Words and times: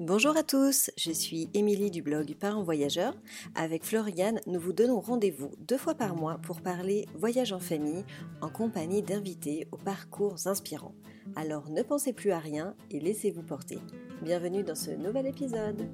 Bonjour 0.00 0.36
à 0.36 0.42
tous, 0.42 0.90
je 0.96 1.12
suis 1.12 1.48
Émilie 1.54 1.92
du 1.92 2.02
blog 2.02 2.34
Parents 2.34 2.64
Voyageurs. 2.64 3.14
Avec 3.54 3.84
Floriane, 3.84 4.40
nous 4.48 4.58
vous 4.58 4.72
donnons 4.72 4.98
rendez-vous 4.98 5.52
deux 5.60 5.78
fois 5.78 5.94
par 5.94 6.16
mois 6.16 6.38
pour 6.38 6.62
parler 6.62 7.06
voyage 7.14 7.52
en 7.52 7.60
famille 7.60 8.04
en 8.40 8.48
compagnie 8.48 9.02
d'invités 9.02 9.68
aux 9.70 9.76
parcours 9.76 10.48
inspirants. 10.48 10.96
Alors 11.36 11.70
ne 11.70 11.80
pensez 11.82 12.12
plus 12.12 12.32
à 12.32 12.40
rien 12.40 12.74
et 12.90 12.98
laissez-vous 12.98 13.44
porter. 13.44 13.78
Bienvenue 14.20 14.64
dans 14.64 14.74
ce 14.74 14.90
nouvel 14.90 15.28
épisode. 15.28 15.88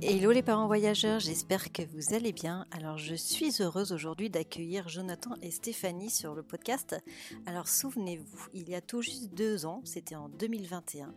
Hello 0.00 0.30
les 0.30 0.42
parents 0.42 0.68
voyageurs, 0.68 1.20
j'espère 1.20 1.70
que 1.70 1.82
vous 1.82 2.14
allez 2.14 2.32
bien. 2.32 2.66
Alors 2.70 2.96
je 2.96 3.14
suis 3.14 3.60
heureuse 3.60 3.92
aujourd'hui 3.92 4.30
d'accueillir 4.30 4.88
Jonathan 4.88 5.34
et 5.42 5.50
Stéphanie 5.50 6.08
sur 6.08 6.34
le 6.34 6.42
podcast. 6.42 6.96
Alors 7.44 7.68
souvenez-vous, 7.68 8.46
il 8.54 8.70
y 8.70 8.74
a 8.74 8.80
tout 8.80 9.02
juste 9.02 9.34
deux 9.34 9.66
ans, 9.66 9.82
c'était 9.84 10.14
en 10.14 10.28
2021, 10.30 11.12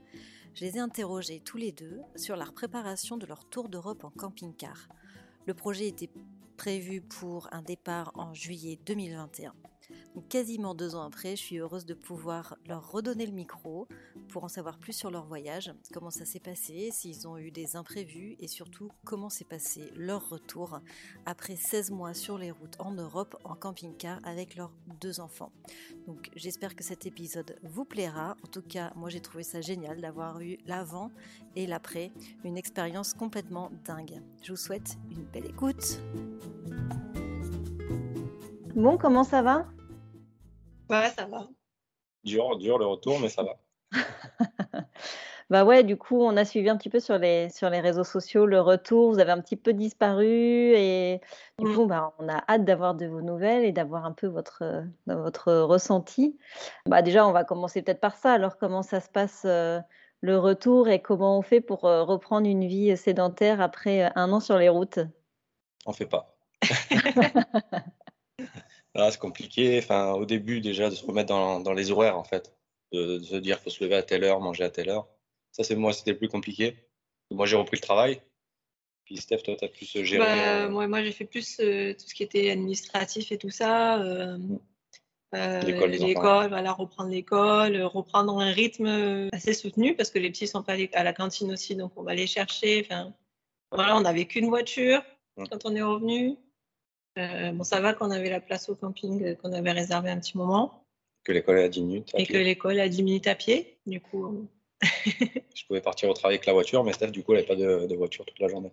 je 0.54 0.66
les 0.66 0.78
ai 0.78 0.80
interrogés 0.80 1.42
tous 1.44 1.58
les 1.58 1.72
deux 1.72 2.02
sur 2.16 2.36
la 2.36 2.46
préparation 2.46 3.18
de 3.18 3.26
leur 3.26 3.46
tour 3.46 3.70
d'Europe 3.70 4.04
en 4.04 4.10
camping-car. 4.10 4.88
Le 5.46 5.54
projet 5.54 5.88
était 5.88 6.10
prévu 6.58 7.02
pour 7.02 7.48
un 7.52 7.62
départ 7.62 8.12
en 8.16 8.34
juillet 8.34 8.78
2021 8.86 9.54
quasiment 10.30 10.76
deux 10.76 10.96
ans 10.96 11.04
après, 11.04 11.36
je 11.36 11.42
suis 11.42 11.58
heureuse 11.58 11.86
de 11.86 11.94
pouvoir 11.94 12.58
leur 12.68 12.92
redonner 12.92 13.26
le 13.26 13.32
micro 13.32 13.88
pour 14.30 14.44
en 14.44 14.48
savoir 14.48 14.78
plus 14.78 14.94
sur 14.94 15.12
leur 15.12 15.26
voyage, 15.26 15.74
comment 15.94 16.10
ça 16.10 16.26
s'est 16.26 16.40
passé, 16.40 16.90
s'ils 16.92 17.28
ont 17.28 17.38
eu 17.38 17.52
des 17.52 17.76
imprévus 17.76 18.36
et 18.40 18.48
surtout 18.48 18.90
comment 19.04 19.30
s'est 19.30 19.46
passé 19.46 19.92
leur 19.96 20.30
retour 20.30 20.80
après 21.26 21.56
16 21.56 21.92
mois 21.92 22.14
sur 22.14 22.38
les 22.38 22.52
routes 22.52 22.80
en 22.80 22.92
Europe 22.92 23.36
en 23.44 23.56
camping-car 23.56 24.20
avec 24.24 24.56
leurs 24.56 24.72
deux 25.00 25.20
enfants. 25.20 25.52
Donc 26.08 26.30
j'espère 26.36 26.76
que 26.76 26.84
cet 26.84 27.06
épisode 27.06 27.58
vous 27.64 27.86
plaira. 27.86 28.36
En 28.44 28.48
tout 28.48 28.62
cas, 28.62 28.92
moi 28.96 29.10
j'ai 29.10 29.22
trouvé 29.22 29.44
ça 29.44 29.62
génial 29.62 30.02
d'avoir 30.02 30.42
eu 30.42 30.58
l'avant 30.66 31.12
et 31.56 31.68
l'après, 31.68 32.12
une 32.44 32.58
expérience 32.58 33.14
complètement 33.14 33.72
dingue. 33.86 34.22
Je 34.42 34.52
vous 34.52 34.58
souhaite 34.58 34.98
une 35.10 35.24
belle 35.24 35.46
écoute. 35.46 36.00
Bon, 38.76 38.98
comment 38.98 39.26
ça 39.26 39.42
va? 39.42 39.68
Ouais, 40.92 41.10
ça 41.10 41.26
va. 41.26 41.48
Dur, 42.26 42.58
dur 42.58 42.78
le 42.78 42.86
retour, 42.86 43.20
mais 43.22 43.30
ça 43.30 43.44
va. 43.44 43.58
bah 45.50 45.64
ouais, 45.64 45.84
du 45.84 45.98
coup, 45.98 46.22
on 46.22 46.36
a 46.36 46.44
suivi 46.44 46.70
un 46.70 46.76
petit 46.76 46.90
peu 46.90 47.00
sur 47.00 47.18
les, 47.18 47.50
sur 47.50 47.70
les 47.70 47.80
réseaux 47.80 48.04
sociaux 48.04 48.46
le 48.46 48.60
retour. 48.60 49.14
Vous 49.14 49.20
avez 49.20 49.32
un 49.32 49.40
petit 49.40 49.56
peu 49.56 49.72
disparu 49.72 50.28
et 50.28 51.22
du 51.60 51.66
mmh. 51.66 51.76
coup, 51.76 51.86
bah, 51.86 52.14
on 52.20 52.28
a 52.28 52.44
hâte 52.50 52.66
d'avoir 52.66 52.94
de 52.96 53.06
vos 53.06 53.22
nouvelles 53.22 53.64
et 53.64 53.72
d'avoir 53.72 54.06
un 54.06 54.12
peu 54.12 54.28
votre, 54.28 54.64
euh, 54.64 54.82
votre 55.08 55.54
ressenti. 55.54 56.38
Bah 56.86 57.02
déjà, 57.02 57.26
on 57.26 57.32
va 57.32 57.46
commencer 57.46 57.82
peut-être 57.82 58.02
par 58.02 58.18
ça. 58.18 58.34
Alors, 58.34 58.58
comment 58.58 58.84
ça 58.84 59.00
se 59.00 59.10
passe 59.10 59.44
euh, 59.46 59.80
le 60.20 60.38
retour 60.38 60.90
et 60.90 61.02
comment 61.02 61.38
on 61.38 61.42
fait 61.42 61.62
pour 61.62 61.86
euh, 61.86 62.04
reprendre 62.04 62.48
une 62.48 62.68
vie 62.68 62.98
sédentaire 62.98 63.62
après 63.62 64.12
un 64.16 64.34
an 64.34 64.42
sur 64.42 64.58
les 64.58 64.70
routes? 64.70 65.00
On 65.86 65.94
fait 65.94 66.06
pas. 66.06 66.36
c'est 68.96 69.20
compliqué. 69.20 69.80
Enfin, 69.80 70.14
au 70.14 70.26
début, 70.26 70.62
déjà, 70.62 70.90
de 70.90 70.96
se 70.96 71.06
remettre 71.06 71.30
dans, 71.30 71.60
dans 71.60 71.74
les 71.74 71.92
horaires, 71.92 72.18
en 72.18 72.24
fait. 72.24 72.54
De, 72.92 73.20
se 73.20 73.36
dire 73.38 73.58
qu'il 73.58 73.72
faut 73.72 73.78
se 73.78 73.84
lever 73.84 73.96
à 73.96 74.04
telle 74.04 74.24
heure, 74.24 74.42
manger 74.42 74.66
à 74.66 74.70
telle 74.70 74.90
heure. 74.90 75.08
Ça, 75.52 75.64
c'est 75.64 75.76
moi, 75.76 75.94
c'était 75.94 76.12
le 76.12 76.18
plus 76.18 76.28
compliqué. 76.28 76.76
Moi, 77.30 77.46
j'ai 77.46 77.56
repris 77.56 77.78
le 77.78 77.82
travail. 77.82 78.22
Puis, 79.06 79.18
Steph, 79.18 79.40
toi, 79.40 79.56
tu 79.56 79.66
as 79.66 79.70
plus 79.70 79.86
géré. 79.86 80.18
Bah, 80.18 80.64
euh, 80.66 80.70
moi, 80.70 80.88
moi 80.88 81.02
j'ai 81.04 81.12
fait 81.12 81.26
plus 81.26 81.60
euh, 81.60 81.94
tout 81.94 82.08
ce 82.08 82.14
qui 82.14 82.24
était 82.24 82.50
administratif 82.50 83.32
et 83.32 83.38
tout 83.38 83.50
ça. 83.50 84.02
Euh, 84.02 84.38
l'école, 85.34 86.50
voilà, 86.50 86.74
reprendre 86.74 87.10
l'école, 87.10 87.82
reprendre 87.84 88.40
un 88.40 88.52
rythme 88.52 89.30
assez 89.32 89.54
soutenu 89.54 89.96
parce 89.96 90.12
que 90.12 90.20
les 90.20 90.30
petits 90.30 90.48
sont 90.48 90.62
pas 90.62 90.76
à 90.94 91.04
la 91.04 91.14
cantine 91.14 91.52
aussi, 91.54 91.76
donc 91.78 91.94
on 91.96 92.04
va 92.04 92.14
les 92.14 92.28
chercher. 92.28 92.86
Enfin, 92.86 93.14
voilà, 93.72 93.96
on 93.96 94.02
n'avait 94.02 94.26
qu'une 94.26 94.50
voiture 94.50 95.02
quand 95.38 95.66
on 95.66 95.76
est 95.76 95.82
revenu. 95.82 96.38
Euh, 97.18 97.52
bon, 97.52 97.64
ça 97.64 97.82
va 97.82 97.94
qu'on 97.94 98.12
avait 98.12 98.30
la 98.30 98.40
place 98.40 98.70
au 98.70 98.76
camping 98.76 99.24
euh, 99.24 99.36
qu'on 99.36 99.52
avait 99.52 99.72
réservé 99.72 100.10
un 100.10 100.20
petit 100.20 100.38
moment. 100.38 100.86
Que 101.24 101.32
l'école 101.32 101.60
est 101.60 101.64
à 101.64 101.70
10 101.70 101.82
minutes. 101.84 102.12
et 102.16 102.26
que 102.26 102.38
l'école 102.38 102.78
est 102.78 102.82
à 102.82 102.90
10 102.90 103.04
minutes 103.04 103.28
à 103.28 103.36
pied. 103.36 103.78
Du 103.86 104.00
coup. 104.00 104.48
je 104.82 105.66
pouvais 105.68 105.82
partir 105.82 106.10
au 106.10 106.14
travail 106.14 106.36
avec 106.36 106.46
la 106.46 106.54
voiture, 106.54 106.84
mais 106.84 106.94
Steph, 106.94 107.12
du 107.12 107.24
coup, 107.24 107.34
elle 107.34 107.46
n'avait 107.46 107.48
pas 107.48 107.88
de, 107.88 107.96
voiture 107.96 108.26
toute 108.26 108.40
la 108.40 108.48
journée. 108.48 108.72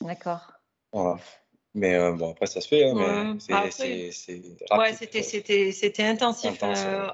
D'accord. 0.00 0.52
Voilà. 0.92 1.18
Mais 1.74 1.94
euh, 1.94 2.12
bon, 2.12 2.32
après, 2.32 2.46
ça 2.46 2.60
se 2.60 2.68
fait. 2.68 2.84
Hein, 2.84 3.38
ouais, 4.78 4.92
c'était, 4.92 5.22
c'était, 5.22 5.72
c'était 5.72 6.04
intensif. 6.04 6.62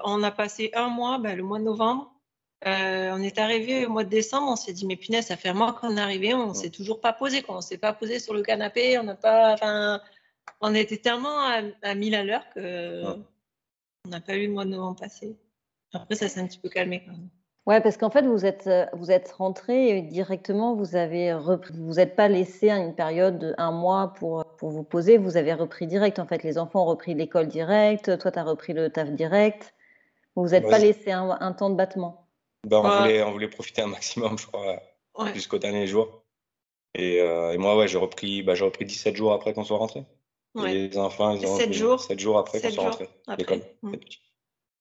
on 0.03 0.21
a 0.21 0.31
passé 0.31 0.69
un 0.73 0.89
mois, 0.89 1.17
ben, 1.17 1.35
le 1.35 1.43
mois 1.43 1.59
de 1.59 1.63
novembre. 1.63 2.13
on 2.65 3.21
est 3.21 3.39
arrivé 3.39 3.85
au 3.85 3.89
mois 3.89 4.03
de 4.03 4.09
décembre, 4.09 4.51
on 4.51 4.55
s'est 4.57 4.73
dit, 4.73 4.85
mais 4.85 4.97
punaise, 4.97 5.27
ça 5.27 5.37
fait 5.37 5.49
un 5.49 5.53
mois 5.53 5.73
qu'on 5.73 5.95
est 5.95 6.01
arrivé, 6.01 6.33
on 6.33 6.49
ne 6.49 6.53
s'est 6.53 6.69
toujours 6.69 6.99
pas 6.99 7.13
posé. 7.13 7.41
Quoi. 7.41 7.55
On 7.55 7.59
ne 7.59 7.63
s'est 7.63 7.77
pas 7.77 7.93
posé 7.93 8.19
sur 8.19 8.33
le 8.33 8.43
canapé, 8.43 8.99
on 8.99 9.03
n'a 9.03 9.15
pas. 9.15 9.53
Enfin, 9.53 10.01
on 10.61 10.73
était 10.75 10.97
tellement 10.97 11.39
à, 11.39 11.61
à 11.81 11.95
1000 11.95 12.15
à 12.15 12.23
l'heure 12.23 12.49
que 12.53 13.03
on 14.05 14.09
n'a 14.09 14.21
pas 14.21 14.35
eu 14.35 14.47
le 14.47 14.53
mois 14.53 14.65
de 14.65 14.71
novembre 14.71 14.99
passé. 14.99 15.37
Après, 15.93 16.15
ça 16.15 16.27
s'est 16.27 16.39
un 16.39 16.47
petit 16.47 16.59
peu 16.59 16.69
calmé 16.69 17.03
quand 17.05 17.11
même. 17.11 17.29
Ouais, 17.65 17.81
parce 17.81 17.97
qu'en 17.97 18.09
fait, 18.09 18.23
vous 18.23 18.45
êtes, 18.45 18.65
euh, 18.67 18.85
vous 18.93 19.11
êtes 19.11 19.31
rentré 19.31 20.01
directement, 20.01 20.73
vous 20.73 20.95
avez 20.95 21.37
vous 21.73 21.93
n'êtes 21.93 22.15
pas 22.15 22.27
laissé 22.27 22.69
une 22.71 22.95
période 22.95 23.37
de 23.37 23.53
un 23.59 23.71
mois 23.71 24.13
pour, 24.17 24.43
pour 24.57 24.69
vous 24.69 24.83
poser, 24.83 25.17
vous 25.17 25.37
avez 25.37 25.53
repris 25.53 25.85
direct. 25.85 26.17
En 26.17 26.25
fait, 26.25 26.41
les 26.43 26.57
enfants 26.57 26.83
ont 26.83 26.87
repris 26.87 27.13
l'école 27.13 27.47
direct, 27.47 28.17
toi, 28.17 28.31
tu 28.31 28.39
as 28.39 28.43
repris 28.43 28.73
le 28.73 28.89
taf 28.89 29.11
direct. 29.11 29.75
Vous 30.35 30.43
vous 30.43 30.55
êtes 30.55 30.67
pas 30.67 30.79
laissé 30.79 31.11
un, 31.11 31.53
temps 31.53 31.69
de 31.69 31.75
battement. 31.75 32.27
Ben, 32.65 32.77
on, 32.77 33.01
voulait, 33.01 33.21
on, 33.23 33.31
voulait, 33.31 33.49
profiter 33.49 33.81
un 33.81 33.87
maximum, 33.87 34.37
je 34.39 34.47
crois, 34.47 34.81
jusqu'au 35.33 35.59
dernier 35.59 35.85
jour. 35.85 36.23
Et, 36.95 37.21
euh, 37.21 37.51
et 37.51 37.57
moi, 37.57 37.77
ouais, 37.77 37.87
j'ai 37.87 37.97
repris, 37.97 38.41
bah, 38.41 38.53
repris 38.59 38.85
17 38.85 39.15
jours 39.15 39.33
après 39.33 39.53
qu'on 39.53 39.63
soit 39.63 39.77
rentré. 39.77 40.05
Les 40.55 40.97
enfants, 40.97 41.31
ils 41.35 41.45
ont 41.45 41.57
7 41.57 41.73
jours, 41.73 41.99
7 41.99 42.19
jours 42.19 42.37
après 42.37 42.59
qu'on 42.59 42.69
soit 42.69 42.83
rentrés 42.83 43.09
à 43.27 43.35
l'école. 43.35 43.61
Mm. 43.83 43.93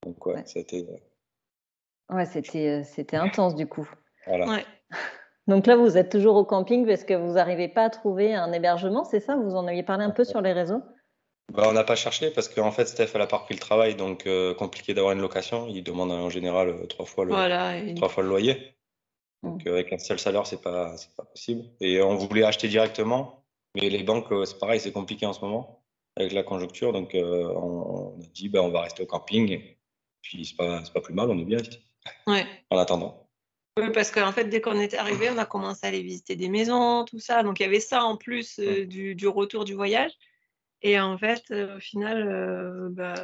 Donc, 0.05 0.27
ouais, 0.27 0.43
c'était. 0.47 0.87
Euh, 0.89 2.15
ouais, 2.15 2.27
c'était, 2.27 2.69
euh, 2.69 2.83
c'était 2.85 3.17
intense 3.17 3.55
du 3.55 3.67
coup. 3.67 3.89
Voilà. 4.27 4.47
Ouais. 4.49 4.65
Donc 5.47 5.67
là, 5.67 5.77
vous 5.77 5.97
êtes 5.97 6.11
toujours 6.11 6.37
au 6.37 6.45
camping 6.45 6.87
parce 6.87 7.05
que 7.05 7.15
vous 7.15 7.33
n'arrivez 7.33 7.69
pas 7.69 7.85
à 7.85 7.91
trouver 7.91 8.35
un 8.35 8.53
hébergement, 8.53 9.05
c'est 9.05 9.21
ça? 9.21 9.37
Vous 9.37 9.55
en 9.55 9.67
aviez 9.67 9.83
parlé 9.83 10.05
un 10.05 10.11
peu 10.11 10.25
sur 10.25 10.43
les 10.43 10.53
réseaux? 10.53 10.83
Bah, 11.53 11.65
On 11.69 11.73
n'a 11.73 11.85
pas 11.85 11.97
cherché 11.97 12.31
parce 12.31 12.49
qu'en 12.49 12.71
fait, 12.71 12.85
Steph, 12.85 13.09
elle 13.15 13.23
a 13.23 13.27
pas 13.27 13.39
repris 13.39 13.55
le 13.55 13.61
travail, 13.61 13.95
donc 13.95 14.27
euh, 14.27 14.53
compliqué 14.55 14.93
d'avoir 14.93 15.15
une 15.15 15.23
location. 15.23 15.67
Il 15.69 15.83
demande 15.83 16.13
en 16.13 16.29
général 16.29 16.87
trois, 16.89 17.07
fois 17.07 17.25
le, 17.25 17.33
voilà, 17.33 17.75
trois 17.97 18.11
fois 18.11 18.23
le 18.23 18.29
loyer. 18.29 18.75
Donc 19.43 19.65
mm. 19.65 19.69
avec 19.69 19.93
un 19.93 19.99
seul 19.99 20.19
salaire, 20.19 20.47
c'est 20.47 20.61
pas, 20.61 20.97
c'est 20.99 21.15
pas 21.17 21.25
possible. 21.25 21.65
Et 21.81 22.03
on 22.03 22.15
voulait 22.17 22.45
acheter 22.45 22.69
directement, 22.69 23.38
mais 23.81 23.91
les 23.91 24.03
banques, 24.03 24.31
euh, 24.33 24.45
c'est 24.45 24.59
pareil, 24.59 24.81
c'est 24.81 24.93
compliqué 24.93 25.27
en 25.27 25.33
ce 25.33 25.41
moment 25.41 25.83
avec 26.17 26.33
la 26.33 26.43
conjoncture. 26.43 26.93
Donc, 26.93 27.15
euh, 27.15 27.53
on, 27.55 28.21
a 28.21 28.27
dit, 28.35 28.49
ben, 28.49 28.61
on 28.61 28.71
va 28.71 28.83
rester 28.83 29.03
au 29.03 29.07
camping. 29.07 29.51
Et 29.51 29.79
puis, 30.23 30.45
c'est 30.45 30.57
pas, 30.57 30.83
pas 30.93 31.01
plus 31.01 31.15
mal, 31.15 31.31
on 31.31 31.39
est 31.39 31.45
bien 31.45 31.59
ici. 31.59 31.79
Ouais. 32.27 32.47
En 32.71 32.79
attendant. 32.79 33.29
Oui, 33.79 33.91
parce 33.93 34.11
qu'en 34.11 34.33
fait, 34.33 34.47
dès 34.47 34.61
qu'on 34.61 34.81
est 34.81 34.95
arrivé, 34.95 35.31
on 35.31 35.39
a 35.39 35.47
commencé 35.47 35.87
à 35.87 35.89
aller 35.89 36.03
visiter 36.03 36.35
des 36.35 36.49
maisons, 36.49 37.05
tout 37.05 37.21
ça. 37.21 37.45
Donc, 37.45 37.61
il 37.61 37.63
y 37.63 37.67
avait 37.67 37.81
ça 37.81 38.03
en 38.03 38.17
plus 38.17 38.59
euh, 38.59 38.85
du, 38.87 39.15
du, 39.15 39.29
retour 39.29 39.65
du 39.65 39.75
voyage. 39.75 40.11
Et 40.83 40.99
en 40.99 41.17
fait, 41.17 41.51
au 41.51 41.81
final, 41.81 42.89
bah, 42.93 43.15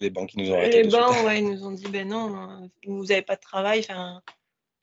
les 0.00 0.10
banques, 0.10 0.34
ils 0.34 0.44
nous 0.44 0.52
ont. 0.52 0.60
Les 0.60 0.84
banques, 0.84 1.24
ouais, 1.24 1.38
ils 1.38 1.48
nous 1.48 1.64
ont 1.64 1.72
dit, 1.72 1.86
ben 1.88 2.08
non, 2.08 2.68
vous 2.84 3.04
n'avez 3.06 3.22
pas 3.22 3.36
de 3.36 3.40
travail. 3.40 3.80
Enfin, 3.80 4.22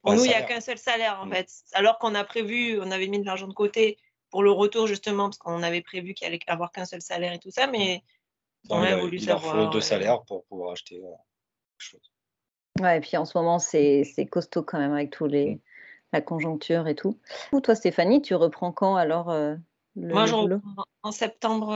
pour 0.02 0.14
nous, 0.14 0.24
il 0.24 0.30
n'y 0.30 0.34
a 0.34 0.42
qu'un 0.42 0.62
seul 0.62 0.78
salaire, 0.78 1.20
en 1.22 1.26
mm. 1.26 1.34
fait. 1.34 1.52
Alors 1.74 1.98
qu'on 2.00 2.16
a 2.16 2.24
prévu, 2.24 2.80
on 2.80 2.92
avait 2.92 3.08
mis 3.08 3.20
de 3.20 3.26
l'argent 3.26 3.48
de 3.48 3.54
côté 3.54 3.98
pour 4.30 4.44
le 4.44 4.52
retour 4.52 4.88
justement, 4.88 5.26
parce 5.26 5.38
qu'on 5.38 5.64
avait 5.64 5.82
prévu 5.82 6.14
qu'il 6.14 6.28
allait 6.28 6.40
avoir 6.48 6.72
qu'un 6.72 6.86
seul 6.86 7.02
salaire 7.02 7.34
et 7.34 7.40
tout 7.40 7.52
ça, 7.52 7.68
mais 7.68 8.04
on 8.70 8.82
a 8.82 8.96
voulu 8.98 9.18
il 9.18 9.24
savoir. 9.24 9.56
Il 9.56 9.66
faut 9.66 9.72
deux 9.72 9.82
salaires 9.82 10.22
pour 10.24 10.44
pouvoir 10.46 10.72
acheter 10.72 10.98
euh, 10.98 11.08
quelque 11.08 11.78
chose. 11.78 12.12
Ouais, 12.82 12.98
et 12.98 13.02
puis 13.02 13.18
en 13.18 13.26
ce 13.26 13.38
moment, 13.38 13.60
c'est 13.60 14.28
costaud 14.30 14.64
quand 14.64 14.80
même 14.80 14.94
avec 14.94 15.12
tous 15.12 15.26
les, 15.26 15.56
mm. 15.56 15.60
la 16.14 16.22
conjoncture 16.22 16.88
et 16.88 16.96
tout. 16.96 17.18
Ou 17.52 17.62
toi, 17.62 17.76
Stéphanie, 17.76 18.22
tu 18.22 18.36
reprends 18.36 18.72
quand 18.72 18.96
alors 18.96 19.30
euh, 19.30 19.56
le, 19.96 20.14
Moi, 20.14 20.26
je 20.26 20.36
reprends 20.36 20.86
en 21.04 21.12
septembre 21.12 21.76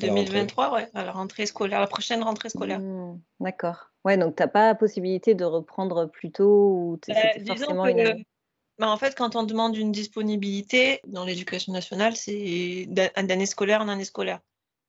2023, 0.00 0.66
euh, 0.66 0.74
ouais, 0.74 0.88
à 0.94 1.04
la 1.04 1.12
rentrée 1.12 1.46
scolaire, 1.46 1.80
la 1.80 1.86
prochaine 1.86 2.22
rentrée 2.22 2.50
scolaire. 2.50 2.80
Mmh, 2.80 3.20
d'accord. 3.40 3.90
Ouais, 4.04 4.18
donc 4.18 4.36
tu 4.36 4.42
n'as 4.42 4.48
pas 4.48 4.66
la 4.66 4.74
possibilité 4.74 5.34
de 5.34 5.44
reprendre 5.44 6.06
plus 6.06 6.30
tôt 6.30 6.68
ou 6.68 7.00
bah, 7.08 7.14
forcément 7.46 7.86
une... 7.86 8.22
Bah, 8.78 8.88
en 8.88 8.96
fait, 8.96 9.14
quand 9.16 9.36
on 9.36 9.44
demande 9.44 9.76
une 9.76 9.92
disponibilité 9.92 11.00
dans 11.06 11.24
l'éducation 11.24 11.72
nationale, 11.72 12.16
c'est 12.16 12.86
d'année 12.88 13.46
scolaire 13.46 13.80
en 13.80 13.88
année 13.88 14.04
scolaire. 14.04 14.40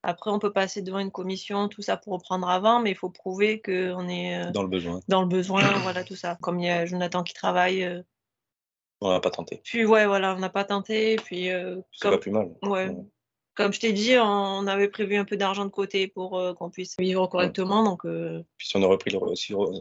Après, 0.08 0.30
on 0.30 0.38
peut 0.38 0.54
passer 0.54 0.84
devant 0.84 1.00
une 1.00 1.12
commission, 1.12 1.68
tout 1.68 1.82
ça 1.82 1.98
pour 1.98 2.14
reprendre 2.14 2.48
avant, 2.48 2.80
mais 2.80 2.92
il 2.92 2.96
faut 2.96 3.10
prouver 3.10 3.60
qu'on 3.60 4.08
est 4.08 4.40
euh, 4.40 4.52
dans 4.52 4.62
le 4.62 4.70
besoin. 4.70 5.00
Dans 5.08 5.22
le 5.22 5.28
besoin, 5.28 5.62
voilà, 5.82 6.04
tout 6.04 6.16
ça. 6.16 6.38
Comme 6.42 6.60
il 6.60 6.68
y 6.68 6.70
a 6.70 6.86
Jonathan 6.86 7.24
qui 7.24 7.34
travaille. 7.34 7.84
Euh. 7.84 8.04
On 9.02 9.10
n'a 9.10 9.20
pas 9.20 9.32
tenté. 9.32 9.62
Puis, 9.64 9.84
ouais, 9.84 10.06
voilà, 10.06 10.36
on 10.36 10.40
n'a 10.40 10.50
pas 10.50 10.64
tenté. 10.64 11.16
Puis, 11.18 11.50
euh, 11.50 11.82
c'est 11.92 12.10
pas 12.10 12.20
plus 12.20 12.32
mal. 12.32 12.52
Ouais. 12.62 12.96
Comme 13.56 13.74
je 13.74 13.80
t'ai 13.80 13.94
dit, 13.94 14.16
on 14.18 14.68
avait 14.68 14.88
prévu 14.88 15.16
un 15.16 15.26
peu 15.26 15.38
d'argent 15.38 15.66
de 15.66 15.70
côté 15.70 16.08
pour 16.08 16.42
qu'on 16.58 16.70
puisse 16.70 16.96
vivre 17.00 17.28
correctement. 17.28 17.84
Donc, 17.84 18.02
Puis 18.58 18.68
si 18.68 18.78
on 18.78 18.84
aurait, 18.84 18.98
pris 18.98 19.12
le, 19.12 19.20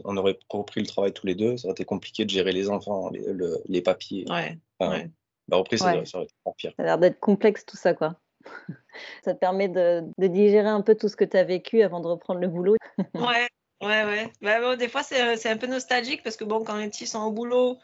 on 0.05 0.17
aurait 0.17 0.37
repris 0.49 0.81
le 0.81 0.87
travail 0.87 1.13
tous 1.13 1.27
les 1.27 1.35
deux, 1.35 1.57
ça 1.57 1.67
aurait 1.67 1.73
été 1.73 1.85
compliqué 1.85 2.25
de 2.25 2.29
gérer 2.29 2.51
les 2.51 2.69
enfants, 2.69 3.09
les, 3.09 3.21
les 3.67 3.81
papiers. 3.81 4.25
Ouais, 4.29 4.57
La 4.79 5.57
reprise, 5.57 5.79
ça, 5.79 5.93
aurait 5.93 6.25
été 6.25 6.33
pire. 6.57 6.73
Ça 6.77 6.83
a 6.83 6.85
l'air 6.85 6.97
d'être 6.97 7.19
complexe 7.19 7.65
tout 7.65 7.77
ça, 7.77 7.93
quoi. 7.93 8.15
ça 9.23 9.33
te 9.33 9.39
permet 9.39 9.67
de, 9.67 10.03
de, 10.17 10.27
digérer 10.27 10.69
un 10.69 10.81
peu 10.81 10.95
tout 10.95 11.09
ce 11.09 11.15
que 11.15 11.25
tu 11.25 11.37
as 11.37 11.43
vécu 11.43 11.81
avant 11.81 11.99
de 11.99 12.07
reprendre 12.07 12.39
le 12.39 12.47
boulot. 12.47 12.75
ouais, 13.13 13.47
ouais, 13.81 14.03
ouais. 14.05 14.31
Bah, 14.41 14.61
bon, 14.61 14.77
des 14.77 14.87
fois, 14.87 15.03
c'est 15.03 15.49
un 15.49 15.57
peu 15.57 15.67
nostalgique 15.67 16.23
parce 16.23 16.37
que 16.37 16.43
bon, 16.43 16.63
quand 16.63 16.77
les 16.77 16.89
petits 16.89 17.07
sont 17.07 17.23
au 17.23 17.31
boulot, 17.31 17.77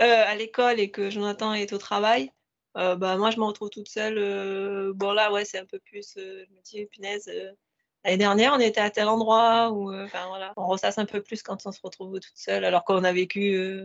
euh, 0.00 0.24
à 0.26 0.34
l'école 0.34 0.80
et 0.80 0.90
que 0.90 1.10
Jonathan 1.10 1.52
est 1.52 1.72
au 1.72 1.78
travail, 1.78 2.32
euh, 2.76 2.96
bah, 2.96 3.16
moi, 3.16 3.30
je 3.30 3.38
me 3.38 3.44
retrouve 3.44 3.70
toute 3.70 3.88
seule. 3.88 4.18
Euh, 4.18 4.92
bon, 4.94 5.12
là, 5.12 5.32
ouais, 5.32 5.44
c'est 5.44 5.58
un 5.58 5.64
peu 5.64 5.78
plus. 5.78 6.14
je 6.16 6.52
me 6.52 6.62
dis, 6.64 6.86
punaise. 6.86 7.30
L'année 8.04 8.16
dernière, 8.16 8.54
on 8.54 8.60
était 8.60 8.80
à 8.80 8.90
tel 8.90 9.08
endroit 9.08 9.70
où, 9.72 9.92
enfin 9.92 10.26
voilà, 10.28 10.54
on 10.56 10.66
ressasse 10.66 10.98
un 10.98 11.04
peu 11.04 11.22
plus 11.22 11.42
quand 11.42 11.66
on 11.66 11.72
se 11.72 11.80
retrouve 11.82 12.18
toute 12.18 12.36
seule, 12.36 12.64
alors 12.64 12.84
qu'on 12.84 13.04
a 13.04 13.12
vécu 13.12 13.82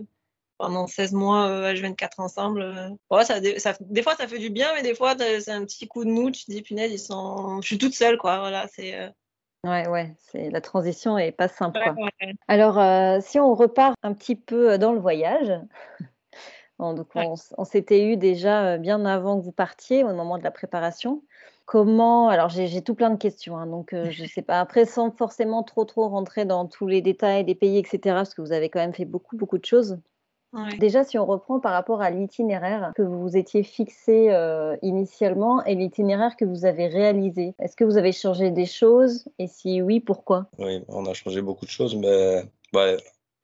pendant 0.58 0.88
16 0.88 1.12
mois 1.12 1.50
H24 1.74 2.10
ensemble. 2.20 2.98
Ouais, 3.10 3.26
ça, 3.26 3.42
ça, 3.58 3.74
des 3.82 4.02
fois, 4.04 4.16
ça 4.16 4.28
fait 4.28 4.40
du 4.40 4.50
bien, 4.50 4.74
mais 4.74 4.84
des 4.84 4.96
fois, 4.96 5.16
c'est 5.18 5.52
un 5.52 5.66
petit 5.66 5.88
coup 5.88 6.06
de 6.06 6.10
mou. 6.10 6.32
Tu 6.32 6.46
te 6.46 6.52
dis, 6.52 6.62
punaise, 6.62 6.94
ils 6.94 7.00
sont... 7.00 7.62
je 7.62 7.68
suis 7.68 7.78
toute 7.78 7.94
seule, 7.94 8.18
quoi. 8.18 8.40
Voilà, 8.40 8.68
c'est. 8.70 9.12
Ouais, 9.66 9.88
ouais, 9.88 10.16
c'est 10.20 10.52
la 10.52 10.62
transition 10.62 11.18
est 11.18 11.32
pas 11.32 11.48
simple. 11.48 11.80
Alors, 12.48 12.78
euh, 12.78 13.18
si 13.22 13.40
on 13.40 13.56
repart 13.56 13.96
un 14.04 14.14
petit 14.14 14.36
peu 14.36 14.78
dans 14.78 14.94
le 14.94 15.00
voyage, 15.00 15.52
donc 16.80 17.08
on, 17.16 17.66
s'était 17.66 18.06
eu 18.06 18.18
déjà 18.18 18.78
bien 18.78 19.06
avant 19.06 19.40
que 19.40 19.46
vous 19.46 19.52
partiez, 19.52 20.04
au 20.04 20.14
moment 20.14 20.38
de 20.38 20.44
la 20.44 20.52
préparation. 20.52 21.24
Comment 21.66 22.30
Alors, 22.30 22.50
j'ai 22.50 22.82
tout 22.84 22.94
plein 22.94 23.10
de 23.10 23.18
questions, 23.18 23.58
hein, 23.58 23.66
donc 23.66 23.94
euh, 23.94 24.12
je 24.12 24.24
ne 24.24 24.28
sais 24.28 24.44
pas. 24.44 24.60
Après, 24.60 24.86
sans 24.86 25.10
forcément 25.10 25.64
trop 25.64 25.84
trop 25.84 26.08
rentrer 26.08 26.46
dans 26.46 26.68
tous 26.68 26.86
les 26.86 27.02
détails 27.02 27.44
des 27.44 27.56
pays, 27.56 27.80
etc., 27.80 28.00
parce 28.04 28.36
que 28.36 28.42
vous 28.42 28.52
avez 28.52 28.70
quand 28.70 28.80
même 28.80 28.94
fait 28.94 29.06
beaucoup 29.06 29.36
beaucoup 29.36 29.58
de 29.58 29.66
choses. 29.66 29.98
Déjà, 30.80 31.04
si 31.04 31.18
on 31.18 31.26
reprend 31.26 31.60
par 31.60 31.74
rapport 31.74 32.02
à 32.02 32.10
l'itinéraire 32.10 32.94
que 32.96 33.02
vous 33.02 33.22
vous 33.22 33.36
étiez 33.36 33.62
fixé 33.62 34.30
euh, 34.30 34.78
initialement 34.82 35.62
et 35.66 35.76
l'itinéraire 35.76 36.38
que 36.38 36.46
vous 36.46 36.64
avez 36.64 36.88
réalisé, 36.88 37.56
est-ce 37.60 37.76
que 37.76 37.84
vous 37.84 37.98
avez 37.98 38.14
changé 38.14 38.52
des 38.52 38.66
choses? 38.66 39.28
Et 39.38 39.48
si 39.48 39.82
oui, 39.82 40.00
pourquoi? 40.00 40.48
Oui, 40.58 40.82
on 40.88 41.06
a 41.08 41.14
changé 41.14 41.42
beaucoup 41.42 41.66
de 41.66 41.72
choses, 41.72 41.94
mais 41.96 42.46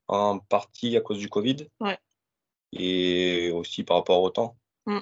en 0.07 0.39
partie 0.39 0.95
à 0.95 1.01
cause 1.01 1.18
du 1.18 1.28
Covid. 1.28 1.68
Et 2.73 3.51
aussi 3.51 3.83
par 3.83 3.97
rapport 3.97 4.21
au 4.21 4.29
temps. 4.29 4.56
Mm. 4.85 5.00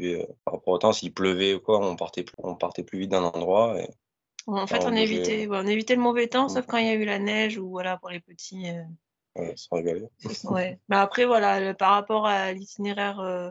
Euh, 0.00 0.26
par 0.44 0.54
rapport 0.54 0.74
au 0.74 0.78
temps, 0.78 0.92
s'il 0.92 1.12
pleuvait 1.12 1.54
ou 1.54 1.60
quoi, 1.60 1.84
on 1.84 1.96
partait, 1.96 2.24
on 2.38 2.54
partait 2.54 2.82
plus 2.82 3.00
vite 3.00 3.10
d'un 3.10 3.22
endroit. 3.22 3.76
en 4.46 4.66
fait, 4.66 4.84
on, 4.84 4.94
évitait, 4.94 5.46
on 5.50 5.66
évitait 5.66 5.94
le 5.94 6.02
mauvais 6.02 6.26
temps, 6.26 6.46
mm. 6.46 6.50
sauf 6.50 6.66
quand 6.66 6.78
il 6.78 6.86
y 6.86 6.90
a 6.90 6.94
eu 6.94 7.04
la 7.04 7.18
neige 7.18 7.58
ou 7.58 7.68
voilà 7.68 7.96
pour 7.98 8.10
les 8.10 8.20
petits. 8.20 8.68
Euh, 8.70 8.82
Ouais, 9.38 9.54
ouais. 10.44 10.78
Mais 10.88 10.96
après, 10.96 11.24
voilà, 11.24 11.72
par 11.72 11.92
rapport 11.92 12.26
à 12.26 12.52
l'itinéraire 12.52 13.20
euh, 13.20 13.50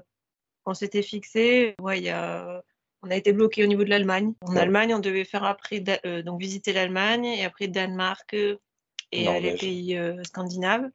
qu'on 0.64 0.76
s'était 0.76 1.02
fixé, 1.02 1.76
ouais, 1.82 2.02
y 2.02 2.10
a, 2.10 2.62
on 3.02 3.10
a 3.10 3.16
été 3.16 3.34
bloqué 3.34 3.64
au 3.64 3.68
niveau 3.68 3.84
de 3.84 3.90
l'Allemagne. 3.90 4.34
En 4.46 4.56
Allemagne, 4.56 4.94
on 4.94 5.00
devait 5.00 5.26
faire 5.26 5.44
après, 5.44 5.84
euh, 6.06 6.22
donc 6.22 6.40
visiter 6.40 6.72
l'Allemagne 6.72 7.26
et 7.26 7.46
après 7.46 7.68
Danemark 7.68 8.34
et 8.34 9.40
les 9.40 9.56
pays 9.56 10.00
scandinaves. 10.24 10.88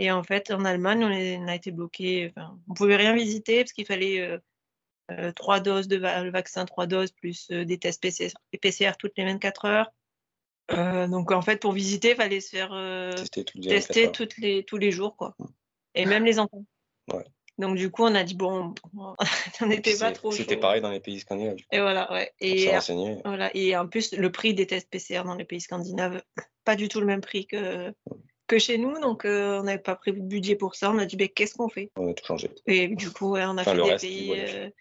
Et 0.00 0.10
en 0.10 0.22
fait, 0.22 0.50
en 0.50 0.64
Allemagne, 0.64 1.04
on, 1.04 1.48
a 1.48 1.54
été 1.54 1.70
bloqué. 1.70 2.32
Enfin, 2.34 2.58
on 2.68 2.74
pouvait 2.74 2.96
rien 2.96 3.14
visiter 3.14 3.62
parce 3.62 3.72
qu'il 3.72 3.86
fallait 3.86 4.38
trois 5.36 5.60
doses 5.60 5.88
de 5.88 5.96
vaccin, 5.96 6.64
trois 6.64 6.86
doses 6.86 7.12
plus 7.12 7.50
des 7.50 7.78
tests 7.78 8.00
PCR, 8.00 8.32
PCR 8.60 8.92
toutes 8.98 9.16
les 9.16 9.24
24 9.24 9.64
heures. 9.66 9.90
Euh, 10.72 11.08
donc 11.08 11.32
en 11.32 11.42
fait, 11.42 11.60
pour 11.60 11.72
visiter, 11.72 12.10
il 12.10 12.16
fallait 12.16 12.40
se 12.40 12.50
faire 12.50 12.72
euh, 12.72 13.12
tester, 13.62 14.12
toutes 14.12 14.36
les, 14.38 14.64
tous 14.64 14.76
les 14.76 14.92
jours, 14.92 15.16
quoi. 15.16 15.34
Mm. 15.38 15.44
Et 15.96 16.06
même 16.06 16.24
les 16.24 16.38
enfants. 16.38 16.64
Donc 17.58 17.76
du 17.76 17.90
coup, 17.90 18.04
on 18.04 18.14
a 18.14 18.22
dit 18.22 18.36
bon, 18.36 18.74
on 19.60 19.66
n'était 19.66 19.96
pas 19.98 20.12
trop. 20.12 20.30
C'était 20.30 20.56
pareil 20.56 20.80
dans 20.80 20.90
les 20.90 21.00
pays 21.00 21.20
scandinaves. 21.20 21.58
Et 21.72 21.80
voilà, 21.80 22.10
ouais. 22.12 22.32
Et, 22.40 22.70
voilà. 23.24 23.50
Et 23.54 23.76
en 23.76 23.86
plus, 23.86 24.12
le 24.12 24.32
prix 24.32 24.54
des 24.54 24.66
tests 24.66 24.88
PCR 24.88 25.24
dans 25.24 25.34
les 25.34 25.44
pays 25.44 25.60
scandinaves, 25.60 26.22
pas 26.64 26.76
du 26.76 26.88
tout 26.88 27.00
le 27.00 27.06
même 27.06 27.20
prix 27.20 27.46
que, 27.46 27.92
que 28.50 28.58
chez 28.58 28.78
nous. 28.78 28.98
Donc 29.00 29.24
euh, 29.24 29.60
on 29.60 29.62
n'avait 29.62 29.78
pas 29.78 29.94
prévu 29.94 30.20
de 30.20 30.26
budget 30.26 30.56
pour 30.56 30.74
ça. 30.74 30.90
On 30.90 30.98
a 30.98 31.06
dit 31.06 31.16
ben, 31.16 31.28
qu'est-ce 31.28 31.54
qu'on 31.54 31.68
fait? 31.68 31.90
On 31.96 32.10
a 32.10 32.14
tout 32.14 32.26
changé. 32.26 32.50
Et 32.66 32.88
du 32.88 33.10
coup, 33.10 33.36
on 33.36 33.56
a 33.56 33.64
fait 33.64 33.76
des 33.76 33.96
pays. 33.96 34.72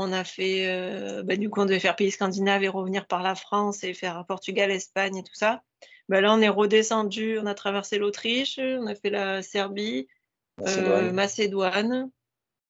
On 0.00 0.12
a 0.12 0.22
fait, 0.22 0.68
euh, 0.68 1.24
bah, 1.24 1.34
du 1.34 1.50
coup, 1.50 1.60
on 1.60 1.64
devait 1.64 1.80
faire 1.80 1.96
pays 1.96 2.12
scandinaves 2.12 2.62
et 2.62 2.68
revenir 2.68 3.08
par 3.08 3.20
la 3.20 3.34
France 3.34 3.82
et 3.82 3.94
faire 3.94 4.24
Portugal, 4.28 4.70
Espagne 4.70 5.16
et 5.16 5.22
tout 5.24 5.34
ça. 5.34 5.64
Bah, 6.08 6.20
là, 6.20 6.32
on 6.32 6.40
est 6.40 6.48
redescendu, 6.48 7.36
on 7.40 7.46
a 7.46 7.54
traversé 7.54 7.98
l'Autriche, 7.98 8.60
on 8.60 8.86
a 8.86 8.94
fait 8.94 9.10
la 9.10 9.42
Serbie, 9.42 10.06
Macédoine. 11.12 11.92
Euh, 11.92 12.06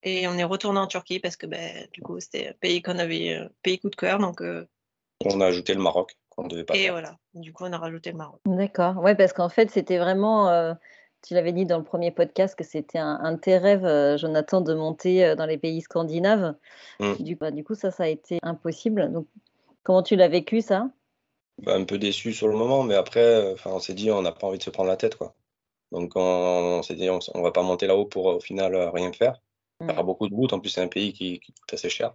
et 0.04 0.26
on 0.26 0.38
est 0.38 0.44
retourné 0.44 0.78
en 0.78 0.86
Turquie 0.86 1.20
parce 1.20 1.36
que 1.36 1.46
bah, 1.46 1.58
du 1.92 2.00
coup, 2.00 2.18
c'était 2.18 2.48
un 2.48 2.54
pays 2.54 2.80
qu'on 2.80 2.98
avait, 2.98 3.34
euh, 3.34 3.48
pays 3.62 3.78
coup 3.78 3.90
de 3.90 3.96
cœur. 3.96 4.18
Donc, 4.20 4.40
on 5.22 5.40
a 5.42 5.46
ajouté 5.46 5.74
le 5.74 5.82
Maroc. 5.82 6.16
On 6.38 6.46
devait 6.46 6.64
pas 6.64 6.74
et 6.76 6.90
voilà, 6.90 7.16
du 7.34 7.52
coup, 7.52 7.64
on 7.64 7.72
a 7.72 7.78
rajouté 7.78 8.12
le 8.12 8.16
Maroc. 8.16 8.40
D'accord, 8.46 8.98
ouais, 8.98 9.14
parce 9.14 9.32
qu'en 9.32 9.48
fait, 9.48 9.70
c'était 9.70 9.98
vraiment 9.98 10.76
tu 11.26 11.34
l'avais 11.34 11.52
dit 11.52 11.66
dans 11.66 11.78
le 11.78 11.84
premier 11.84 12.10
podcast 12.10 12.54
que 12.56 12.64
c'était 12.64 12.98
un, 12.98 13.18
un, 13.22 13.32
de 13.32 13.40
tes 13.40 13.58
rêves, 13.58 13.84
euh, 13.84 14.16
Jonathan, 14.16 14.60
de 14.60 14.74
monter 14.74 15.24
euh, 15.24 15.34
dans 15.34 15.46
les 15.46 15.58
pays 15.58 15.80
scandinaves. 15.80 16.54
Mm. 17.00 17.14
Du, 17.20 17.36
bah, 17.36 17.50
du, 17.50 17.64
coup, 17.64 17.74
ça, 17.74 17.90
ça 17.90 18.04
a 18.04 18.08
été 18.08 18.38
impossible. 18.42 19.12
Donc, 19.12 19.26
comment 19.82 20.02
tu 20.02 20.16
l'as 20.16 20.28
vécu, 20.28 20.60
ça? 20.60 20.90
Bah, 21.62 21.74
Un 21.74 21.84
peu 21.84 21.98
déçu 21.98 22.32
sur 22.32 22.48
le 22.48 22.56
moment, 22.56 22.84
mais 22.84 22.94
après, 22.94 23.20
euh, 23.20 23.54
on 23.64 23.80
s'est 23.80 23.94
dit, 23.94 24.10
on 24.10 24.22
n'a 24.22 24.32
pas 24.32 24.46
envie 24.46 24.58
de 24.58 24.62
se 24.62 24.70
prendre 24.70 24.88
la 24.88 24.96
tête. 24.96 25.16
Quoi. 25.16 25.34
Donc, 25.90 26.12
on, 26.14 26.82
s'est 26.82 26.94
dit, 26.94 27.10
on 27.10 27.18
ne 27.34 27.42
va 27.42 27.50
pas 27.50 27.62
monter 27.62 27.86
là-haut 27.86 28.06
pour 28.06 28.26
au 28.26 28.40
final 28.40 28.76
rien 28.94 29.12
faire. 29.12 29.40
Il 29.80 29.88
y 29.88 29.90
aura 29.90 30.02
beaucoup 30.02 30.28
de 30.28 30.34
routes. 30.34 30.52
En 30.52 30.60
plus, 30.60 30.70
c'est 30.70 30.80
un 30.80 30.88
pays 30.88 31.12
qui, 31.12 31.40
coûte 31.40 31.72
assez 31.72 31.88
cher. 31.88 32.14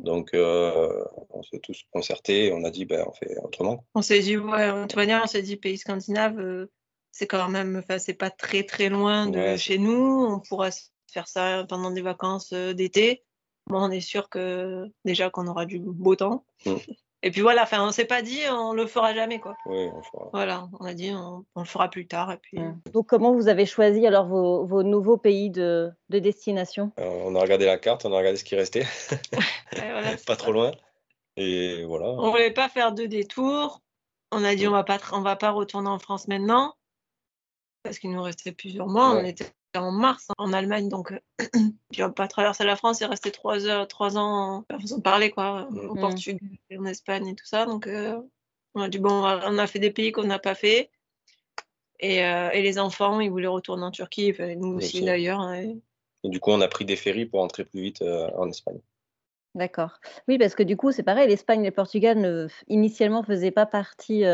Donc, 0.00 0.30
on 0.34 1.42
s'est 1.42 1.60
tous 1.60 1.84
concertés. 1.92 2.52
On 2.52 2.64
a 2.64 2.70
dit, 2.70 2.84
ben, 2.84 3.04
on 3.06 3.12
fait 3.12 3.36
autrement. 3.42 3.84
On 3.94 4.02
s'est 4.02 4.20
dit, 4.20 4.36
ouais, 4.36 4.72
de 4.72 4.82
toute 4.82 4.96
manière, 4.96 5.22
on 5.24 5.26
s'est 5.26 5.42
dit, 5.42 5.56
pays 5.56 5.78
scandinaves 5.78 6.66
c'est 7.14 7.28
quand 7.28 7.48
même, 7.48 7.76
enfin, 7.76 8.00
c'est 8.00 8.14
pas 8.14 8.30
très 8.30 8.64
très 8.64 8.88
loin 8.88 9.28
de 9.28 9.56
chez 9.56 9.78
nous. 9.78 10.26
On 10.28 10.40
pourra 10.40 10.70
faire 11.12 11.28
ça 11.28 11.64
pendant 11.68 11.92
des 11.92 12.02
vacances 12.02 12.52
euh, 12.52 12.74
d'été. 12.74 13.22
Moi, 13.68 13.80
on 13.80 13.90
est 13.92 14.00
sûr 14.00 14.28
que 14.28 14.90
déjà 15.04 15.30
qu'on 15.30 15.46
aura 15.46 15.64
du 15.64 15.78
beau 15.78 16.16
temps. 16.16 16.44
Mmh. 16.66 16.74
Et 17.26 17.30
puis 17.30 17.40
voilà, 17.40 17.62
enfin, 17.62 17.82
on 17.82 17.90
s'est 17.90 18.04
pas 18.04 18.20
dit, 18.20 18.38
on 18.50 18.74
le 18.74 18.86
fera 18.86 19.14
jamais, 19.14 19.40
quoi. 19.40 19.56
Oui, 19.64 19.88
on 19.94 20.02
fera. 20.02 20.28
Voilà, 20.34 20.68
on 20.78 20.84
a 20.84 20.92
dit, 20.92 21.10
on, 21.10 21.46
le 21.56 21.64
fera 21.64 21.88
plus 21.88 22.06
tard. 22.06 22.30
Et 22.30 22.36
puis... 22.36 22.58
Mmh. 22.58 22.82
Donc, 22.92 23.06
comment 23.06 23.32
vous 23.32 23.48
avez 23.48 23.64
choisi 23.64 24.06
alors 24.06 24.26
vos, 24.26 24.66
vos 24.66 24.82
nouveaux 24.82 25.16
pays 25.16 25.48
de, 25.48 25.90
de 26.10 26.18
destination? 26.18 26.92
Euh, 27.00 27.22
On 27.24 27.34
a 27.34 27.40
regardé 27.40 27.64
la 27.64 27.78
carte, 27.78 28.04
on 28.04 28.12
a 28.12 28.18
regardé 28.18 28.36
ce 28.36 28.44
qui 28.44 28.54
restait. 28.56 28.84
pas 30.26 30.36
trop 30.36 30.52
loin. 30.52 30.72
Et 31.38 31.86
voilà. 31.86 32.08
On 32.08 32.30
voulait 32.30 32.52
pas 32.52 32.68
faire 32.68 32.92
deux 32.92 33.08
détours. 33.08 33.80
On 34.30 34.44
a 34.44 34.54
dit, 34.54 34.68
on 34.68 34.72
va 34.72 34.84
pas, 34.84 34.98
on 35.12 35.22
va 35.22 35.36
pas 35.36 35.50
retourner 35.50 35.88
en 35.88 35.98
France 35.98 36.28
maintenant 36.28 36.74
parce 37.84 37.98
qu'il 37.98 38.10
nous 38.10 38.22
restait 38.22 38.52
plusieurs 38.52 38.88
mois. 38.88 39.12
On 39.12 39.24
était 39.24 39.50
en 39.76 39.92
mars 39.92 40.26
hein, 40.30 40.34
en 40.38 40.52
Allemagne, 40.52 40.88
donc 40.88 41.12
on 41.54 41.72
n'a 41.98 42.08
pas 42.10 42.28
traversé 42.28 42.64
la 42.64 42.76
France 42.76 43.02
et 43.02 43.06
resté 43.06 43.30
trois 43.30 43.66
heures, 43.66 43.88
trois 43.88 44.16
ans 44.16 44.64
en 44.70 44.78
faisant 44.78 45.00
parler 45.00 45.30
quoi, 45.30 45.68
mm. 45.70 45.78
au 45.90 45.94
Portugal, 45.94 46.40
en 46.78 46.84
Espagne 46.84 47.28
et 47.28 47.34
tout 47.34 47.46
ça. 47.46 47.66
Donc 47.66 47.86
euh, 47.86 48.20
on 48.74 48.82
a 48.82 48.88
dit 48.88 48.98
bon, 48.98 49.12
on 49.12 49.58
a 49.58 49.66
fait 49.66 49.78
des 49.78 49.90
pays 49.90 50.12
qu'on 50.12 50.24
n'a 50.24 50.38
pas 50.38 50.54
fait. 50.54 50.90
Et, 52.00 52.24
euh, 52.24 52.50
et, 52.50 52.60
les 52.60 52.78
enfants, 52.78 53.20
ils 53.20 53.30
voulaient 53.30 53.46
retourner 53.46 53.84
en 53.84 53.90
Turquie, 53.90 54.34
nous 54.56 54.74
aussi 54.76 55.02
d'ailleurs. 55.02 55.40
Hein, 55.40 55.54
et... 56.24 56.28
du 56.28 56.40
coup, 56.40 56.50
on 56.50 56.60
a 56.60 56.68
pris 56.68 56.84
des 56.84 56.96
ferries 56.96 57.24
pour 57.24 57.40
entrer 57.40 57.64
plus 57.64 57.80
vite 57.80 58.02
euh, 58.02 58.28
en 58.36 58.48
Espagne. 58.48 58.80
D'accord. 59.54 60.00
Oui, 60.26 60.36
parce 60.36 60.56
que 60.56 60.64
du 60.64 60.76
coup, 60.76 60.90
c'est 60.90 61.04
pareil, 61.04 61.28
l'Espagne 61.28 61.62
et 61.62 61.68
le 61.68 61.74
Portugal 61.74 62.18
ne, 62.18 62.48
initialement 62.66 63.20
ne 63.20 63.26
faisaient 63.26 63.52
pas 63.52 63.66
partie 63.66 64.24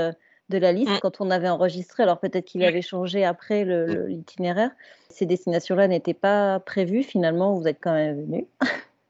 de 0.51 0.59
la 0.59 0.73
liste 0.73 0.91
mmh. 0.91 0.99
quand 1.01 1.21
on 1.21 1.31
avait 1.31 1.49
enregistré. 1.49 2.03
Alors 2.03 2.19
peut-être 2.19 2.45
qu'il 2.45 2.63
avait 2.65 2.83
changé 2.83 3.25
après 3.25 3.65
mmh. 3.65 4.07
l'itinéraire. 4.07 4.71
Ces 5.09 5.25
destinations-là 5.25 5.89
n'étaient 5.89 6.15
pas 6.15 6.61
prévues. 6.61 7.03
Finalement, 7.03 7.59
vous 7.59 7.67
êtes 7.67 7.79
quand 7.81 7.95
même 7.95 8.21
venu. 8.21 8.47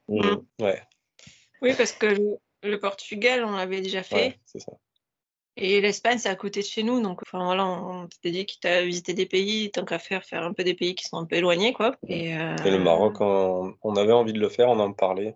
Mmh. 0.08 0.36
Ouais. 0.60 0.82
Oui, 1.62 1.74
parce 1.76 1.92
que 1.92 2.36
le, 2.62 2.80
Portugal, 2.80 3.44
on 3.44 3.56
l'avait 3.56 3.80
déjà 3.80 4.02
fait. 4.02 4.38
c'est 4.44 4.60
ça. 4.60 4.72
Et 5.56 5.80
l'Espagne, 5.80 6.18
c'est 6.18 6.28
à 6.28 6.36
côté 6.36 6.60
de 6.60 6.66
chez 6.66 6.82
nous. 6.82 7.02
Donc, 7.02 7.20
enfin, 7.22 7.44
voilà, 7.44 7.66
on 7.66 8.08
s'était 8.10 8.30
dit 8.30 8.46
quitte 8.46 8.64
à 8.64 8.82
visiter 8.82 9.12
des 9.12 9.26
pays, 9.26 9.70
tant 9.70 9.84
qu'à 9.84 9.98
faire, 9.98 10.24
faire 10.24 10.42
un 10.42 10.52
peu 10.52 10.64
des 10.64 10.74
pays 10.74 10.94
qui 10.94 11.04
sont 11.04 11.18
un 11.18 11.26
peu 11.26 11.36
éloignés. 11.36 11.72
Quoi. 11.72 11.96
Et, 12.08 12.36
euh, 12.36 12.56
le 12.64 12.78
Maroc, 12.78 13.20
on, 13.20 13.96
avait 13.96 14.12
envie 14.12 14.32
de 14.32 14.40
le 14.40 14.48
faire, 14.48 14.68
on 14.68 14.78
en 14.78 14.92
parlait. 14.92 15.34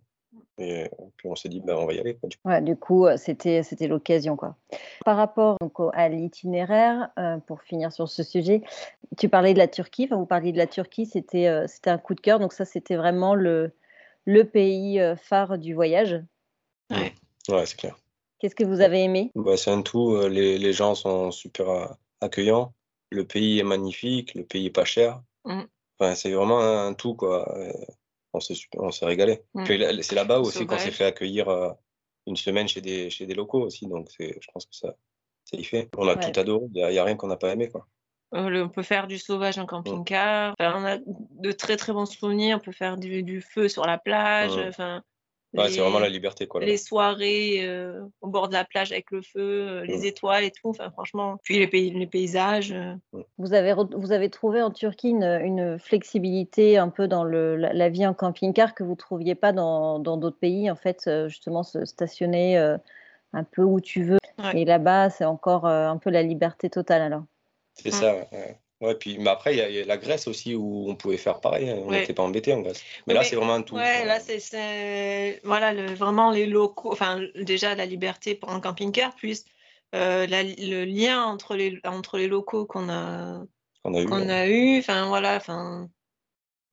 Et 0.59 0.89
puis 1.17 1.29
on 1.29 1.35
s'est 1.35 1.49
dit, 1.49 1.61
ben, 1.61 1.75
on 1.75 1.87
va 1.87 1.95
y 1.95 1.99
aller. 1.99 2.17
du 2.23 2.37
coup, 2.37 2.49
ouais, 2.49 2.63
du 2.63 2.77
coup 2.77 3.07
c'était, 3.17 3.63
c'était 3.63 3.89
l'occasion. 3.89 4.37
Quoi. 4.37 4.57
Par 5.05 5.17
rapport 5.17 5.57
donc, 5.61 5.73
à 5.93 6.09
l'itinéraire, 6.09 7.11
euh, 7.19 7.39
pour 7.39 7.63
finir 7.63 7.93
sur 7.93 8.09
ce 8.09 8.23
sujet, 8.23 8.63
tu 9.19 9.29
parlais 9.29 9.53
de 9.53 9.59
la 9.59 9.69
Turquie, 9.69 10.05
enfin, 10.05 10.17
vous 10.17 10.27
parliez 10.27 10.53
de 10.53 10.59
la 10.59 10.67
Turquie, 10.67 11.07
c'était, 11.07 11.49
euh, 11.49 11.67
c'était 11.67 11.91
un 11.91 11.99
coup 11.99 12.15
de 12.15 12.21
cœur. 12.21 12.39
Donc 12.39 12.53
ça, 12.53 12.65
c'était 12.65 12.97
vraiment 12.97 13.35
le, 13.35 13.73
le 14.27 14.45
pays 14.45 15.01
euh, 15.01 15.17
phare 15.17 15.59
du 15.59 15.75
voyage. 15.75 16.23
Ouais. 16.91 17.13
Ouais, 17.49 17.67
c'est 17.67 17.77
clair. 17.77 17.99
Qu'est-ce 18.39 18.55
que 18.55 18.65
vous 18.65 18.81
avez 18.81 19.03
aimé? 19.03 19.33
Bah, 19.35 19.57
C'est 19.57 19.71
un 19.71 19.83
tout. 19.83 20.17
Les, 20.29 20.59
les, 20.59 20.73
gens 20.73 20.95
sont 20.95 21.31
super 21.31 21.97
accueillants. 22.21 22.73
Le 23.11 23.27
pays 23.27 23.59
est 23.59 23.65
magnifique. 23.65 24.35
Le 24.35 24.45
pays 24.45 24.67
est 24.67 24.71
pas 24.71 24.85
cher. 24.85 25.23
Mmh. 25.45 25.63
Enfin, 25.99 26.15
c'est 26.15 26.33
vraiment 26.33 26.61
un 26.61 26.95
tout, 26.95 27.15
quoi. 27.15 27.55
On 28.77 28.91
s'est 28.91 29.07
régalé. 29.07 29.43
Mmh. 29.55 29.65
C'est 30.03 30.15
là-bas 30.15 30.41
aussi 30.41 30.67
qu'on 30.67 30.79
s'est 30.79 30.91
fait 30.91 31.05
accueillir 31.05 31.75
une 32.27 32.37
semaine 32.37 32.69
chez 32.69 32.81
des, 32.81 33.11
chez 33.11 33.27
des 33.27 33.35
locaux 33.35 33.63
aussi. 33.63 33.87
Donc, 33.87 34.09
je 34.19 34.47
pense 34.53 34.67
que 34.67 34.75
ça, 34.75 34.95
ça 35.45 35.57
y 35.57 35.65
fait. 35.65 35.89
On 35.97 36.09
a 36.09 36.17
tout 36.17 36.39
adoré. 36.39 36.67
Il 36.75 36.87
n'y 36.87 36.99
a, 36.99 37.05
rien 37.05 37.17
qu'on 37.17 37.29
n'a 37.29 37.37
pas 37.37 37.53
aimé, 37.53 37.69
quoi. 37.69 37.87
On 38.33 38.69
peut 38.69 38.83
faire 38.83 39.07
du 39.07 39.19
sauvage 39.19 39.59
en 39.59 39.67
camping-car. 39.67 40.55
on 40.59 40.85
a 40.85 40.99
de 40.99 41.53
très 41.53 41.77
très 41.77 41.93
bons 41.93 42.07
souvenirs. 42.07 42.59
On 42.61 42.65
peut 42.65 42.73
faire 42.73 42.97
du, 42.97 43.23
du 43.23 43.41
feu 43.41 43.69
sur 43.69 43.87
la 43.87 43.99
plage. 43.99 44.57
Enfin, 44.57 45.03
c'est 45.69 45.81
vraiment 45.81 45.99
la 45.99 46.09
liberté. 46.09 46.47
Quoi, 46.47 46.61
les 46.61 46.77
soirées 46.77 47.59
euh, 47.61 48.05
au 48.21 48.29
bord 48.29 48.49
de 48.49 48.55
la 48.55 48.65
plage 48.65 48.93
avec 48.93 49.11
le 49.11 49.23
feu, 49.23 49.41
euh, 49.41 49.85
les 49.85 50.07
étoiles 50.07 50.45
et 50.45 50.51
tout. 50.51 50.69
Enfin, 50.69 50.91
franchement, 50.91 51.39
puis 51.43 51.59
les, 51.59 51.67
pays, 51.67 51.91
les 51.91 52.07
paysages. 52.07 52.73
Euh. 52.73 52.95
Vous, 53.39 53.55
avez, 53.55 53.75
vous 53.75 54.13
avez 54.13 54.31
trouvé 54.31 54.63
en 54.63 54.71
Turquie 54.71 55.11
une, 55.11 55.79
flexibilité 55.79 56.79
un 56.79 56.89
peu 56.89 57.09
dans 57.09 57.25
le, 57.25 57.57
la, 57.57 57.89
vie 57.89 58.07
en 58.07 58.15
camping-car 58.15 58.75
que 58.75 58.83
vous 58.83 58.93
ne 58.93 58.97
trouviez 58.97 59.35
pas 59.35 59.53
dans 59.53 59.99
d'autres 59.99 60.39
pays. 60.39 60.71
En 60.71 60.77
fait, 60.77 61.09
justement, 61.27 61.63
se 61.63 61.85
stationner 61.85 62.57
un 62.57 63.45
peu 63.45 63.63
où 63.63 63.81
tu 63.81 64.05
veux. 64.05 64.19
Et 64.55 64.65
là-bas, 64.65 65.11
c'est 65.11 65.25
encore 65.25 65.67
un 65.67 65.97
peu 65.99 66.11
la 66.11 66.23
liberté 66.23 66.71
totale 66.71 67.03
alors. 67.03 67.25
C'est 67.75 67.91
ça, 67.91 68.15
ouais. 68.15 68.57
Ouais, 68.81 68.95
puis 68.97 69.19
mais 69.19 69.31
après, 69.31 69.57
il 69.57 69.75
y, 69.75 69.81
a 69.81 69.85
la 69.85 69.97
Grèce 69.97 70.27
aussi 70.27 70.55
où 70.55 70.91
on 70.91 70.97
pouvait 70.97 71.17
faire 71.17 71.41
pareil. 71.41 71.71
Hein. 71.71 71.79
On 71.85 71.91
n'était 71.91 72.13
pas 72.13 72.23
embêté 72.23 72.53
en 72.53 72.61
Grèce. 72.61 72.83
Mais, 73.07 73.15
là, 73.15 73.23
c'est 73.23 73.37
vraiment 73.37 73.55
un 73.55 73.63
tout. 73.63 73.77
Ouais, 73.77 74.05
là, 74.05 74.19
c'est 74.21 75.41
voilà, 75.45 75.73
le, 75.73 75.95
vraiment 75.95 76.31
les 76.31 76.47
locaux. 76.47 76.93
Enfin, 76.93 77.21
déjà, 77.37 77.75
la 77.75 77.87
liberté 77.87 78.35
pour 78.35 78.51
un 78.51 78.61
camping-car, 78.61 79.15
puis 79.15 79.41
euh, 79.95 80.27
le 80.29 80.85
lien 80.85 81.23
entre 81.23 81.55
les, 81.55 81.79
entre 81.85 82.19
les 82.19 82.27
locaux 82.27 82.67
qu'on 82.67 82.89
a, 82.89 83.43
qu'on 83.85 83.95
a 83.95 84.01
eu. 84.01 84.07
Qu'on 84.07 84.29
a 84.29 84.47
eu. 84.49 84.79
Enfin, 84.79 85.07
voilà, 85.07 85.37
enfin, 85.37 85.89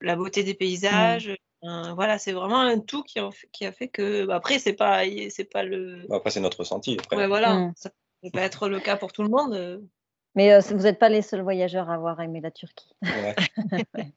la 0.02 0.16
beauté 0.16 0.44
des 0.44 0.56
paysages. 0.56 1.32
voilà, 1.62 2.18
c'est 2.18 2.34
vraiment 2.34 2.62
un 2.62 2.80
tout 2.80 3.04
qui 3.04 3.20
a, 3.20 3.30
qui 3.54 3.66
a 3.66 3.72
fait 3.72 3.90
que. 3.90 4.26
Bah, 4.26 4.36
après, 4.36 4.58
c'est 4.58 4.74
pas, 4.74 5.04
c'est 5.30 5.50
pas 5.50 5.64
le. 5.64 6.08
Bah, 6.10 6.16
après, 6.18 6.32
c'est 6.32 6.42
notre 6.42 6.60
ressenti. 6.60 6.98
Après. 7.00 7.16
Ouais, 7.16 7.28
voilà. 7.28 7.54
Mm. 7.54 7.74
Ça 7.76 7.92
ne 8.24 8.30
peut 8.30 8.40
pas 8.40 8.46
être 8.46 8.68
le 8.68 8.80
cas 8.80 8.98
pour 8.98 9.14
tout 9.14 9.22
le 9.22 9.30
monde. 9.30 9.88
Mais 10.36 10.54
euh, 10.54 10.60
vous 10.72 10.84
n'êtes 10.84 11.00
pas 11.00 11.10
les 11.10 11.22
seuls 11.22 11.42
voyageurs 11.42 11.90
à 11.90 11.96
avoir 11.96 12.20
aimé 12.22 12.42
la 12.42 12.52
Turquie. 12.52 12.94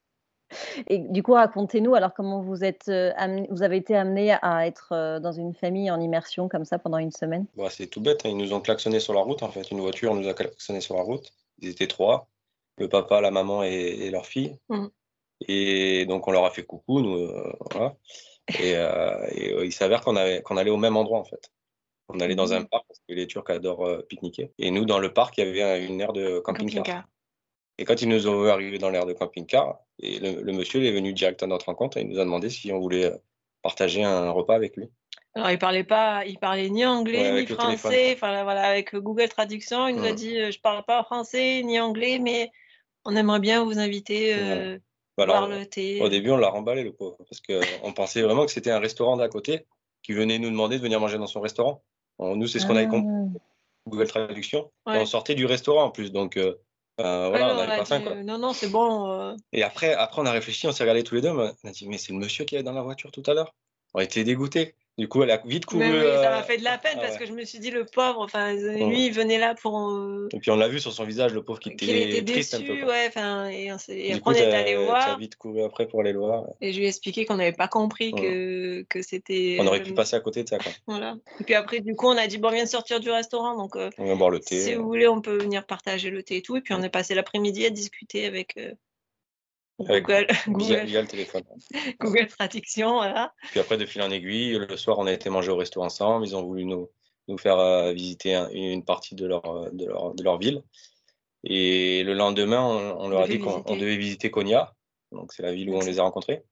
Et 0.88 0.99
du 0.99 1.25
coup, 1.25 1.33
racontez-nous 1.33 1.97
alors 1.97 2.14
comment 2.14 2.40
vous 2.40 2.62
êtes, 2.62 2.88
euh, 2.88 3.12
vous 3.50 3.64
avez 3.64 3.76
été 3.76 3.97
amené 3.97 4.37
à 4.40 4.66
être 4.66 4.92
euh, 4.92 5.18
dans 5.18 5.33
une 5.33 5.52
famille 5.52 5.90
en 5.90 6.00
immersion 6.00 6.49
comme 6.49 6.64
ça 6.64 6.78
pendant 6.78 6.99
une 6.99 7.11
semaine? 7.11 7.47
Bah, 7.56 7.71
c'est 7.71 7.88
tout 7.88 8.00
bête. 8.00 8.25
Hein. 8.25 8.28
Ils 8.28 8.37
nous 8.37 8.52
ont 8.52 8.61
klaxonné 8.61 9.00
sur 9.00 9.14
la 9.14 9.21
route. 9.21 9.42
En 9.42 9.49
fait, 9.49 9.71
une 9.73 9.80
voiture 9.80 10.14
nous 10.14 10.28
a 10.28 10.35
klaxonné 10.35 10.80
sur 10.80 10.94
la 10.94 11.02
route. 11.02 11.33
Ils 11.59 11.71
étaient 11.71 11.88
trois, 11.88 12.28
le 12.78 12.88
papa, 12.88 13.21
la 13.21 13.33
maman 13.33 13.64
et, 13.64 14.11
leur 14.11 14.26
fille. 14.26 14.56
Mmh. 14.68 14.87
Et 15.49 16.06
donc 16.06 16.28
on 16.28 16.30
leur 16.30 16.44
a 16.44 16.50
fait 16.50 16.62
coucou, 16.62 17.00
nous, 17.00 17.28
voilà. 17.73 17.97
Et, 18.61 18.73
et 18.73 19.64
il 19.64 19.73
s'avère 19.73 20.02
qu'on 20.02 20.14
qu'on 20.44 20.56
allait 20.56 20.71
au 20.71 20.76
même 20.76 20.97
endroit 20.97 21.18
en 21.18 21.25
fait. 21.25 21.50
On 22.08 22.20
allait 22.20 22.34
dans 22.34 22.52
un 22.52 22.61
mmh. 22.61 22.68
parc 22.68 22.87
parce 22.87 23.00
que 23.08 23.14
les 23.14 23.26
Turcs 23.26 23.49
adorent 23.49 23.87
euh, 23.87 24.02
pique-niquer. 24.02 24.52
Et 24.58 24.70
nous, 24.70 24.84
dans 24.84 24.99
le 24.99 25.12
parc, 25.12 25.38
il 25.38 25.46
y 25.46 25.62
avait 25.62 25.87
une 25.87 26.00
aire 26.00 26.12
de 26.12 26.38
camping-car. 26.40 27.04
et 27.78 27.84
quand 27.84 28.02
ils 28.02 28.08
nous 28.08 28.28
ont 28.28 28.42
vu 28.42 28.50
arriver 28.50 28.78
dans 28.78 28.90
l'aire 28.90 29.06
de 29.06 29.14
camping-car, 29.14 29.78
et 30.00 30.18
le, 30.18 30.52
monsieur 30.52 30.84
est 30.84 30.92
venu 30.92 31.12
direct 31.12 31.42
à 31.42 31.46
notre 31.46 31.66
rencontre 31.66 31.96
et 31.96 32.02
il 32.02 32.08
nous 32.08 32.18
a 32.18 32.25
demandé 32.25 32.50
si 32.50 32.73
on 32.73 32.80
voulait 32.80 33.06
euh, 33.06 33.16
partager 33.62 34.02
un 34.04 34.30
repas 34.30 34.54
avec 34.54 34.76
lui. 34.76 34.90
Alors, 35.34 35.50
il 35.50 35.58
parlait 35.58 35.84
pas, 35.84 36.25
il 36.26 36.38
parlait 36.38 36.70
ni 36.70 36.84
anglais 36.84 37.32
ni 37.40 37.46
français. 37.46 38.12
Enfin, 38.14 38.44
voilà, 38.44 38.62
avec 38.62 38.94
Google 38.94 39.28
Traduction, 39.28 39.88
il 39.88 39.96
nous 39.96 40.04
a 40.04 40.12
mmh. 40.12 40.16
dit, 40.16 40.38
euh, 40.38 40.50
je 40.50 40.61
parle 40.61 40.84
pas 40.84 41.02
français 41.02 41.62
ni 41.64 41.80
anglais, 41.80 42.18
mais 42.20 42.50
on 43.04 43.16
aimerait 43.16 43.40
bien 43.40 43.64
vous 43.64 43.78
inviter. 43.78 44.34
Euh, 44.34 44.78
bah, 45.16 45.46
le 45.49 45.64
thé. 45.64 46.00
Au 46.00 46.08
début, 46.08 46.30
on 46.30 46.37
l'a 46.37 46.49
remballé, 46.49 46.82
le 46.82 46.92
pauvre, 46.92 47.16
parce 47.18 47.40
qu'on 47.40 47.92
pensait 47.92 48.23
vraiment 48.23 48.46
que 48.46 48.52
c'était 48.52 48.70
un 48.70 48.80
restaurant 48.80 49.16
d'à 49.16 49.28
côté 49.28 49.66
qui 50.02 50.12
venait 50.12 50.38
nous 50.38 50.50
demander 50.50 50.78
de 50.78 50.82
venir 50.82 51.00
manger 51.00 51.18
dans 51.18 51.26
son 51.26 51.40
restaurant. 51.40 51.82
Nous, 52.18 52.47
c'est 52.47 52.59
ce 52.59 52.66
qu'on 52.66 52.76
avait 52.76 52.88
compris. 52.88 53.11
Ah. 53.37 53.38
Google 53.87 54.06
Traduction. 54.06 54.71
on 54.87 55.06
sortait 55.06 55.35
du 55.35 55.47
restaurant 55.47 55.85
en 55.85 55.90
plus. 55.90 56.11
Donc, 56.11 56.37
euh, 56.37 56.54
voilà, 56.99 57.52
on 57.52 57.56
n'avait 57.56 57.78
pas 57.78 57.85
faim. 57.85 58.00
Quoi. 58.00 58.14
Non, 58.23 58.38
non, 58.38 58.52
c'est 58.52 58.68
bon. 58.68 59.11
Euh. 59.11 59.37
Et 59.52 59.62
après, 59.62 59.94
après, 59.94 60.23
on 60.23 60.26
a 60.26 60.33
réfléchi, 60.33 60.66
on 60.66 60.73
s'est 60.73 60.83
regardé 60.83 61.02
tous 61.02 61.16
les 61.16 61.21
deux. 61.21 61.30
On 61.30 61.40
a 61.40 61.71
dit, 61.71 61.88
mais 61.88 61.99
c'est 61.99 62.12
le 62.12 62.18
monsieur 62.18 62.44
qui 62.44 62.56
est 62.56 62.62
dans 62.62 62.73
la 62.73 62.83
voiture 62.83 63.11
tout 63.11 63.23
à 63.26 63.35
l'heure. 63.35 63.54
On 63.94 64.00
était 64.00 64.25
dégoûtés. 64.25 64.75
Du 64.96 65.08
coup, 65.08 65.24
elle 65.24 65.30
a 65.32 65.42
vite 65.44 65.66
couru. 65.66 65.82
oui, 65.84 65.90
ça 65.90 66.30
m'a 66.30 66.38
euh, 66.38 66.42
fait 66.42 66.56
de 66.56 66.62
la 66.62 66.78
peine 66.78 66.98
parce 67.00 67.16
que 67.16 67.26
je 67.26 67.32
me 67.32 67.44
suis 67.44 67.58
dit, 67.58 67.72
le 67.72 67.84
pauvre, 67.84 68.20
enfin, 68.20 68.52
lui, 68.52 69.06
il 69.06 69.12
venait 69.12 69.38
là 69.38 69.56
pour. 69.56 69.76
Euh, 69.76 70.28
et 70.32 70.38
puis 70.38 70.52
on 70.52 70.56
l'a 70.56 70.68
vu 70.68 70.78
sur 70.78 70.92
son 70.92 71.02
visage, 71.04 71.34
le 71.34 71.42
pauvre 71.42 71.58
qui 71.58 71.70
était, 71.70 72.22
triste 72.22 72.54
un 72.54 72.60
peu. 72.60 72.84
Ouais, 72.84 73.06
enfin, 73.08 73.48
et, 73.48 73.70
après 73.70 74.20
on 74.24 74.32
est 74.32 74.54
allé 74.54 74.76
voir. 74.76 75.04
Tu 75.04 75.10
as 75.10 75.16
vite 75.16 75.36
couru 75.36 75.64
après 75.64 75.88
pour 75.88 76.00
aller 76.00 76.12
le 76.12 76.20
voir. 76.20 76.44
Et 76.60 76.72
je 76.72 76.78
lui 76.78 76.84
ai 76.84 76.88
expliqué 76.88 77.24
qu'on 77.24 77.36
n'avait 77.36 77.52
pas 77.52 77.66
compris 77.66 78.12
que, 78.12 78.82
que 78.88 79.02
c'était. 79.02 79.56
On 79.60 79.66
aurait 79.66 79.82
pu 79.82 79.94
passer 79.94 80.14
à 80.14 80.20
côté 80.20 80.44
de 80.44 80.48
ça, 80.48 80.58
quoi. 80.58 80.70
Voilà. 80.86 81.16
Et 81.40 81.44
puis 81.44 81.54
après, 81.54 81.80
du 81.80 81.96
coup, 81.96 82.06
on 82.06 82.16
a 82.16 82.28
dit, 82.28 82.38
bon, 82.38 82.48
on 82.48 82.52
vient 82.52 82.64
de 82.64 82.68
sortir 82.68 83.00
du 83.00 83.10
restaurant, 83.10 83.56
donc. 83.56 83.74
Euh, 83.74 83.90
on 83.98 84.06
va 84.06 84.14
boire 84.14 84.30
le 84.30 84.38
thé. 84.38 84.60
Si 84.60 84.74
vous 84.74 84.86
voulez, 84.86 85.08
on 85.08 85.20
peut 85.20 85.38
venir 85.38 85.66
partager 85.66 86.10
le 86.10 86.22
thé 86.22 86.36
et 86.36 86.42
tout. 86.42 86.56
Et 86.56 86.60
puis 86.60 86.72
on 86.72 86.82
est 86.82 86.88
passé 86.88 87.16
l'après-midi 87.16 87.66
à 87.66 87.70
discuter 87.70 88.26
avec 88.26 88.56
Google, 89.81 90.26
Google, 90.47 90.85
via, 90.85 91.02
le 91.02 91.09
téléphone. 91.09 91.43
Google 92.00 92.28
Traduction, 92.28 92.95
voilà. 92.95 93.33
Puis 93.50 93.61
après, 93.61 93.76
de 93.76 93.87
fil 93.87 94.02
en 94.02 94.11
aiguille, 94.11 94.59
le 94.59 94.76
soir, 94.76 94.99
on 94.99 95.07
a 95.07 95.12
été 95.12 95.31
manger 95.31 95.50
au 95.50 95.57
resto 95.57 95.83
ensemble. 95.83 96.26
Ils 96.26 96.37
ont 96.37 96.45
voulu 96.45 96.64
nous, 96.64 96.88
nous 97.28 97.38
faire 97.38 97.59
euh, 97.59 97.93
visiter 97.93 98.35
une 98.52 98.85
partie 98.85 99.14
de 99.14 99.26
leur, 99.26 99.43
de, 99.73 99.87
leur, 99.87 100.14
de 100.14 100.23
leur 100.23 100.38
ville. 100.38 100.62
Et 101.43 102.04
le 102.04 102.14
lendemain, 102.14 102.62
on, 102.62 103.09
leur 103.09 103.23
a 103.23 103.28
dit 103.28 103.38
qu'on 103.38 103.76
devait 103.76 103.97
visiter 103.97 104.31
Konya. 104.31 104.75
Donc, 105.12 105.33
c'est 105.33 105.43
la 105.43 105.52
ville 105.52 105.71
où 105.71 105.76
on 105.76 105.81
les 105.81 105.99
a 105.99 106.02
rencontrés. 106.02 106.43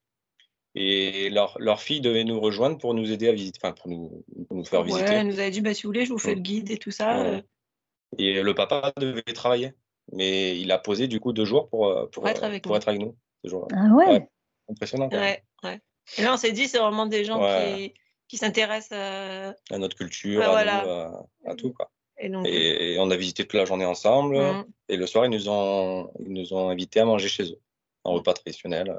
Et 0.75 1.31
leur, 1.31 1.57
leur, 1.59 1.81
fille 1.81 2.01
devait 2.01 2.25
nous 2.25 2.41
rejoindre 2.41 2.79
pour 2.79 2.95
nous 2.95 3.11
aider 3.11 3.29
à 3.29 3.33
visiter, 3.33 3.59
enfin, 3.63 3.75
pour 3.75 3.89
nous, 3.89 4.25
nous 4.51 4.65
faire 4.65 4.83
visiter. 4.83 5.13
Elle 5.13 5.29
nous 5.29 5.39
avait 5.39 5.51
dit, 5.51 5.61
bah, 5.61 5.75
si 5.75 5.83
vous 5.83 5.91
voulez, 5.91 6.07
je 6.07 6.13
vous 6.13 6.19
fais 6.19 6.35
le 6.35 6.41
guide 6.41 6.71
et 6.71 6.79
tout 6.79 6.91
ça. 6.91 7.43
Et 8.19 8.43
le 8.43 8.55
papa 8.55 8.93
devait 8.99 9.23
travailler 9.23 9.73
mais 10.13 10.59
il 10.59 10.71
a 10.71 10.79
posé 10.79 11.09
du 11.09 11.21
coup 11.21 11.33
deux 11.33 11.45
jours 11.45 11.69
pour, 11.69 11.87
euh, 11.87 12.07
pour, 12.07 12.29
être, 12.29 12.43
euh, 12.43 12.47
avec 12.47 12.63
pour 12.63 12.77
être 12.77 12.89
avec 12.89 13.01
nous 13.01 13.17
ce 13.45 13.51
jour-là. 13.51 13.77
Ah 13.77 13.95
ouais, 13.95 14.29
Impressionnant. 14.69 15.09
Ouais, 15.09 15.43
ouais. 15.65 15.81
Et 16.19 16.23
là, 16.23 16.35
on 16.35 16.37
s'est 16.37 16.53
dit, 16.53 16.69
c'est 16.69 16.79
vraiment 16.79 17.07
des 17.07 17.25
gens 17.25 17.41
qui, 17.41 17.95
qui 18.29 18.37
s'intéressent 18.37 18.99
à... 18.99 19.55
à... 19.71 19.79
notre 19.79 19.97
culture, 19.97 20.43
à, 20.43 20.65
nous, 20.65 21.51
à, 21.51 21.55
tout. 21.57 21.73
Quoi. 21.73 21.91
Et, 22.19 22.29
donc... 22.29 22.47
et, 22.47 22.97
on 22.99 23.11
a 23.11 23.17
visité 23.17 23.45
toute 23.45 23.59
la 23.59 23.65
journée 23.65 23.85
ensemble. 23.85 24.39
Mmh. 24.39 24.65
Et 24.89 24.97
le 24.97 25.07
soir, 25.07 25.25
ils 25.27 25.31
nous, 25.31 25.49
ont, 25.49 26.11
ils 26.21 26.33
nous 26.33 26.53
ont 26.55 26.69
invités 26.69 27.01
à 27.01 27.05
manger 27.05 27.29
chez 27.29 27.45
eux, 27.45 27.61
un 28.05 28.11
repas 28.11 28.35
traditionnel. 28.35 28.97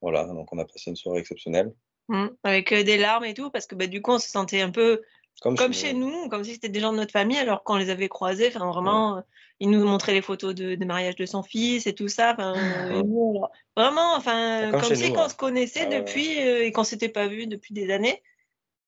Voilà, 0.00 0.24
donc 0.24 0.52
on 0.52 0.58
a 0.58 0.64
passé 0.64 0.90
une 0.90 0.96
soirée 0.96 1.20
exceptionnelle. 1.20 1.72
Mmh. 2.08 2.28
Avec 2.42 2.72
euh, 2.72 2.82
des 2.82 2.98
larmes 2.98 3.24
et 3.24 3.34
tout, 3.34 3.50
parce 3.50 3.66
que 3.66 3.74
bah, 3.74 3.86
du 3.86 4.02
coup, 4.02 4.12
on 4.12 4.18
se 4.18 4.28
sentait 4.28 4.60
un 4.60 4.70
peu 4.70 5.02
comme, 5.40 5.72
chez, 5.72 5.92
nous. 5.92 6.28
comme 6.28 6.44
si 6.44 6.54
c'était 6.54 6.68
des 6.68 6.80
gens 6.80 6.92
de 6.92 6.98
notre 6.98 7.12
famille, 7.12 7.38
alors 7.38 7.64
qu'on 7.64 7.76
les 7.76 7.90
avait 7.90 8.08
croisés, 8.08 8.52
enfin 8.54 8.66
vraiment, 8.66 9.22
il 9.58 9.70
nous 9.70 9.84
montrait 9.84 10.12
les 10.12 10.22
photos 10.22 10.54
de, 10.54 10.84
mariage 10.84 11.16
de 11.16 11.26
son 11.26 11.42
fils 11.42 11.86
et 11.86 11.94
tout 11.94 12.08
ça. 12.08 12.34
vraiment, 13.76 14.14
enfin, 14.16 14.70
comme, 14.70 14.94
si 14.94 15.12
on 15.16 15.28
se 15.28 15.34
connaissait 15.34 15.86
ah 15.86 16.00
depuis 16.00 16.40
euh, 16.40 16.64
et 16.64 16.72
qu'on 16.72 16.84
s'était 16.84 17.08
pas 17.08 17.26
vu 17.26 17.46
depuis 17.46 17.74
des 17.74 17.90
années. 17.90 18.22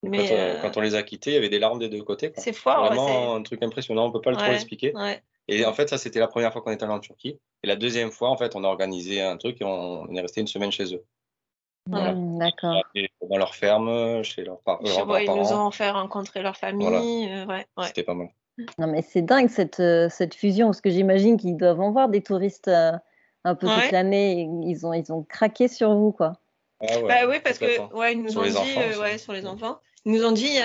Mais 0.02 0.30
euh, 0.32 0.60
quand, 0.60 0.76
on, 0.76 0.80
les 0.80 0.94
a 0.94 1.02
quittés, 1.02 1.30
il 1.30 1.34
y 1.34 1.36
avait 1.38 1.48
des 1.48 1.58
larmes 1.58 1.78
des 1.78 1.88
deux 1.88 2.02
côtés. 2.02 2.32
C'est 2.36 2.52
fort. 2.52 2.86
Vraiment 2.86 3.34
un 3.36 3.42
truc 3.42 3.62
impressionnant, 3.62 4.06
on 4.06 4.12
peut 4.12 4.20
pas 4.20 4.30
le 4.30 4.36
trop 4.36 4.52
expliquer. 4.52 4.92
Et 5.46 5.64
en 5.66 5.72
fait, 5.74 5.88
ça, 5.88 5.98
c'était 5.98 6.20
la 6.20 6.28
première 6.28 6.52
fois 6.52 6.62
qu'on 6.62 6.72
était 6.72 6.84
allé 6.84 6.92
en 6.92 7.00
Turquie. 7.00 7.38
Et 7.62 7.66
la 7.66 7.76
deuxième 7.76 8.10
fois, 8.10 8.30
en 8.30 8.36
fait, 8.36 8.56
on 8.56 8.64
a 8.64 8.68
organisé 8.68 9.20
un 9.20 9.36
truc 9.36 9.60
et 9.60 9.64
on 9.64 10.12
est 10.14 10.20
resté 10.20 10.40
une 10.40 10.46
semaine 10.46 10.72
chez 10.72 10.94
eux. 10.94 11.04
Mmh, 11.86 12.38
d'accord. 12.38 12.82
Dans 13.28 13.36
leur 13.36 13.54
ferme, 13.54 14.22
chez 14.22 14.42
leurs, 14.42 14.60
parents. 14.60 14.80
Ils 14.82 15.30
nous 15.30 15.52
ont 15.52 15.70
fait 15.70 15.90
rencontrer 15.90 16.40
leur 16.42 16.56
famille. 16.56 17.28
Euh, 17.30 17.46
ouais, 17.46 17.66
C'était 17.86 18.02
pas 18.02 18.14
mal. 18.14 18.28
Non, 18.78 18.86
mais 18.86 19.02
c'est 19.02 19.22
dingue 19.22 19.48
cette, 19.48 19.80
euh, 19.80 20.08
cette 20.08 20.34
fusion, 20.34 20.68
parce 20.68 20.80
que 20.80 20.90
j'imagine 20.90 21.36
qu'ils 21.36 21.56
doivent 21.56 21.80
en 21.80 21.90
voir 21.90 22.08
des 22.08 22.22
touristes 22.22 22.68
euh, 22.68 22.92
un 23.44 23.54
peu 23.54 23.66
toute 23.66 23.90
l'année. 23.90 24.48
Ils 24.62 24.86
ont, 24.86 24.94
ils 24.94 25.12
ont 25.12 25.22
craqué 25.24 25.68
sur 25.68 25.94
vous, 25.94 26.12
quoi. 26.12 26.38
Ah 26.80 27.00
bah 27.06 27.28
oui, 27.28 27.36
parce 27.42 27.58
que 27.58 27.92
ouais, 27.94 28.12
ils 28.12 28.22
nous 28.22 28.38
ont 28.38 28.42
dit, 28.42 28.98
ouais, 29.00 29.18
sur 29.18 29.32
les 29.32 29.46
enfants, 29.46 29.78
ils 30.04 30.12
nous 30.12 30.24
ont 30.24 30.32
dit, 30.32 30.58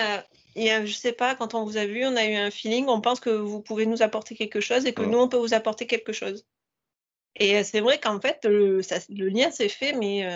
il 0.54 0.62
y 0.62 0.70
a, 0.70 0.84
je 0.84 0.92
sais 0.92 1.12
pas, 1.12 1.34
quand 1.34 1.54
on 1.54 1.64
vous 1.64 1.76
a 1.76 1.86
vu, 1.86 2.04
on 2.04 2.16
a 2.16 2.24
eu 2.24 2.34
un 2.34 2.50
feeling, 2.50 2.86
on 2.88 3.00
pense 3.00 3.20
que 3.20 3.30
vous 3.30 3.60
pouvez 3.60 3.86
nous 3.86 4.02
apporter 4.02 4.34
quelque 4.34 4.60
chose 4.60 4.86
et 4.86 4.92
que 4.92 5.02
nous, 5.02 5.18
on 5.18 5.28
peut 5.28 5.38
vous 5.38 5.54
apporter 5.54 5.86
quelque 5.86 6.12
chose. 6.12 6.46
Et 7.36 7.62
c'est 7.64 7.80
vrai 7.80 7.98
qu'en 7.98 8.20
fait, 8.20 8.44
le, 8.44 8.82
ça, 8.82 8.96
le 9.08 9.28
lien 9.28 9.50
s'est 9.50 9.68
fait, 9.68 9.92
mais 9.92 10.26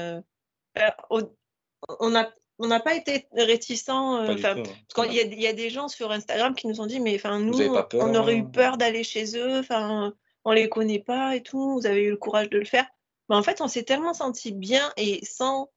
on 1.10 2.10
n'a 2.10 2.32
on 2.58 2.68
n'a 2.68 2.80
pas 2.80 2.94
été 2.94 3.26
réticents. 3.32 4.16
Euh, 4.16 4.36
parce 4.40 5.08
qu'il 5.08 5.12
y, 5.12 5.42
y, 5.42 5.46
a 5.46 5.52
des 5.52 5.70
gens 5.70 5.88
sur 5.88 6.12
Instagram 6.12 6.54
qui 6.54 6.68
nous 6.68 6.80
ont 6.80 6.86
dit, 6.86 7.00
mais 7.00 7.16
enfin 7.16 7.40
nous, 7.40 7.60
on 7.94 8.14
aurait 8.14 8.36
eu 8.36 8.48
peur 8.48 8.76
d'aller 8.76 9.02
chez 9.02 9.36
eux, 9.36 9.58
enfin 9.58 10.14
on 10.44 10.52
les 10.52 10.68
connaît 10.68 11.00
pas 11.00 11.34
et 11.34 11.42
tout, 11.42 11.74
vous 11.74 11.86
avez 11.86 12.02
eu 12.02 12.10
le 12.10 12.16
courage 12.16 12.50
de 12.50 12.58
le 12.58 12.64
faire. 12.64 12.86
Mais 13.28 13.36
en 13.36 13.42
fait, 13.42 13.60
on 13.60 13.68
s'est 13.68 13.84
tellement 13.84 14.14
senti 14.14 14.52
bien 14.52 14.92
et 14.96 15.24
sans 15.24 15.70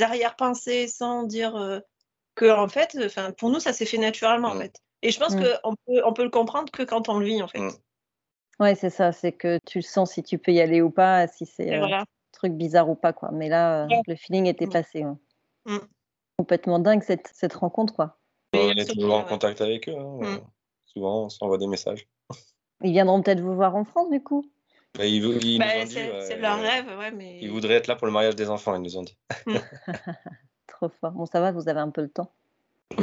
arrière-pensée, 0.00 0.86
sans 0.86 1.24
dire 1.24 1.56
euh, 1.56 1.80
que 2.34 2.50
en 2.50 2.68
fait, 2.68 2.96
enfin, 3.04 3.32
pour 3.32 3.50
nous, 3.50 3.60
ça 3.60 3.72
s'est 3.72 3.86
fait 3.86 3.98
naturellement, 3.98 4.48
en 4.48 4.54
mm. 4.54 4.62
fait. 4.62 4.76
Et 5.02 5.10
je 5.10 5.18
pense 5.18 5.34
mm. 5.34 5.42
qu'on 5.62 5.74
peut, 5.86 6.02
on 6.04 6.12
peut 6.12 6.24
le 6.24 6.30
comprendre 6.30 6.70
que 6.70 6.82
quand 6.82 7.08
on 7.08 7.18
le 7.18 7.26
vit, 7.26 7.42
en 7.42 7.48
fait. 7.48 7.58
Mm. 7.58 7.72
Ouais, 8.60 8.74
c'est 8.74 8.90
ça, 8.90 9.10
c'est 9.12 9.32
que 9.32 9.58
tu 9.66 9.78
le 9.78 9.82
sens 9.82 10.12
si 10.12 10.22
tu 10.22 10.38
peux 10.38 10.52
y 10.52 10.60
aller 10.60 10.82
ou 10.82 10.90
pas, 10.90 11.26
si 11.26 11.46
c'est 11.46 11.74
un 11.74 12.04
truc 12.40 12.54
bizarre 12.54 12.88
ou 12.88 12.94
pas, 12.94 13.12
quoi. 13.12 13.30
Mais 13.32 13.48
là, 13.48 13.86
le 14.06 14.16
feeling 14.16 14.46
était 14.46 14.66
passé. 14.66 15.04
Complètement 16.38 16.78
dingue 16.78 17.02
cette, 17.02 17.30
cette 17.34 17.54
rencontre, 17.54 17.94
quoi. 17.94 18.16
On 18.54 18.70
est 18.70 18.90
toujours 18.90 19.14
en 19.14 19.24
contact 19.24 19.60
avec 19.60 19.88
eux. 19.88 19.96
Hein. 19.96 20.40
Souvent, 20.86 21.24
on 21.24 21.28
s'envoie 21.28 21.58
des 21.58 21.66
messages. 21.66 22.08
Ils 22.82 22.92
viendront 22.92 23.22
peut-être 23.22 23.40
vous 23.40 23.54
voir 23.54 23.76
en 23.76 23.84
France, 23.84 24.10
du 24.10 24.22
coup 24.22 24.44
bah, 24.94 25.04
bah, 25.58 25.86
c'est 25.86 26.36
leur 26.38 26.58
rêve, 26.58 26.86
ouais, 26.98 27.12
mais... 27.12 27.38
Ils 27.40 27.50
voudraient 27.50 27.74
être 27.74 27.86
là 27.86 27.94
pour 27.94 28.08
le 28.08 28.12
mariage 28.12 28.34
des 28.34 28.50
enfants, 28.50 28.74
ils 28.74 28.82
nous 28.82 28.98
ont 28.98 29.04
dit. 29.04 29.16
Trop 30.66 30.88
fort. 30.88 31.12
Bon, 31.12 31.26
ça 31.26 31.40
va, 31.40 31.52
vous 31.52 31.68
avez 31.68 31.78
un 31.78 31.90
peu 31.90 32.00
le 32.02 32.08
temps. 32.08 32.32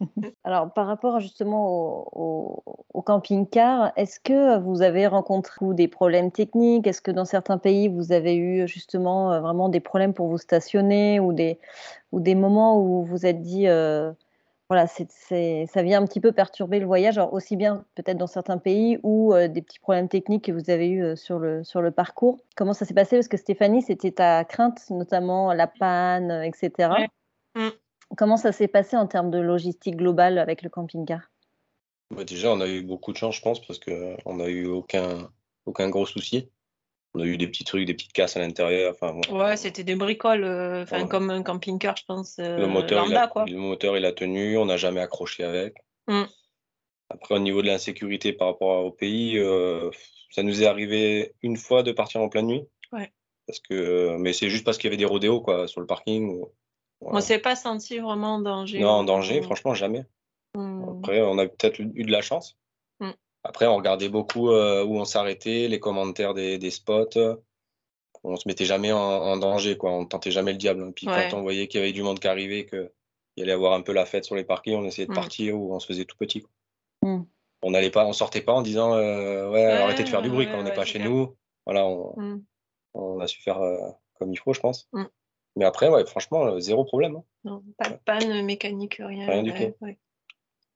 Alors, 0.44 0.72
par 0.72 0.86
rapport 0.86 1.20
justement 1.20 2.08
au, 2.12 3.02
camping-car, 3.02 3.92
est-ce 3.96 4.20
que 4.20 4.58
vous 4.58 4.82
avez 4.82 5.06
rencontré 5.06 5.64
des 5.72 5.88
problèmes 5.88 6.30
techniques? 6.30 6.86
Est-ce 6.86 7.00
que 7.00 7.10
dans 7.10 7.24
certains 7.24 7.58
pays, 7.58 7.88
vous 7.88 8.12
avez 8.12 8.36
eu 8.36 8.68
justement 8.68 9.32
euh, 9.32 9.40
vraiment 9.40 9.68
des 9.68 9.80
problèmes 9.80 10.12
pour 10.12 10.28
vous 10.28 10.36
stationner 10.36 11.18
ou 11.20 11.32
des, 11.32 11.58
ou 12.12 12.20
des 12.20 12.34
moments 12.34 12.78
où 12.78 12.84
vous 12.84 13.04
vous 13.04 13.24
êtes 13.24 13.40
dit, 13.40 13.66
euh, 13.66 14.12
voilà, 14.68 14.86
ça 14.86 15.82
vient 15.82 16.02
un 16.02 16.06
petit 16.06 16.20
peu 16.20 16.32
perturber 16.32 16.80
le 16.80 16.86
voyage, 16.86 17.18
aussi 17.32 17.56
bien 17.56 17.84
peut-être 17.94 18.18
dans 18.18 18.26
certains 18.26 18.58
pays 18.58 18.98
ou 19.02 19.32
euh, 19.32 19.48
des 19.48 19.62
petits 19.62 19.78
problèmes 19.80 20.08
techniques 20.08 20.44
que 20.44 20.52
vous 20.52 20.68
avez 20.68 20.90
eu 20.90 21.16
sur, 21.16 21.38
le, 21.38 21.64
sur 21.64 21.80
le 21.80 21.90
parcours. 21.90 22.38
Comment 22.56 22.74
ça 22.74 22.84
s'est 22.84 22.94
passé? 22.94 23.16
Parce 23.16 23.28
que 23.28 23.38
Stéphanie, 23.38 23.82
c'était 23.82 24.12
ta 24.12 24.44
crainte, 24.44 24.90
notamment 24.90 25.54
la 25.54 25.66
panne, 25.66 26.30
etc. 26.44 26.90
Comment 28.16 28.36
ça 28.36 28.52
s'est 28.52 28.68
passé 28.68 28.96
en 28.96 29.06
termes 29.06 29.30
de 29.30 29.38
logistique 29.38 29.96
globale 29.96 30.38
avec 30.38 30.62
le 30.62 30.70
camping-car? 30.70 31.30
Bah, 32.10 32.24
Déjà, 32.24 32.50
on 32.50 32.60
a 32.60 32.68
eu 32.68 32.82
beaucoup 32.82 33.12
de 33.12 33.18
chance, 33.18 33.36
je 33.36 33.42
pense, 33.42 33.60
parce 33.64 33.78
qu'on 33.78 34.36
n'a 34.36 34.48
eu 34.48 34.66
aucun, 34.66 35.30
aucun 35.66 35.88
gros 35.88 36.06
souci. 36.06 36.50
On 37.14 37.20
a 37.20 37.24
eu 37.24 37.36
des 37.36 37.48
petits 37.48 37.64
trucs, 37.64 37.86
des 37.86 37.94
petites 37.94 38.12
casses 38.12 38.36
à 38.36 38.40
l'intérieur. 38.40 38.94
Enfin, 38.94 39.18
Ouais, 39.30 39.56
c'était 39.56 39.84
des 39.84 39.94
bricoles, 39.94 40.44
euh, 40.44 40.82
enfin, 40.82 41.06
comme 41.06 41.30
un 41.30 41.42
camping-car, 41.42 41.96
je 41.96 42.04
pense. 42.04 42.38
Euh, 42.38 42.58
le, 42.58 42.66
moteur, 42.66 43.06
il 43.06 43.16
a, 43.16 43.30
le 43.46 43.56
moteur, 43.56 43.96
il 43.96 44.04
a 44.04 44.12
tenu, 44.12 44.58
on 44.58 44.66
n'a 44.66 44.76
jamais 44.76 45.00
accroché 45.00 45.44
avec. 45.44 45.74
Mm. 46.06 46.24
Après, 47.10 47.34
au 47.34 47.38
niveau 47.38 47.62
de 47.62 47.66
l'insécurité 47.66 48.32
par 48.32 48.48
rapport 48.48 48.84
au 48.84 48.90
pays, 48.90 49.38
euh, 49.38 49.90
ça 50.30 50.42
nous 50.42 50.62
est 50.62 50.66
arrivé 50.66 51.32
une 51.42 51.56
fois 51.56 51.82
de 51.82 51.92
partir 51.92 52.20
en 52.20 52.28
pleine 52.28 52.46
nuit. 52.46 52.64
Ouais. 52.92 53.10
Parce 53.46 53.60
que, 53.60 54.16
mais 54.18 54.34
c'est 54.34 54.50
juste 54.50 54.64
parce 54.64 54.76
qu'il 54.76 54.88
y 54.88 54.90
avait 54.90 54.98
des 54.98 55.06
rodéos 55.06 55.40
quoi, 55.40 55.66
sur 55.68 55.80
le 55.80 55.86
parking. 55.86 56.44
On 57.00 57.16
ne 57.16 57.20
s'est 57.20 57.38
pas 57.38 57.56
senti 57.56 57.98
vraiment 57.98 58.34
en 58.34 58.40
danger. 58.40 58.80
Non, 58.80 58.90
en 58.90 59.04
danger, 59.04 59.42
franchement, 59.42 59.74
jamais. 59.74 60.04
Hmm. 60.54 60.98
Après, 60.98 61.20
on 61.20 61.38
a 61.38 61.46
peut-être 61.46 61.78
eu 61.78 62.04
de 62.04 62.10
la 62.10 62.22
chance. 62.22 62.56
Hmm. 63.00 63.12
Après, 63.44 63.66
on 63.66 63.76
regardait 63.76 64.08
beaucoup 64.08 64.50
euh, 64.50 64.84
où 64.84 64.96
on 64.96 65.04
s'arrêtait, 65.04 65.68
les 65.68 65.80
commentaires 65.80 66.34
des, 66.34 66.70
spots. 66.70 67.38
On 68.24 68.36
se 68.36 68.48
mettait 68.48 68.64
jamais 68.64 68.90
en, 68.92 69.36
danger, 69.36 69.76
quoi. 69.76 69.92
On 69.92 70.04
tentait 70.04 70.32
jamais 70.32 70.52
le 70.52 70.58
diable. 70.58 70.92
Puis 70.92 71.06
quand 71.06 71.34
on 71.34 71.42
voyait 71.42 71.68
qu'il 71.68 71.80
y 71.80 71.82
avait 71.82 71.92
du 71.92 72.02
monde 72.02 72.18
qui 72.18 72.26
arrivait, 72.26 72.66
qu'il 72.66 72.90
y 73.36 73.42
allait 73.42 73.52
avoir 73.52 73.74
un 73.74 73.82
peu 73.82 73.92
la 73.92 74.06
fête 74.06 74.24
sur 74.24 74.34
les 74.34 74.44
parkings, 74.44 74.74
on 74.74 74.84
essayait 74.84 75.06
de 75.06 75.12
hmm. 75.12 75.16
partir 75.16 75.56
ou 75.58 75.74
on 75.74 75.78
se 75.78 75.86
faisait 75.86 76.04
tout 76.04 76.16
petit. 76.16 76.44
On 77.62 77.70
n'allait 77.70 77.90
pas, 77.90 78.06
on 78.06 78.12
sortait 78.12 78.40
pas 78.40 78.52
en 78.52 78.62
disant 78.62 78.94
euh, 78.94 79.50
ouais, 79.50 79.64
arrêtez 79.64 80.04
de 80.04 80.08
faire 80.08 80.22
du 80.22 80.30
bruit 80.30 80.46
quand 80.46 80.58
on 80.58 80.62
n'est 80.62 80.74
pas 80.74 80.84
chez 80.84 80.98
nous. 80.98 81.36
Voilà, 81.66 81.86
on, 81.86 83.20
a 83.20 83.26
su 83.26 83.42
faire 83.42 83.60
euh, 83.60 83.76
comme 84.14 84.32
il 84.32 84.38
faut, 84.38 84.52
je 84.52 84.60
pense. 84.60 84.88
Mais 85.58 85.64
après, 85.64 85.88
ouais, 85.88 86.06
franchement, 86.06 86.46
euh, 86.46 86.60
zéro 86.60 86.84
problème. 86.84 87.16
Hein. 87.16 87.24
Non, 87.42 87.62
pas 87.76 87.90
de 87.90 87.96
panne 88.04 88.44
mécanique, 88.44 89.00
rien. 89.04 89.26
Rien 89.26 89.42
du 89.42 89.52
tout. 89.52 89.74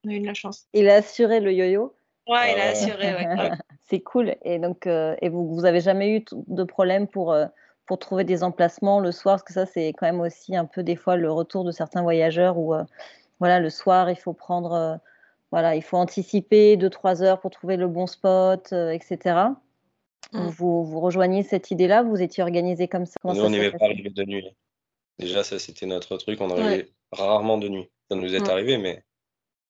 On 0.04 0.10
a 0.10 0.12
eu 0.12 0.18
de 0.18 0.26
la 0.26 0.34
chance. 0.34 0.66
Il 0.74 0.88
a 0.88 0.96
assuré 0.96 1.38
le 1.38 1.52
yo-yo 1.52 1.94
Ouais, 2.26 2.52
il 2.52 2.60
a 2.60 2.70
assuré, 2.70 3.14
ouais. 3.14 3.50
C'est 3.84 4.00
cool. 4.00 4.34
Et 4.42 4.58
donc, 4.58 4.88
euh, 4.88 5.14
et 5.22 5.28
vous, 5.28 5.54
vous 5.54 5.64
avez 5.66 5.80
jamais 5.80 6.16
eu 6.16 6.24
de 6.32 6.64
problème 6.64 7.06
pour, 7.06 7.32
euh, 7.32 7.46
pour 7.86 8.00
trouver 8.00 8.24
des 8.24 8.42
emplacements 8.42 8.98
le 8.98 9.12
soir? 9.12 9.34
Parce 9.36 9.44
que 9.44 9.52
ça, 9.52 9.66
c'est 9.66 9.92
quand 9.92 10.06
même 10.06 10.20
aussi 10.20 10.56
un 10.56 10.64
peu 10.64 10.82
des 10.82 10.96
fois 10.96 11.16
le 11.16 11.30
retour 11.30 11.62
de 11.62 11.70
certains 11.70 12.02
voyageurs 12.02 12.58
où, 12.58 12.74
voilà, 13.38 13.60
le 13.60 13.70
soir, 13.70 14.10
il 14.10 14.16
faut 14.16 14.32
prendre, 14.32 14.98
voilà, 15.52 15.76
il 15.76 15.82
faut 15.82 15.96
anticiper 15.96 16.76
2-3 16.76 17.22
heures 17.22 17.40
pour 17.40 17.52
trouver 17.52 17.76
le 17.76 17.86
bon 17.86 18.08
spot, 18.08 18.72
etc. 18.72 19.36
Mmh. 20.32 20.46
Vous, 20.46 20.84
vous 20.84 20.98
rejoignez 20.98 21.44
cette 21.44 21.70
idée-là? 21.70 22.02
Vous 22.02 22.20
étiez 22.20 22.42
organisé 22.42 22.88
comme 22.88 23.06
ça? 23.06 23.14
Nous, 23.22 23.40
on 23.40 23.50
n'y 23.50 23.70
pas 23.70 23.84
arriver 23.84 24.10
de 24.10 24.24
nuit. 24.24 24.56
Déjà, 25.18 25.44
ça, 25.44 25.58
c'était 25.58 25.86
notre 25.86 26.16
truc. 26.16 26.40
On 26.40 26.50
arrivait 26.50 26.90
rarement 27.12 27.58
de 27.58 27.68
nuit. 27.68 27.88
Ça 28.10 28.16
nous 28.16 28.34
est 28.34 28.48
arrivé, 28.48 28.78
mais. 28.78 29.04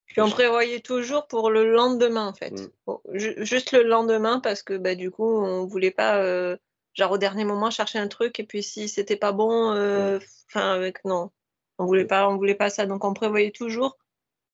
Puis 0.06 0.20
on 0.20 0.28
prévoyait 0.28 0.80
toujours 0.80 1.26
pour 1.26 1.50
le 1.50 1.72
lendemain, 1.72 2.28
en 2.28 2.34
fait. 2.34 2.52
Mm. 2.86 3.44
juste 3.44 3.72
le 3.72 3.82
lendemain, 3.82 4.40
parce 4.40 4.62
que 4.62 4.76
bah, 4.76 4.94
du 4.94 5.10
coup, 5.10 5.24
on 5.24 5.64
voulait 5.64 5.90
pas, 5.90 6.18
euh, 6.18 6.56
genre 6.94 7.12
au 7.12 7.18
dernier 7.18 7.44
moment, 7.44 7.70
chercher 7.70 7.98
un 7.98 8.08
truc, 8.08 8.38
et 8.38 8.44
puis 8.44 8.62
si 8.62 8.88
c'était 8.88 9.16
pas 9.16 9.32
bon, 9.32 9.72
euh, 9.72 10.18
mm. 10.18 10.22
enfin, 10.48 10.72
avec. 10.72 11.04
Non. 11.04 11.30
On 11.78 11.86
voulait 11.86 12.04
mm. 12.04 12.08
pas, 12.08 12.28
on 12.28 12.36
voulait 12.36 12.54
pas 12.54 12.70
ça. 12.70 12.86
Donc 12.86 13.04
on 13.04 13.14
prévoyait 13.14 13.52
toujours 13.52 13.96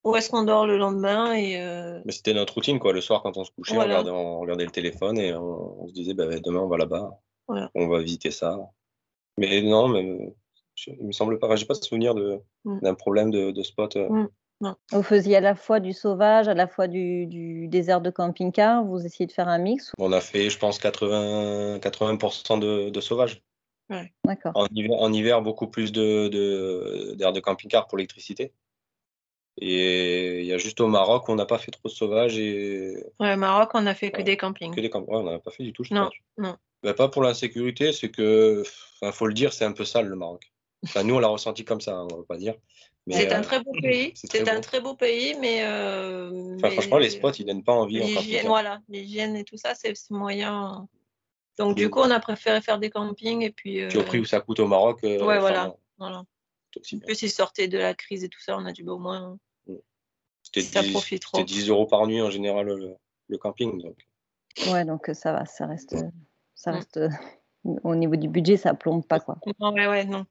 où 0.05 0.17
est-ce 0.17 0.31
qu'on 0.31 0.45
dort 0.45 0.67
le 0.67 0.79
lendemain. 0.79 1.35
Et, 1.35 1.61
euh, 1.61 2.01
Mais 2.05 2.13
c'était 2.13 2.35
notre 2.35 2.55
routine, 2.55 2.79
quoi. 2.79 2.93
Le 2.93 3.01
soir, 3.01 3.23
quand 3.23 3.37
on 3.37 3.45
se 3.45 3.51
couchait, 3.51 3.77
on, 3.77 4.41
regardait, 4.41 4.65
le 4.65 4.71
téléphone 4.71 5.19
et 5.19 5.35
on, 5.35 5.89
se 5.89 5.93
disait, 5.93 6.15
bah, 6.15 6.27
demain, 6.39 6.61
on 6.61 6.69
va 6.69 6.79
là-bas. 6.79 7.11
On 7.75 7.89
va 7.89 8.01
visiter 8.01 8.31
ça. 8.31 8.59
Mais 9.39 9.63
non, 9.63 9.89
mais 9.89 10.35
il 10.87 11.07
me 11.07 11.13
semble 11.13 11.39
pas, 11.39 11.55
j'ai 11.57 11.67
pas 11.67 11.75
de 11.75 11.85
souvenir 11.85 12.15
mm. 12.15 12.81
d'un 12.81 12.95
problème 12.95 13.31
de, 13.31 13.63
spot. 13.63 13.97
Euh. 13.97 14.09
Mm. 14.61 14.75
Vous 14.93 15.03
faisiez 15.03 15.37
à 15.37 15.41
la 15.41 15.55
fois 15.55 15.81
du 15.81 15.93
sauvage, 15.93 16.49
à 16.49 16.55
la 16.55 16.67
fois 16.67 16.89
du, 16.89 17.69
désert 17.69 18.01
de 18.01 18.11
camping-car, 18.11 18.85
vous 18.85 19.05
essayez 19.05 19.27
de 19.27 19.33
faire 19.33 19.49
un 19.49 19.59
mix 19.59 19.93
On 19.99 20.13
a 20.13 20.21
fait, 20.21 20.51
je 20.51 20.59
pense, 20.59 20.79
80, 20.79 21.79
80% 21.79 22.91
de, 22.91 23.01
sauvage. 23.01 23.43
D'accord. 24.25 24.53
En 24.55 24.67
hiver, 24.67 24.97
en 24.99 25.13
hiver, 25.13 25.43
beaucoup 25.43 25.69
plus 25.69 25.93
d'air 25.93 26.03
de, 26.31 27.41
camping-car 27.41 27.87
pour 27.87 27.99
l'électricité. 27.99 28.53
Et 29.61 30.41
il 30.41 30.47
y 30.47 30.53
a 30.53 30.59
juste 30.59 30.81
au 30.81 30.87
Maroc, 30.87 31.29
on 31.29 31.35
n'a 31.35 31.47
pas 31.47 31.59
fait 31.59 31.73
trop 31.73 31.89
de 31.89 31.93
sauvage. 31.93 32.39
Et... 32.39 32.95
Ouais, 33.19 33.35
au 33.35 33.37
Maroc, 33.37 33.71
on 33.75 33.83
n'a 33.83 33.95
fait 33.95 34.13
que 34.13 34.23
des 34.23 34.37
campings. 34.37 34.73
Que 34.75 34.81
des 34.81 34.91
camp... 34.91 35.05
on 35.09 35.25
n'a 35.25 35.41
pas 35.41 35.51
fait 35.51 35.65
du 35.65 35.73
tout, 35.73 35.83
je 35.83 35.95
non, 35.95 36.09
Non. 36.37 36.57
Ben, 36.85 36.95
pas 36.95 37.09
pour 37.09 37.23
l'insécurité, 37.23 37.93
c'est 37.93 38.09
que, 38.09 38.63
il 39.03 39.13
faut 39.13 39.27
le 39.27 39.35
dire, 39.35 39.53
c'est 39.53 39.65
un 39.65 39.73
peu 39.73 39.85
sale 39.85 40.07
le 40.07 40.15
Maroc 40.15 40.53
nous, 41.05 41.15
on 41.15 41.19
l'a 41.19 41.29
ressenti 41.29 41.65
comme 41.65 41.81
ça, 41.81 41.97
hein, 41.97 42.09
on 42.11 42.17
ne 42.17 42.21
va 42.21 42.27
pas 42.27 42.37
dire. 42.37 42.55
C'est 43.11 43.33
un 43.33 43.41
euh, 43.41 43.43
très 43.43 43.63
beau 43.63 43.73
pays. 43.83 44.13
C'est 44.15 44.49
un 44.49 44.61
très 44.61 44.81
beau 44.81 44.95
pays, 44.95 45.35
mais. 45.41 45.65
Euh, 45.65 46.59
franchement, 46.59 46.99
les 46.99 47.11
spots, 47.11 47.33
ils 47.33 47.47
donnent 47.47 47.65
pas 47.65 47.73
envie. 47.73 48.01
L'hygiène, 48.01 48.47
voilà, 48.47 48.81
l'hygiène 48.89 49.37
et 49.37 49.45
tout 49.45 49.57
ça, 49.57 49.75
c'est 49.75 49.95
moyen. 50.11 50.89
Donc, 51.57 51.77
du 51.77 51.91
coup, 51.91 52.01
on 52.01 52.11
a 52.11 52.21
préféré 52.21 52.61
faire 52.61 52.79
des 52.79 52.91
campings 52.91 53.43
et 53.43 53.51
puis. 53.51 53.87
Puis 53.89 53.99
au 53.99 54.05
prix 54.05 54.19
où 54.21 54.25
ça 54.25 54.41
coûte 54.41 54.61
au 54.61 54.69
Maroc. 54.69 55.01
Euh, 55.05 55.25
ouais, 55.25 55.39
voilà. 55.39 55.75
voilà. 55.97 56.19
En 56.19 56.99
plus, 56.99 57.23
ils 57.23 57.31
sortaient 57.31 57.69
de 57.69 57.79
la 57.79 57.95
crise 57.95 58.23
et 58.23 58.29
tout 58.29 58.41
ça, 58.41 58.57
on 58.57 58.65
a 58.67 58.73
dit, 58.73 58.83
bah, 58.83 58.93
au 58.93 58.99
moins. 58.99 59.39
Mm. 59.67 59.75
C'était 60.43 60.83
10, 60.83 61.45
10 61.45 61.69
euros 61.71 61.87
par 61.87 62.07
nuit 62.07 62.23
en 62.23 62.31
général 62.31 62.97
le, 63.29 63.39
camping. 63.39 63.83
Donc. 63.83 63.97
Ouais, 64.69 64.85
donc 64.85 65.11
ça 65.13 65.33
va, 65.33 65.45
ça 65.47 65.67
reste. 65.67 65.97
Ça 66.55 66.73
mm. 66.73 66.75
reste 66.75 67.01
au 67.65 67.95
niveau 67.95 68.17
du 68.17 68.29
budget, 68.29 68.57
ça 68.57 68.75
plombe 68.75 69.05
pas. 69.07 69.21
Quoi. 69.21 69.39
Non, 69.59 69.73
ouais, 69.73 69.87
ouais, 69.89 70.05
non. 70.05 70.25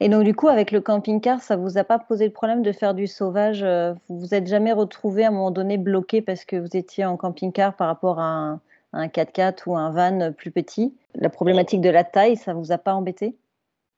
Et 0.00 0.08
donc, 0.08 0.24
du 0.24 0.34
coup, 0.34 0.48
avec 0.48 0.70
le 0.70 0.80
camping-car, 0.80 1.40
ça 1.40 1.56
vous 1.56 1.78
a 1.78 1.84
pas 1.84 1.98
posé 1.98 2.26
le 2.26 2.32
problème 2.32 2.62
de 2.62 2.72
faire 2.72 2.94
du 2.94 3.06
sauvage 3.06 3.62
euh, 3.62 3.94
Vous 4.08 4.18
vous 4.18 4.34
êtes 4.34 4.46
jamais 4.46 4.72
retrouvé 4.72 5.24
à 5.24 5.28
un 5.28 5.30
moment 5.30 5.50
donné 5.50 5.78
bloqué 5.78 6.22
parce 6.22 6.44
que 6.44 6.56
vous 6.56 6.76
étiez 6.76 7.04
en 7.04 7.16
camping-car 7.16 7.74
par 7.76 7.88
rapport 7.88 8.18
à 8.18 8.58
un, 8.92 9.06
4x4 9.06 9.62
ou 9.66 9.76
un 9.76 9.90
van 9.90 10.32
plus 10.32 10.50
petit? 10.50 10.94
La 11.14 11.30
problématique 11.30 11.80
de 11.80 11.90
la 11.90 12.04
taille, 12.04 12.36
ça 12.36 12.54
vous 12.54 12.72
a 12.72 12.78
pas 12.78 12.94
embêté? 12.94 13.36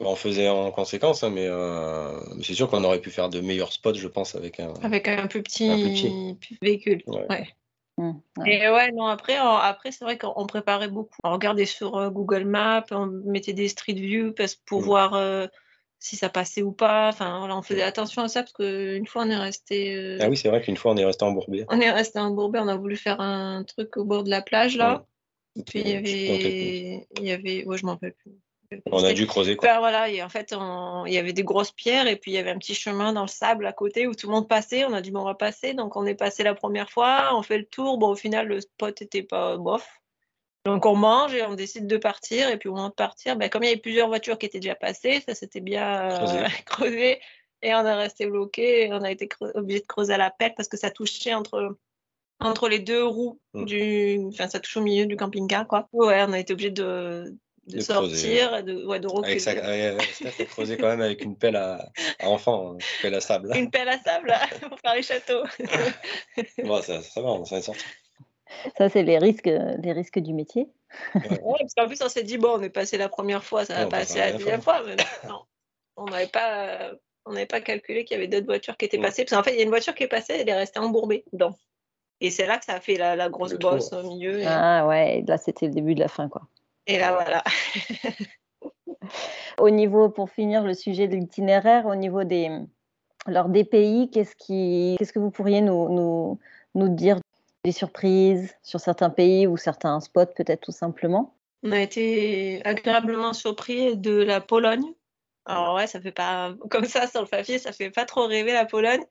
On 0.00 0.14
faisait 0.14 0.48
en 0.48 0.70
conséquence, 0.72 1.24
hein, 1.24 1.34
euh, 1.36 2.20
mais 2.36 2.42
c'est 2.42 2.52
sûr 2.52 2.68
qu'on 2.68 2.84
aurait 2.84 3.00
pu 3.00 3.10
faire 3.10 3.30
de 3.30 3.40
meilleurs 3.40 3.72
spots, 3.72 3.94
je 3.94 4.08
pense, 4.08 4.34
avec 4.34 4.60
un, 4.60 4.74
avec 4.82 5.08
un 5.08 5.26
plus 5.26 5.42
petit, 5.42 6.36
véhicule. 6.60 7.02
Mmh, 7.98 8.12
Et 8.44 8.68
ouais, 8.68 8.92
non, 8.92 9.06
après, 9.06 9.36
après 9.36 9.90
c'est 9.90 10.04
vrai 10.04 10.18
qu'on 10.18 10.46
préparait 10.46 10.88
beaucoup. 10.88 11.16
On 11.24 11.32
regardait 11.32 11.64
sur 11.64 11.96
euh, 11.96 12.10
Google 12.10 12.44
Maps, 12.44 12.84
on 12.90 13.06
mettait 13.06 13.54
des 13.54 13.68
Street 13.68 13.94
View 13.94 14.34
pour 14.66 14.82
mmh. 14.82 14.84
voir 14.84 15.14
si 15.98 16.16
ça 16.16 16.28
passait 16.28 16.62
ou 16.62 16.72
pas. 16.72 17.08
Enfin, 17.08 17.38
voilà, 17.38 17.56
on 17.56 17.62
faisait 17.62 17.82
attention 17.82 18.22
à 18.22 18.28
ça 18.28 18.42
parce 18.42 18.52
qu'une 18.52 19.06
fois 19.06 19.24
on 19.24 19.30
est 19.30 19.36
resté. 19.36 19.94
Euh, 19.94 20.18
ah 20.20 20.28
oui, 20.28 20.36
c'est 20.36 20.48
vrai 20.48 20.60
qu'une 20.60 20.76
fois 20.76 20.92
on 20.92 20.96
est 20.96 21.04
resté 21.04 21.24
embourbé. 21.24 21.64
On 21.68 21.80
est 21.80 21.90
resté 21.90 22.18
embourbé, 22.18 22.58
on 22.58 22.68
a 22.68 22.76
voulu 22.76 22.96
faire 22.96 23.20
un 23.20 23.64
truc 23.64 23.96
au 23.96 24.04
bord 24.04 24.24
de 24.24 24.30
la 24.30 24.42
plage 24.42 24.76
là. 24.76 25.04
Et 25.56 25.62
puis 25.62 25.80
il 25.80 25.88
y 25.88 25.94
avait. 25.94 27.06
Il 27.18 27.26
y 27.26 27.32
avait. 27.32 27.64
Ouais, 27.64 27.78
je 27.78 27.86
m'en 27.86 27.92
rappelle 27.92 28.14
plus. 28.14 28.32
On 28.90 29.04
a 29.04 29.12
dû 29.12 29.28
creuser 29.28 29.54
quoi. 29.54 29.78
voilà, 29.78 30.10
et 30.10 30.24
en 30.24 30.28
fait, 30.28 30.52
il 31.06 31.12
y 31.12 31.18
avait 31.18 31.32
des 31.32 31.44
grosses 31.44 31.70
pierres 31.70 32.08
et 32.08 32.16
puis 32.16 32.32
il 32.32 32.34
y 32.34 32.38
avait 32.38 32.50
un 32.50 32.58
petit 32.58 32.74
chemin 32.74 33.12
dans 33.12 33.22
le 33.22 33.28
sable 33.28 33.64
à 33.64 33.72
côté 33.72 34.08
où 34.08 34.14
tout 34.14 34.26
le 34.26 34.32
monde 34.32 34.48
passait. 34.48 34.84
On 34.84 34.92
a 34.92 35.00
dit 35.00 35.12
bon, 35.12 35.20
on 35.20 35.24
va 35.24 35.34
passer. 35.34 35.72
Donc 35.72 35.96
on 35.96 36.04
est 36.04 36.16
passé 36.16 36.42
la 36.42 36.54
première 36.54 36.90
fois, 36.90 37.30
on 37.34 37.42
fait 37.42 37.58
le 37.58 37.64
tour. 37.64 37.96
Bon, 37.98 38.08
au 38.08 38.16
final, 38.16 38.48
le 38.48 38.60
spot 38.60 39.00
était 39.02 39.22
pas 39.22 39.56
bof. 39.56 39.88
Donc 40.66 40.84
on 40.84 40.96
mange 40.96 41.32
et 41.32 41.44
on 41.44 41.54
décide 41.54 41.86
de 41.86 41.96
partir. 41.96 42.50
Et 42.50 42.56
puis 42.56 42.68
au 42.68 42.74
moment 42.74 42.88
de 42.88 42.94
partir, 42.94 43.36
ben, 43.36 43.48
comme 43.48 43.62
il 43.62 43.66
y 43.66 43.70
avait 43.70 43.80
plusieurs 43.80 44.08
voitures 44.08 44.36
qui 44.36 44.46
étaient 44.46 44.58
déjà 44.58 44.74
passées, 44.74 45.22
ça 45.26 45.36
s'était 45.36 45.60
bien 45.60 46.08
creusé. 46.66 47.20
et 47.62 47.72
on 47.72 47.86
est 47.86 47.94
resté 47.94 48.26
bloqué. 48.26 48.88
On 48.90 49.02
a 49.02 49.12
été 49.12 49.28
obligé 49.54 49.80
de 49.80 49.86
creuser 49.86 50.14
à 50.14 50.18
la 50.18 50.30
pelle 50.30 50.54
parce 50.56 50.68
que 50.68 50.76
ça 50.76 50.90
touchait 50.90 51.34
entre, 51.34 51.78
entre 52.40 52.68
les 52.68 52.80
deux 52.80 53.04
roues 53.04 53.40
mm. 53.54 53.64
du. 53.64 54.20
Enfin, 54.26 54.48
ça 54.48 54.58
touche 54.58 54.76
au 54.76 54.80
milieu 54.82 55.06
du 55.06 55.14
camping-car, 55.14 55.68
quoi. 55.68 55.88
Ouais, 55.92 56.24
on 56.26 56.32
a 56.32 56.40
été 56.40 56.52
obligé 56.52 56.72
de, 56.72 57.32
de, 57.68 57.80
sortir, 57.80 58.64
de, 58.64 58.84
ouais, 58.86 58.98
de 58.98 59.06
reculer. 59.06 59.46
Avec 59.46 60.48
creuser 60.48 60.76
quand 60.78 60.88
même 60.88 61.00
avec 61.00 61.22
une 61.22 61.36
pelle 61.38 61.54
à, 61.54 61.92
à 62.18 62.28
enfant, 62.28 62.72
une 62.72 62.80
pelle 63.02 63.14
à 63.14 63.20
sable. 63.20 63.52
Une 63.54 63.70
pelle 63.70 63.88
à 63.88 64.00
sable 64.00 64.34
pour 64.68 64.80
faire 64.80 64.96
les 64.96 65.04
châteaux. 65.04 65.44
bon, 66.64 66.82
ça, 66.82 67.02
ça 67.02 67.20
va, 67.20 67.28
on 67.28 67.44
s'en 67.44 67.58
est 67.58 67.62
sorti. 67.62 67.84
Ça, 68.76 68.88
c'est 68.88 69.02
les 69.02 69.18
risques, 69.18 69.46
les 69.46 69.92
risques 69.92 70.18
du 70.18 70.32
métier. 70.32 70.68
Ouais, 71.14 71.58
parce 71.60 71.74
qu'en 71.74 71.86
plus, 71.86 72.00
on 72.02 72.08
s'est 72.08 72.22
dit, 72.22 72.38
bon, 72.38 72.58
on 72.58 72.62
est 72.62 72.70
passé 72.70 72.96
la 72.96 73.08
première 73.08 73.44
fois, 73.44 73.64
ça 73.64 73.74
va 73.74 73.86
passer 73.86 74.18
la 74.18 74.32
deuxième 74.32 74.62
fois. 74.62 74.82
mais 74.84 74.96
non, 75.28 75.42
on 75.96 76.06
n'avait 76.06 76.28
pas, 76.28 76.92
on 77.24 77.32
n'avait 77.32 77.46
pas 77.46 77.60
calculé 77.60 78.04
qu'il 78.04 78.16
y 78.16 78.18
avait 78.18 78.28
d'autres 78.28 78.46
voitures 78.46 78.76
qui 78.76 78.84
étaient 78.84 78.98
passées. 78.98 79.24
Parce 79.24 79.36
qu'en 79.36 79.42
fait, 79.42 79.54
il 79.54 79.58
y 79.58 79.60
a 79.60 79.64
une 79.64 79.70
voiture 79.70 79.94
qui 79.94 80.04
est 80.04 80.08
passée, 80.08 80.34
elle 80.40 80.48
est 80.48 80.54
restée 80.54 80.78
embourbée 80.78 81.24
dedans. 81.32 81.56
Et 82.20 82.30
c'est 82.30 82.46
là 82.46 82.58
que 82.58 82.64
ça 82.64 82.74
a 82.74 82.80
fait 82.80 82.96
la, 82.96 83.28
grosse 83.28 83.54
bosse 83.54 83.92
au 83.92 84.02
milieu. 84.02 84.42
Ah 84.46 84.86
ouais, 84.86 85.22
là, 85.26 85.36
c'était 85.36 85.66
le 85.66 85.72
début 85.72 85.94
de 85.94 86.00
la 86.00 86.08
fin, 86.08 86.28
quoi. 86.28 86.42
Et 86.86 86.98
là, 86.98 87.12
voilà. 87.12 87.44
au 89.58 89.70
niveau, 89.70 90.08
pour 90.08 90.30
finir 90.30 90.62
le 90.62 90.72
sujet 90.72 91.08
de 91.08 91.16
l'itinéraire, 91.16 91.86
au 91.86 91.94
niveau 91.94 92.24
des, 92.24 92.50
alors 93.26 93.48
des 93.48 93.64
pays, 93.64 94.10
qu'est-ce, 94.10 94.36
qui, 94.36 94.96
qu'est-ce 94.98 95.12
que 95.12 95.18
vous 95.18 95.30
pourriez 95.30 95.60
nous, 95.60 95.90
nous, 95.90 96.38
nous 96.74 96.88
dire 96.88 97.18
des 97.66 97.72
surprises 97.72 98.56
sur 98.62 98.78
certains 98.78 99.10
pays 99.10 99.48
ou 99.48 99.56
certains 99.56 99.98
spots, 99.98 100.26
peut-être 100.36 100.60
tout 100.60 100.72
simplement 100.72 101.36
On 101.64 101.72
a 101.72 101.80
été 101.80 102.64
agréablement 102.64 103.32
surpris 103.32 103.96
de 103.96 104.12
la 104.12 104.40
Pologne. 104.40 104.94
Alors 105.46 105.74
ouais, 105.74 105.88
ça 105.88 106.00
fait 106.00 106.12
pas 106.12 106.54
comme 106.70 106.84
ça 106.84 107.08
sur 107.08 107.22
le 107.22 107.26
papier, 107.26 107.58
ça 107.58 107.72
fait 107.72 107.90
pas 107.90 108.04
trop 108.04 108.26
rêver 108.26 108.52
la 108.52 108.66
Pologne. 108.66 109.04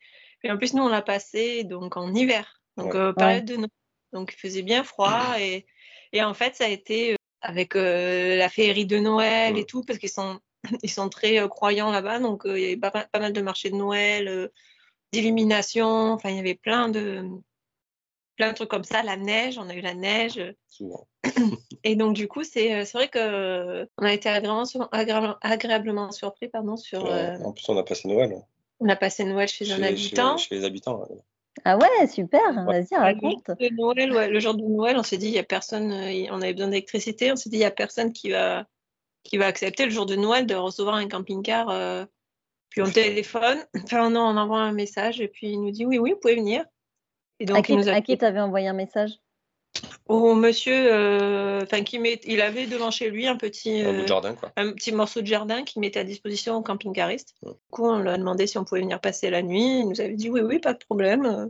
Et 0.43 0.51
en 0.51 0.57
plus, 0.57 0.73
nous, 0.73 0.83
on 0.83 0.87
l'a 0.87 1.01
passé 1.01 1.65
donc 1.65 1.97
en 1.97 2.13
hiver, 2.13 2.61
donc 2.77 2.95
euh, 2.95 3.11
période 3.11 3.43
de 3.43 3.55
Noël. 3.57 3.69
Donc 4.13 4.33
il 4.33 4.39
faisait 4.39 4.61
bien 4.61 4.85
froid 4.85 5.35
et, 5.37 5.65
et 6.13 6.23
en 6.23 6.33
fait, 6.33 6.55
ça 6.55 6.63
a 6.63 6.69
été 6.69 7.13
euh, 7.13 7.15
avec 7.41 7.75
euh, 7.75 8.37
la 8.37 8.47
féerie 8.47 8.85
de 8.85 8.99
Noël 8.99 9.57
et 9.57 9.65
tout, 9.65 9.83
parce 9.83 9.99
qu'ils 9.99 10.09
sont, 10.09 10.39
ils 10.81 10.89
sont 10.89 11.09
très 11.09 11.45
croyants 11.49 11.91
là-bas. 11.91 12.19
Donc 12.19 12.43
il 12.45 12.57
y 12.57 12.65
avait 12.67 12.77
pas, 12.77 12.91
pas, 12.91 13.19
mal 13.19 13.33
de 13.33 13.41
marchés 13.41 13.69
de 13.69 13.75
Noël, 13.75 14.49
d'illumination. 15.11 16.13
Enfin, 16.13 16.29
il 16.29 16.37
y 16.37 16.39
avait 16.39 16.55
plein 16.55 16.87
de, 16.87 17.27
plein 18.35 18.49
de 18.49 18.55
trucs 18.55 18.69
comme 18.69 18.83
ça, 18.83 19.03
la 19.03 19.17
neige, 19.17 19.57
on 19.57 19.69
a 19.69 19.73
eu 19.73 19.81
la 19.81 19.93
neige. 19.93 20.41
Souvent. 20.67 21.07
Et 21.83 21.95
donc, 21.95 22.15
du 22.15 22.27
coup, 22.27 22.43
c'est 22.43 22.73
euh, 22.73 22.83
vrai 22.93 23.09
qu'on 23.09 23.19
euh, 23.19 23.85
a 23.99 24.13
été 24.13 24.29
agréablement, 24.29 24.89
agréablement, 25.41 26.11
surpris 26.11 26.47
pardon, 26.47 26.77
sur. 26.77 27.05
Euh, 27.05 27.37
en 27.43 27.51
plus, 27.51 27.67
on 27.69 27.77
a 27.77 27.83
passé 27.83 28.07
Noël. 28.07 28.33
Hein. 28.33 28.43
On 28.79 28.89
a 28.89 28.95
passé 28.95 29.23
Noël 29.23 29.47
chez, 29.47 29.71
un 29.71 29.81
habitant. 29.81 30.37
Chez, 30.37 30.55
les 30.55 30.65
habitants. 30.65 31.07
Ah 31.63 31.77
ouais, 31.77 32.07
super, 32.07 32.41
vas-y, 32.65 32.93
raconte. 32.95 33.47
Le, 33.59 33.73
Noël, 33.73 34.29
le 34.29 34.39
jour 34.41 34.55
de 34.55 34.63
Noël, 34.63 34.97
on 34.97 35.03
s'est 35.03 35.17
dit, 35.17 35.27
il 35.27 35.31
n'y 35.31 35.39
a 35.39 35.43
personne, 35.43 35.93
on 35.93 36.41
avait 36.41 36.53
besoin 36.53 36.67
d'électricité, 36.67 37.31
on 37.31 37.37
s'est 37.37 37.49
dit, 37.49 37.55
il 37.55 37.59
n'y 37.59 37.65
a 37.65 37.71
personne 37.71 38.11
qui 38.11 38.31
va, 38.31 38.65
qui 39.23 39.37
va 39.37 39.45
accepter 39.45 39.85
le 39.85 39.91
jour 39.91 40.05
de 40.05 40.17
Noël 40.17 40.45
de 40.45 40.55
recevoir 40.55 40.95
un 40.95 41.07
camping-car. 41.07 42.07
puis 42.69 42.81
on 42.81 42.91
téléphone, 42.91 43.65
enfin 43.83 44.09
non, 44.09 44.23
on 44.23 44.35
envoie 44.35 44.59
un 44.59 44.73
message 44.73 45.21
et 45.21 45.29
puis 45.29 45.51
il 45.51 45.61
nous 45.61 45.71
dit, 45.71 45.85
oui, 45.85 45.97
oui, 45.97 46.11
vous 46.11 46.19
pouvez 46.19 46.35
venir. 46.35 46.65
Et 47.39 47.45
donc, 47.45 47.57
à 47.57 47.61
qui, 47.61 47.75
nous 47.75 48.01
qui 48.01 48.17
t'avais 48.17 48.39
envoyé 48.39 48.67
un 48.67 48.73
message? 48.73 49.11
Au 50.07 50.35
monsieur, 50.35 50.93
euh, 50.93 51.61
enfin, 51.63 51.83
qui 51.83 51.99
met, 51.99 52.21
il 52.25 52.41
avait 52.41 52.67
devant 52.67 52.91
chez 52.91 53.09
lui 53.09 53.27
un 53.27 53.35
petit, 53.35 53.81
un, 53.81 54.05
jardin, 54.05 54.33
quoi. 54.33 54.51
un 54.55 54.71
petit 54.71 54.91
morceau 54.91 55.21
de 55.21 55.27
jardin 55.27 55.63
qu'il 55.63 55.81
mettait 55.81 55.99
à 55.99 56.03
disposition 56.03 56.55
au 56.55 56.61
camping-cariste. 56.61 57.35
Du 57.43 57.51
coup, 57.71 57.85
on 57.85 57.99
lui 57.99 58.09
a 58.09 58.17
demandé 58.17 58.47
si 58.47 58.57
on 58.57 58.63
pouvait 58.63 58.81
venir 58.81 59.01
passer 59.01 59.29
la 59.29 59.41
nuit. 59.41 59.79
Il 59.79 59.89
nous 59.89 59.99
avait 59.99 60.13
dit 60.13 60.29
oui, 60.29 60.41
oui, 60.41 60.59
pas 60.59 60.73
de 60.73 60.79
problème. 60.79 61.49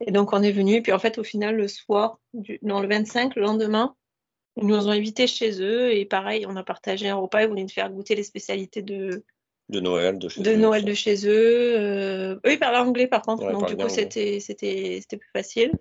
Et 0.00 0.12
donc, 0.12 0.32
on 0.32 0.42
est 0.42 0.52
venu. 0.52 0.74
Et 0.74 0.80
puis, 0.80 0.92
en 0.92 0.98
fait, 0.98 1.18
au 1.18 1.24
final, 1.24 1.56
le 1.56 1.68
soir, 1.68 2.20
du, 2.32 2.58
non, 2.62 2.80
le 2.80 2.88
25, 2.88 3.34
le 3.34 3.42
lendemain, 3.42 3.96
ils 4.56 4.66
nous 4.66 4.86
ont 4.86 4.90
invités 4.90 5.26
chez 5.26 5.60
eux. 5.60 5.92
Et 5.92 6.04
pareil, 6.04 6.46
on 6.46 6.56
a 6.56 6.62
partagé 6.62 7.08
un 7.08 7.16
repas. 7.16 7.42
Ils 7.42 7.48
voulaient 7.48 7.62
nous 7.62 7.68
faire 7.68 7.90
goûter 7.90 8.14
les 8.14 8.22
spécialités 8.22 8.80
de, 8.80 9.24
de 9.68 9.80
Noël 9.80 10.18
de 10.18 10.28
chez 10.28 10.42
de 10.42 10.50
eux. 10.50 10.56
Noël 10.56 10.84
de 10.84 10.94
chez 10.94 11.26
eux. 11.26 11.78
Euh, 11.78 12.34
eux, 12.46 12.52
ils 12.52 12.58
parlaient 12.58 12.78
anglais 12.78 13.06
par 13.06 13.22
contre, 13.22 13.50
donc 13.50 13.68
du 13.68 13.76
coup, 13.76 13.88
c'était, 13.88 14.40
c'était, 14.40 14.98
c'était 15.00 15.16
plus 15.16 15.30
facile. 15.32 15.72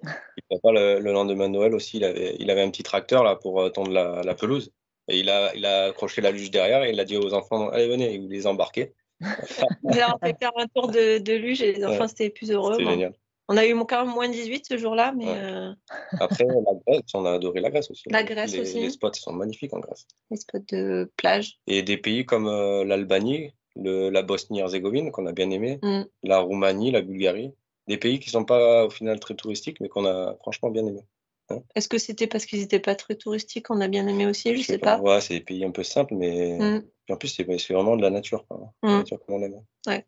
Papa, 0.49 0.71
le, 0.71 0.99
le, 0.99 1.11
lendemain 1.11 1.47
de 1.47 1.53
Noël 1.53 1.73
aussi, 1.73 1.97
il 1.97 2.03
avait, 2.03 2.35
il 2.39 2.49
avait 2.49 2.61
un 2.61 2.69
petit 2.69 2.83
tracteur 2.83 3.23
là 3.23 3.35
pour 3.35 3.61
euh, 3.61 3.69
tondre 3.69 3.91
la, 3.91 4.21
la 4.23 4.35
pelouse. 4.35 4.71
Et 5.09 5.19
il 5.19 5.29
a, 5.29 5.55
il 5.55 5.65
a 5.65 5.85
accroché 5.85 6.21
la 6.21 6.31
luge 6.31 6.51
derrière 6.51 6.83
et 6.83 6.91
il 6.91 6.99
a 6.99 7.05
dit 7.05 7.17
aux 7.17 7.33
enfants 7.33 7.69
Allez, 7.69 7.87
venez, 7.87 8.13
il 8.15 8.27
les 8.27 8.47
embarquer. 8.47 8.93
Alors, 9.21 10.19
on 10.21 10.25
fait 10.25 10.35
faire 10.39 10.51
un 10.57 10.67
tour 10.67 10.89
de, 10.89 11.17
de 11.17 11.33
luge 11.33 11.61
et 11.61 11.73
les 11.73 11.85
enfants, 11.85 12.07
c'était 12.07 12.29
plus 12.29 12.51
heureux. 12.51 12.73
C'était 12.77 12.89
génial. 12.91 13.13
On 13.49 13.55
a 13.55 13.65
eu 13.65 13.73
quand 13.85 14.05
même 14.05 14.13
moins 14.13 14.27
18 14.27 14.65
ce 14.67 14.77
jour-là, 14.77 15.13
mais. 15.15 15.27
Euh... 15.27 15.71
Après, 16.19 16.43
la 16.45 16.73
Grèce, 16.85 17.03
on 17.13 17.25
a 17.25 17.33
adoré 17.33 17.61
la 17.61 17.69
Grèce 17.69 17.89
aussi. 17.89 18.03
La 18.09 18.23
Grèce 18.23 18.53
les, 18.53 18.59
aussi. 18.59 18.81
Les 18.81 18.89
spots 18.89 19.13
sont 19.13 19.31
magnifiques 19.31 19.73
en 19.73 19.79
Grèce. 19.79 20.05
Les 20.29 20.37
spots 20.37 20.65
de 20.69 21.11
plage. 21.15 21.59
Et 21.65 21.81
des 21.81 21.97
pays 21.97 22.25
comme 22.25 22.47
euh, 22.47 22.83
l'Albanie, 22.83 23.53
la 23.83 24.21
Bosnie-Herzégovine 24.23 25.11
qu'on 25.11 25.25
a 25.25 25.31
bien 25.31 25.49
aimé, 25.49 25.79
mm. 25.81 26.03
la 26.23 26.39
Roumanie, 26.39 26.91
la 26.91 27.01
Bulgarie, 27.01 27.53
des 27.87 27.97
pays 27.97 28.19
qui 28.19 28.29
sont 28.29 28.45
pas 28.45 28.85
au 28.85 28.89
final 28.89 29.19
très 29.19 29.35
touristiques, 29.35 29.79
mais 29.79 29.89
qu'on 29.89 30.05
a 30.05 30.35
franchement 30.41 30.69
bien 30.69 30.85
aimé. 30.85 31.01
Hein. 31.49 31.59
Est-ce 31.75 31.87
que 31.87 31.97
c'était 31.97 32.27
parce 32.27 32.45
qu'ils 32.45 32.59
n'étaient 32.59 32.79
pas 32.79 32.95
très 32.95 33.15
touristiques 33.15 33.67
qu'on 33.67 33.79
a 33.81 33.87
bien 33.87 34.07
aimé 34.07 34.25
aussi 34.25 34.53
Je, 34.53 34.59
ne 34.59 34.63
sais 34.63 34.77
pas. 34.77 34.99
Ouais, 34.99 35.21
c'est 35.21 35.35
des 35.35 35.41
pays 35.41 35.63
un 35.63 35.71
peu 35.71 35.83
simples, 35.83 36.15
mais 36.15 36.57
mm. 36.59 37.13
en 37.13 37.15
plus 37.15 37.29
c'est 37.29 37.43
vraiment 37.43 37.95
de 37.95 38.01
la 38.01 38.09
nature, 38.09 38.45
La 38.83 38.89
mm. 38.89 38.97
nature 38.97 39.19
comme 39.25 39.35
on 39.35 39.41
aime. 39.41 39.61
Ouais. 39.87 40.05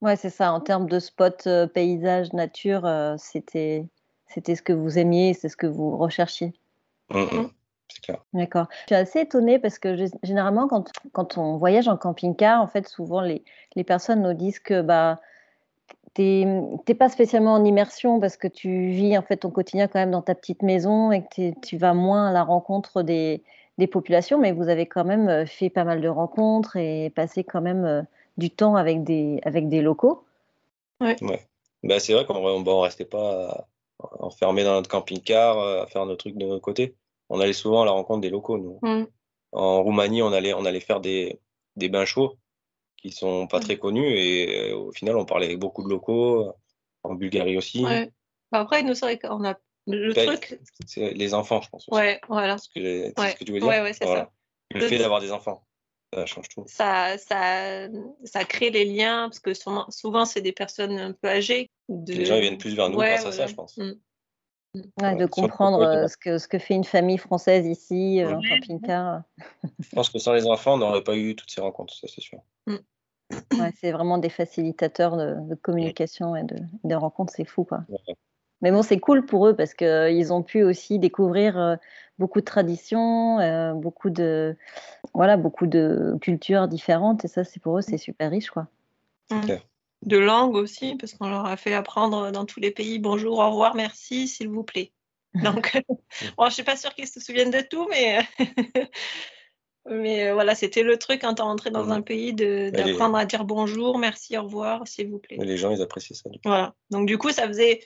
Ouais, 0.00 0.16
c'est 0.16 0.30
ça. 0.30 0.52
En 0.52 0.60
termes 0.60 0.88
de 0.88 1.00
spot, 1.00 1.46
euh, 1.46 1.66
paysage, 1.66 2.32
nature, 2.32 2.84
euh, 2.86 3.16
c'était 3.18 3.84
c'était 4.28 4.54
ce 4.54 4.62
que 4.62 4.72
vous 4.72 4.98
aimiez, 4.98 5.34
c'est 5.34 5.48
ce 5.48 5.56
que 5.56 5.66
vous 5.66 5.96
recherchiez. 5.96 6.52
D'accord. 8.32 8.68
Je 8.82 8.86
suis 8.86 8.94
assez 8.94 9.20
étonnée 9.20 9.58
parce 9.58 9.78
que 9.78 9.96
généralement, 10.22 10.68
quand, 10.68 10.90
quand, 11.12 11.38
on 11.38 11.56
voyage 11.56 11.88
en 11.88 11.96
camping-car, 11.96 12.62
en 12.62 12.66
fait, 12.66 12.88
souvent 12.88 13.20
les, 13.20 13.42
les, 13.74 13.84
personnes 13.84 14.22
nous 14.22 14.34
disent 14.34 14.58
que 14.58 14.80
bah, 14.80 15.20
tu 16.14 16.22
n'es 16.22 16.94
pas 16.94 17.08
spécialement 17.08 17.54
en 17.54 17.64
immersion 17.64 18.20
parce 18.20 18.36
que 18.36 18.48
tu 18.48 18.90
vis 18.90 19.16
en 19.16 19.22
fait 19.22 19.38
ton 19.38 19.50
quotidien 19.50 19.88
quand 19.88 19.98
même 19.98 20.10
dans 20.10 20.22
ta 20.22 20.34
petite 20.34 20.62
maison 20.62 21.12
et 21.12 21.22
que 21.22 21.58
tu 21.60 21.76
vas 21.76 21.94
moins 21.94 22.28
à 22.28 22.32
la 22.32 22.42
rencontre 22.42 23.02
des, 23.02 23.42
des, 23.78 23.86
populations, 23.86 24.38
mais 24.38 24.52
vous 24.52 24.68
avez 24.68 24.86
quand 24.86 25.04
même 25.04 25.28
euh, 25.28 25.46
fait 25.46 25.70
pas 25.70 25.84
mal 25.84 26.00
de 26.00 26.08
rencontres 26.08 26.76
et 26.76 27.10
passé 27.10 27.44
quand 27.44 27.60
même 27.60 27.84
euh, 27.84 28.02
du 28.36 28.50
temps 28.50 28.76
avec 28.76 29.04
des, 29.04 29.40
avec 29.44 29.68
des 29.68 29.80
locaux. 29.80 30.24
Ouais. 31.00 31.16
ouais. 31.22 31.46
Bah, 31.84 32.00
c'est 32.00 32.12
vrai 32.12 32.24
qu'on 32.24 32.58
ne 32.58 32.64
bah, 32.64 32.80
restait 32.82 33.04
pas 33.04 33.66
enfermé 34.20 34.64
dans 34.64 34.72
notre 34.72 34.88
camping-car 34.88 35.58
à 35.58 35.86
faire 35.86 36.06
nos 36.06 36.16
trucs 36.16 36.36
de 36.36 36.46
notre 36.46 36.62
côté 36.62 36.94
on 37.28 37.40
allait 37.40 37.52
souvent 37.52 37.82
à 37.82 37.84
la 37.84 37.92
rencontre 37.92 38.20
des 38.20 38.30
locaux. 38.30 38.58
Nous. 38.58 38.78
Mm. 38.82 39.06
En 39.52 39.82
Roumanie, 39.82 40.22
on 40.22 40.32
allait, 40.32 40.54
on 40.54 40.64
allait 40.64 40.80
faire 40.80 41.00
des, 41.00 41.40
des 41.76 41.88
bains 41.88 42.04
chauds 42.04 42.36
qui 42.96 43.10
sont 43.10 43.46
pas 43.46 43.58
mm. 43.58 43.62
très 43.62 43.78
connus 43.78 44.08
et 44.08 44.70
euh, 44.70 44.76
au 44.76 44.92
final, 44.92 45.16
on 45.16 45.24
parlait 45.24 45.46
avec 45.46 45.58
beaucoup 45.58 45.82
de 45.82 45.88
locaux. 45.88 46.52
En 47.04 47.14
Bulgarie 47.14 47.56
aussi. 47.56 47.84
Ouais. 47.84 48.10
Bah, 48.50 48.60
après, 48.60 48.82
nous, 48.82 48.94
c'est 48.94 49.18
qu'on 49.18 49.44
a 49.44 49.54
le 49.86 50.12
ben, 50.12 50.26
truc. 50.26 50.60
C'est 50.86 51.14
les 51.14 51.34
enfants, 51.34 51.60
je 51.62 51.68
pense. 51.68 51.88
Aussi. 51.88 51.98
Ouais, 51.98 52.20
voilà. 52.28 52.58
Ce 52.58 52.68
que, 52.68 53.12
ce 53.16 53.34
que 53.34 53.44
tu 53.44 53.52
veux 53.52 53.60
dire. 53.60 53.68
Ouais, 53.68 53.80
ouais, 53.80 53.92
c'est 53.92 54.04
ça. 54.04 54.30
Le, 54.70 54.86
fait 54.86 54.98
d'avoir 54.98 55.20
des 55.20 55.32
enfants. 55.32 55.64
Ça 56.12 56.26
change 56.26 56.48
tout. 56.48 56.64
Ça, 56.66 57.18
ça, 57.18 57.88
ça 58.24 58.44
crée 58.44 58.70
les 58.70 58.84
liens, 58.84 59.28
parce 59.28 59.40
que 59.40 59.54
souvent, 59.54 59.90
souvent 59.90 60.24
c'est 60.24 60.40
des 60.40 60.52
personnes 60.52 60.98
un 60.98 61.12
peu 61.12 61.28
âgées. 61.28 61.70
Les 61.88 62.24
gens 62.24 62.36
ils 62.36 62.42
viennent 62.42 62.58
plus 62.58 62.74
vers 62.74 62.88
nous 62.88 62.98
grâce 62.98 63.26
à 63.26 63.32
ça, 63.32 63.46
je 63.46 63.54
pense. 63.54 63.76
Mm. 63.76 63.92
Ouais, 65.00 65.16
de 65.16 65.26
comprendre 65.26 65.80
euh, 65.80 66.08
ce 66.08 66.16
que, 66.16 66.38
ce 66.38 66.48
que 66.48 66.58
fait 66.58 66.74
une 66.74 66.84
famille 66.84 67.18
française 67.18 67.66
ici, 67.66 68.22
euh, 68.22 68.36
en 68.36 68.40
camping-car. 68.40 69.22
Je 69.78 69.88
pense 69.94 70.10
que 70.10 70.18
sans 70.18 70.32
les 70.32 70.46
enfants, 70.46 70.74
on 70.74 70.78
n'aurait 70.78 71.04
pas 71.04 71.16
eu 71.16 71.34
toutes 71.36 71.50
ces 71.50 71.60
rencontres, 71.60 71.94
ça 71.94 72.06
c'est 72.08 72.20
sûr. 72.20 72.40
Mm. 72.66 72.76
Ouais, 73.60 73.72
c'est 73.80 73.92
vraiment 73.92 74.18
des 74.18 74.30
facilitateurs 74.30 75.16
de, 75.16 75.54
communication 75.56 76.34
et 76.34 76.44
de, 76.44 76.56
de 76.84 76.94
rencontres, 76.94 77.32
c'est 77.36 77.44
fou. 77.44 77.64
Quoi. 77.64 77.80
Mais 78.62 78.70
bon, 78.70 78.82
c'est 78.82 78.98
cool 78.98 79.26
pour 79.26 79.46
eux 79.46 79.54
parce 79.54 79.74
qu'ils 79.74 79.86
euh, 79.86 80.32
ont 80.32 80.42
pu 80.42 80.62
aussi 80.62 80.98
découvrir 80.98 81.78
beaucoup 82.18 82.40
de 82.40 82.44
traditions, 82.44 83.74
beaucoup, 83.74 84.10
de, 84.10 84.56
voilà, 85.14 85.36
beaucoup 85.36 85.66
de 85.66 86.16
cultures 86.20 86.68
différentes 86.68 87.24
et 87.24 87.28
ça, 87.28 87.44
c'est 87.44 87.60
pour 87.60 87.78
eux, 87.78 87.82
c'est 87.82 87.98
super 87.98 88.30
riche. 88.30 88.50
Quoi. 88.50 88.66
Mm 89.30 89.56
de 90.02 90.16
langue 90.16 90.54
aussi, 90.54 90.96
parce 90.96 91.14
qu'on 91.14 91.28
leur 91.28 91.46
a 91.46 91.56
fait 91.56 91.74
apprendre 91.74 92.30
dans 92.30 92.44
tous 92.44 92.60
les 92.60 92.70
pays 92.70 92.98
bonjour, 92.98 93.38
au 93.38 93.50
revoir, 93.50 93.74
merci, 93.74 94.28
s'il 94.28 94.48
vous 94.48 94.64
plaît. 94.64 94.92
Donc, 95.34 95.80
bon, 96.38 96.48
je 96.48 96.54
suis 96.54 96.62
pas 96.62 96.76
sûre 96.76 96.94
qu'ils 96.94 97.08
se 97.08 97.20
souviennent 97.20 97.50
de 97.50 97.60
tout, 97.60 97.86
mais, 97.90 98.20
mais 99.90 100.28
euh, 100.28 100.34
voilà, 100.34 100.54
c'était 100.54 100.82
le 100.82 100.96
truc 100.96 101.20
quand 101.20 101.40
on 101.40 101.44
rentrait 101.44 101.70
dans 101.70 101.90
un 101.90 102.02
pays 102.02 102.32
d'apprendre 102.32 103.16
à 103.16 103.24
dire 103.24 103.44
bonjour, 103.44 103.98
merci, 103.98 104.36
au 104.38 104.44
revoir, 104.44 104.86
s'il 104.86 105.08
vous 105.08 105.18
plaît. 105.18 105.36
les 105.40 105.56
gens, 105.56 105.70
ils 105.70 105.82
appréciaient 105.82 106.16
ça. 106.16 106.30
Voilà. 106.44 106.74
Donc, 106.90 107.06
du 107.06 107.18
coup, 107.18 107.30
ça 107.30 107.46
faisait 107.46 107.80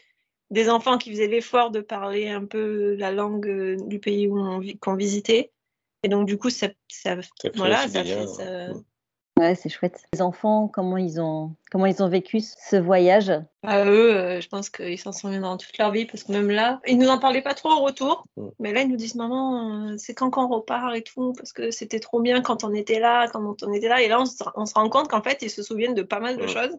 des 0.51 0.69
enfants 0.69 0.99
qui 0.99 1.11
faisaient 1.11 1.29
l'effort 1.29 1.71
de 1.71 1.81
parler 1.81 2.29
un 2.29 2.45
peu 2.45 2.95
la 2.97 3.11
langue 3.11 3.49
euh, 3.49 3.77
du 3.87 3.99
pays 3.99 4.29
où 4.29 4.39
on, 4.39 4.61
qu'on 4.81 4.95
visitait. 4.95 5.51
Et 6.03 6.09
donc, 6.09 6.27
du 6.27 6.37
coup, 6.37 6.51
ça, 6.51 6.69
ça 6.89 7.17
voilà, 7.55 7.89
ça, 7.89 8.05
fait, 8.05 8.27
ça, 8.27 8.69
Ouais, 9.39 9.55
c'est 9.55 9.71
chouette. 9.71 10.05
Les 10.13 10.21
enfants, 10.21 10.69
comment 10.69 10.99
ils 10.99 11.21
ont, 11.21 11.55
comment 11.71 11.87
ils 11.87 12.03
ont 12.03 12.09
vécu 12.09 12.41
ce 12.41 12.77
voyage? 12.77 13.31
À 13.31 13.43
bah, 13.63 13.87
Eux, 13.87 14.15
euh, 14.15 14.41
je 14.41 14.49
pense 14.49 14.69
qu'ils 14.69 14.99
s'en 14.99 15.13
souviendront 15.13 15.57
toute 15.57 15.77
leur 15.79 15.91
vie 15.91 16.05
parce 16.05 16.25
que 16.25 16.33
même 16.33 16.51
là, 16.51 16.81
ils 16.87 16.99
nous 16.99 17.09
en 17.09 17.19
parlaient 17.19 17.43
pas 17.43 17.55
trop 17.55 17.71
au 17.71 17.81
retour. 17.81 18.25
Mm. 18.37 18.49
Mais 18.61 18.73
là, 18.73 18.83
ils 18.83 18.89
nous 18.89 18.97
disent 18.97 19.15
Maman, 19.15 19.89
euh, 19.89 19.95
c'est 19.97 20.15
quand 20.15 20.31
qu'on 20.31 20.49
repart 20.49 20.95
et 20.95 21.03
tout 21.03 21.33
parce 21.33 21.53
que 21.53 21.71
c'était 21.71 21.99
trop 21.99 22.21
bien 22.21 22.43
quand 22.43 22.63
on 22.63 22.75
était 22.75 23.01
là, 23.01 23.27
quand 23.29 23.63
on 23.63 23.73
était 23.73 23.89
là. 23.89 24.03
Et 24.03 24.09
là, 24.09 24.21
on 24.21 24.27
se, 24.67 24.75
rend 24.75 24.89
compte 24.91 25.09
qu'en 25.09 25.23
fait, 25.23 25.39
ils 25.41 25.51
se 25.51 25.63
souviennent 25.63 25.95
de 25.95 26.03
pas 26.03 26.21
mal 26.21 26.37
de 26.37 26.47
choses. 26.47 26.77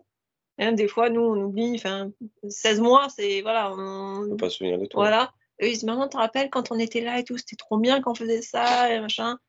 Hein, 0.60 0.74
des 0.74 0.88
fois, 0.88 1.10
nous, 1.10 1.22
on 1.22 1.42
oublie. 1.42 1.74
Enfin, 1.76 2.12
16 2.48 2.82
mois, 2.82 3.08
c'est 3.10 3.42
voilà. 3.42 3.74
On 3.74 4.22
ne 4.22 4.30
peut 4.30 4.38
pas 4.38 4.50
se 4.50 4.58
souvenir 4.58 4.78
de 4.78 4.86
tout. 4.86 4.98
Voilà. 4.98 5.34
Eux, 5.62 5.68
ils 5.68 5.74
disent 5.74 5.84
Maman, 5.86 6.08
te 6.08 6.18
rappelles 6.18 6.52
quand 6.52 6.72
on 6.72 6.78
était 6.78 7.02
là 7.02 7.18
et 7.18 7.24
tout, 7.24 7.38
c'était 7.38 7.56
trop 7.56 7.78
bien 7.78 8.00
qu'on 8.02 8.13
faisait 8.13 8.44
ça 8.44 8.94
et 8.94 9.00
machin. 9.00 9.39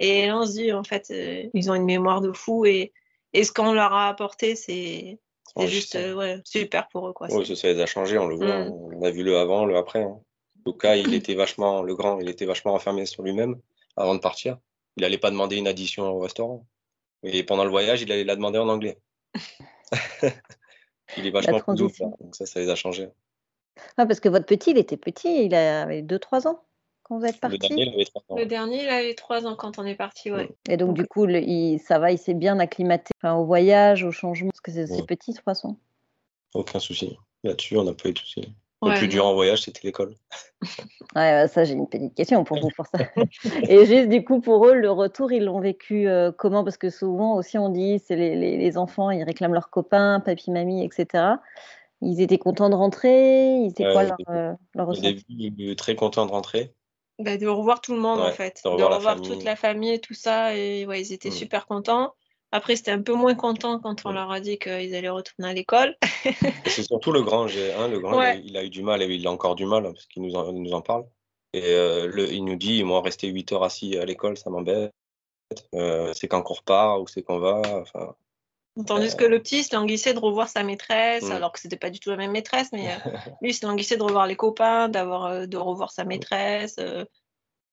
Et 0.00 0.26
là, 0.26 0.38
on 0.38 0.46
se 0.46 0.52
dit, 0.52 0.72
en 0.72 0.82
fait, 0.82 1.10
euh, 1.10 1.48
ils 1.52 1.70
ont 1.70 1.74
une 1.74 1.84
mémoire 1.84 2.22
de 2.22 2.32
fou 2.32 2.64
et, 2.64 2.92
et 3.34 3.44
ce 3.44 3.52
qu'on 3.52 3.74
leur 3.74 3.92
a 3.92 4.08
apporté, 4.08 4.56
c'est 4.56 5.18
juste 5.66 5.94
euh, 5.94 6.14
ouais, 6.14 6.40
super 6.44 6.88
pour 6.88 7.06
eux. 7.06 7.12
Quoi. 7.12 7.28
Oui, 7.30 7.46
ça, 7.46 7.54
ça, 7.54 7.68
les 7.68 7.80
a 7.80 7.86
changés, 7.86 8.16
on 8.16 8.26
le 8.26 8.34
voit. 8.34 8.64
Mm. 8.64 8.72
On 8.72 9.02
a 9.02 9.10
vu 9.10 9.22
le 9.22 9.36
avant, 9.36 9.66
le 9.66 9.76
après. 9.76 10.02
Hein. 10.02 10.18
Luca, 10.64 10.96
il 10.96 11.12
était 11.12 11.34
vachement, 11.34 11.82
le 11.82 11.94
grand, 11.94 12.18
il 12.18 12.30
était 12.30 12.46
vachement 12.46 12.72
enfermé 12.72 13.04
sur 13.04 13.22
lui-même 13.22 13.60
avant 13.96 14.14
de 14.14 14.20
partir. 14.20 14.58
Il 14.96 15.02
n'allait 15.02 15.18
pas 15.18 15.30
demander 15.30 15.56
une 15.56 15.68
addition 15.68 16.04
au 16.04 16.18
restaurant. 16.18 16.66
Et 17.22 17.42
pendant 17.42 17.64
le 17.64 17.70
voyage, 17.70 18.00
il 18.00 18.10
allait 18.10 18.24
la 18.24 18.36
demander 18.36 18.58
en 18.58 18.70
anglais. 18.70 18.98
il 21.18 21.26
est 21.26 21.30
vachement 21.30 21.60
plus 21.60 21.74
doux, 21.76 21.90
donc 21.98 22.34
ça, 22.34 22.46
ça 22.46 22.58
les 22.58 22.70
a 22.70 22.74
changés. 22.74 23.08
Ah, 23.98 24.06
parce 24.06 24.20
que 24.20 24.30
votre 24.30 24.46
petit, 24.46 24.70
il 24.70 24.78
était 24.78 24.96
petit, 24.96 25.44
il 25.44 25.54
avait 25.54 26.02
2-3 26.02 26.48
ans 26.48 26.64
vous 27.18 27.24
êtes 27.24 27.40
parti 27.40 27.58
Le 27.58 27.68
dernier, 27.68 27.82
il 27.82 27.94
avait 27.94 28.04
3 28.04 28.22
ans. 28.28 28.36
Le 28.36 28.46
dernier, 28.46 28.82
il 28.84 28.88
avait 28.88 29.14
3 29.14 29.46
ans 29.46 29.56
quand 29.56 29.78
on 29.78 29.84
est 29.84 29.94
parti, 29.94 30.30
ouais. 30.30 30.48
Et 30.68 30.76
donc, 30.76 30.94
du 30.94 31.06
coup, 31.06 31.26
il, 31.28 31.78
ça 31.80 31.98
va, 31.98 32.12
il 32.12 32.18
s'est 32.18 32.34
bien 32.34 32.58
acclimaté 32.58 33.12
au 33.24 33.44
voyage, 33.44 34.04
au 34.04 34.12
changement, 34.12 34.50
parce 34.50 34.60
que 34.60 34.70
c'est 34.70 35.06
petit, 35.06 35.34
3 35.34 35.66
ans. 35.66 35.76
Aucun 36.54 36.78
souci. 36.78 37.16
Là-dessus, 37.42 37.76
on 37.76 37.84
n'a 37.84 37.94
pas 37.94 38.08
eu 38.08 38.12
de 38.12 38.18
souci. 38.18 38.52
le 38.82 38.96
plus 38.96 39.08
dur 39.08 39.26
en 39.26 39.34
voyage, 39.34 39.62
c'était 39.62 39.80
l'école. 39.84 40.14
ouais, 41.16 41.48
ça, 41.48 41.64
j'ai 41.64 41.74
une 41.74 41.88
petite 41.88 42.14
question 42.14 42.44
pour 42.44 42.60
vous 42.60 42.70
pour 42.76 42.86
ça. 42.86 42.98
Et 43.68 43.86
juste, 43.86 44.08
du 44.08 44.24
coup, 44.24 44.40
pour 44.40 44.66
eux, 44.66 44.74
le 44.74 44.90
retour, 44.90 45.32
ils 45.32 45.44
l'ont 45.44 45.60
vécu 45.60 46.08
euh, 46.08 46.30
comment? 46.30 46.64
Parce 46.64 46.76
que 46.76 46.90
souvent 46.90 47.34
aussi, 47.36 47.58
on 47.58 47.70
dit, 47.70 48.00
c'est 48.04 48.16
les, 48.16 48.36
les, 48.56 48.78
enfants, 48.78 49.10
ils 49.10 49.24
réclament 49.24 49.54
leurs 49.54 49.70
copains, 49.70 50.20
papy, 50.20 50.50
mamie, 50.50 50.84
etc. 50.84 51.24
Ils 52.02 52.20
étaient 52.20 52.38
contents 52.38 52.70
de 52.70 52.74
rentrer? 52.74 53.56
Ils 53.56 53.70
étaient 53.70 53.90
quoi 53.90 54.04
leur, 54.04 54.16
euh, 54.28 54.54
leur 54.74 54.86
ressenti? 54.86 55.74
Très 55.76 55.94
contents 55.94 56.26
de 56.26 56.30
rentrer. 56.30 56.72
Bah, 57.20 57.36
de 57.36 57.46
revoir 57.46 57.82
tout 57.82 57.92
le 57.92 58.00
monde 58.00 58.20
en 58.20 58.32
fait, 58.32 58.62
de 58.64 58.82
revoir, 58.82 59.20
toute 59.20 59.44
la 59.44 59.54
famille 59.54 59.92
et 59.92 60.00
tout 60.00 60.14
ça. 60.14 60.56
Et 60.56 60.86
ouais, 60.86 61.02
ils 61.02 61.12
étaient 61.12 61.28
mm. 61.28 61.32
super 61.32 61.66
contents. 61.66 62.14
Après, 62.50 62.76
c'était 62.76 62.90
un 62.90 63.02
peu 63.02 63.12
moins 63.12 63.34
content 63.34 63.78
quand 63.78 64.06
on 64.06 64.10
mm. 64.10 64.14
leur 64.14 64.30
a 64.30 64.40
dit 64.40 64.58
qu'ils 64.58 64.94
allaient 64.94 65.10
retourner 65.10 65.50
à 65.50 65.52
l'école. 65.52 65.96
c'est 66.66 66.82
surtout 66.82 67.12
le 67.12 67.22
grand, 67.22 67.44
hein, 67.44 67.88
le 67.88 67.98
grand, 67.98 68.22
il, 68.32 68.56
a, 68.56 68.64
eu 68.64 68.70
du 68.70 68.82
mal 68.82 69.02
et 69.02 69.06
il 69.06 69.26
a 69.26 69.30
encore 69.30 69.54
du 69.54 69.66
mal 69.66 69.82
parce 69.82 70.06
qu'il 70.06 70.22
nous 70.22 70.34
en, 70.34 70.50
nous 70.52 70.72
en 70.72 70.80
parle. 70.80 71.04
Et 71.52 71.62
euh, 71.74 72.06
le, 72.06 72.32
il 72.32 72.44
nous 72.44 72.56
dit, 72.56 72.82
moi, 72.84 73.02
rester 73.02 73.28
8 73.28 73.52
heures 73.52 73.64
assis 73.64 73.98
à 73.98 74.04
l'école, 74.04 74.38
ça 74.38 74.50
m'embête. 74.50 74.92
Euh, 75.74 76.12
c'est 76.14 76.28
quand 76.28 76.42
on 76.48 76.54
repart 76.54 77.00
ou 77.00 77.06
c'est 77.06 77.22
qu'on 77.22 77.38
va. 77.38 77.60
Enfin, 77.82 78.14
Tandis 78.86 79.16
que 79.16 79.24
le 79.24 79.40
petit 79.40 79.64
se 79.64 79.74
languissait 79.74 80.14
de 80.14 80.18
revoir 80.18 80.48
sa 80.48 80.62
maîtresse, 80.62 81.28
mm. 81.28 81.32
alors 81.32 81.52
que 81.52 81.58
c'était 81.58 81.76
pas 81.76 81.90
du 81.90 81.98
tout 81.98 82.10
la 82.10 82.16
même 82.16 82.30
maîtresse, 82.30 82.70
mais 82.72 82.88
euh, 82.88 82.94
lui 83.42 83.52
se 83.52 83.66
languissait 83.66 83.96
de 83.96 84.02
revoir 84.02 84.26
les 84.26 84.36
copains, 84.36 84.88
d'avoir, 84.88 85.26
euh, 85.26 85.46
de 85.46 85.56
revoir 85.56 85.90
sa 85.90 86.04
maîtresse, 86.04 86.76
euh, 86.78 87.04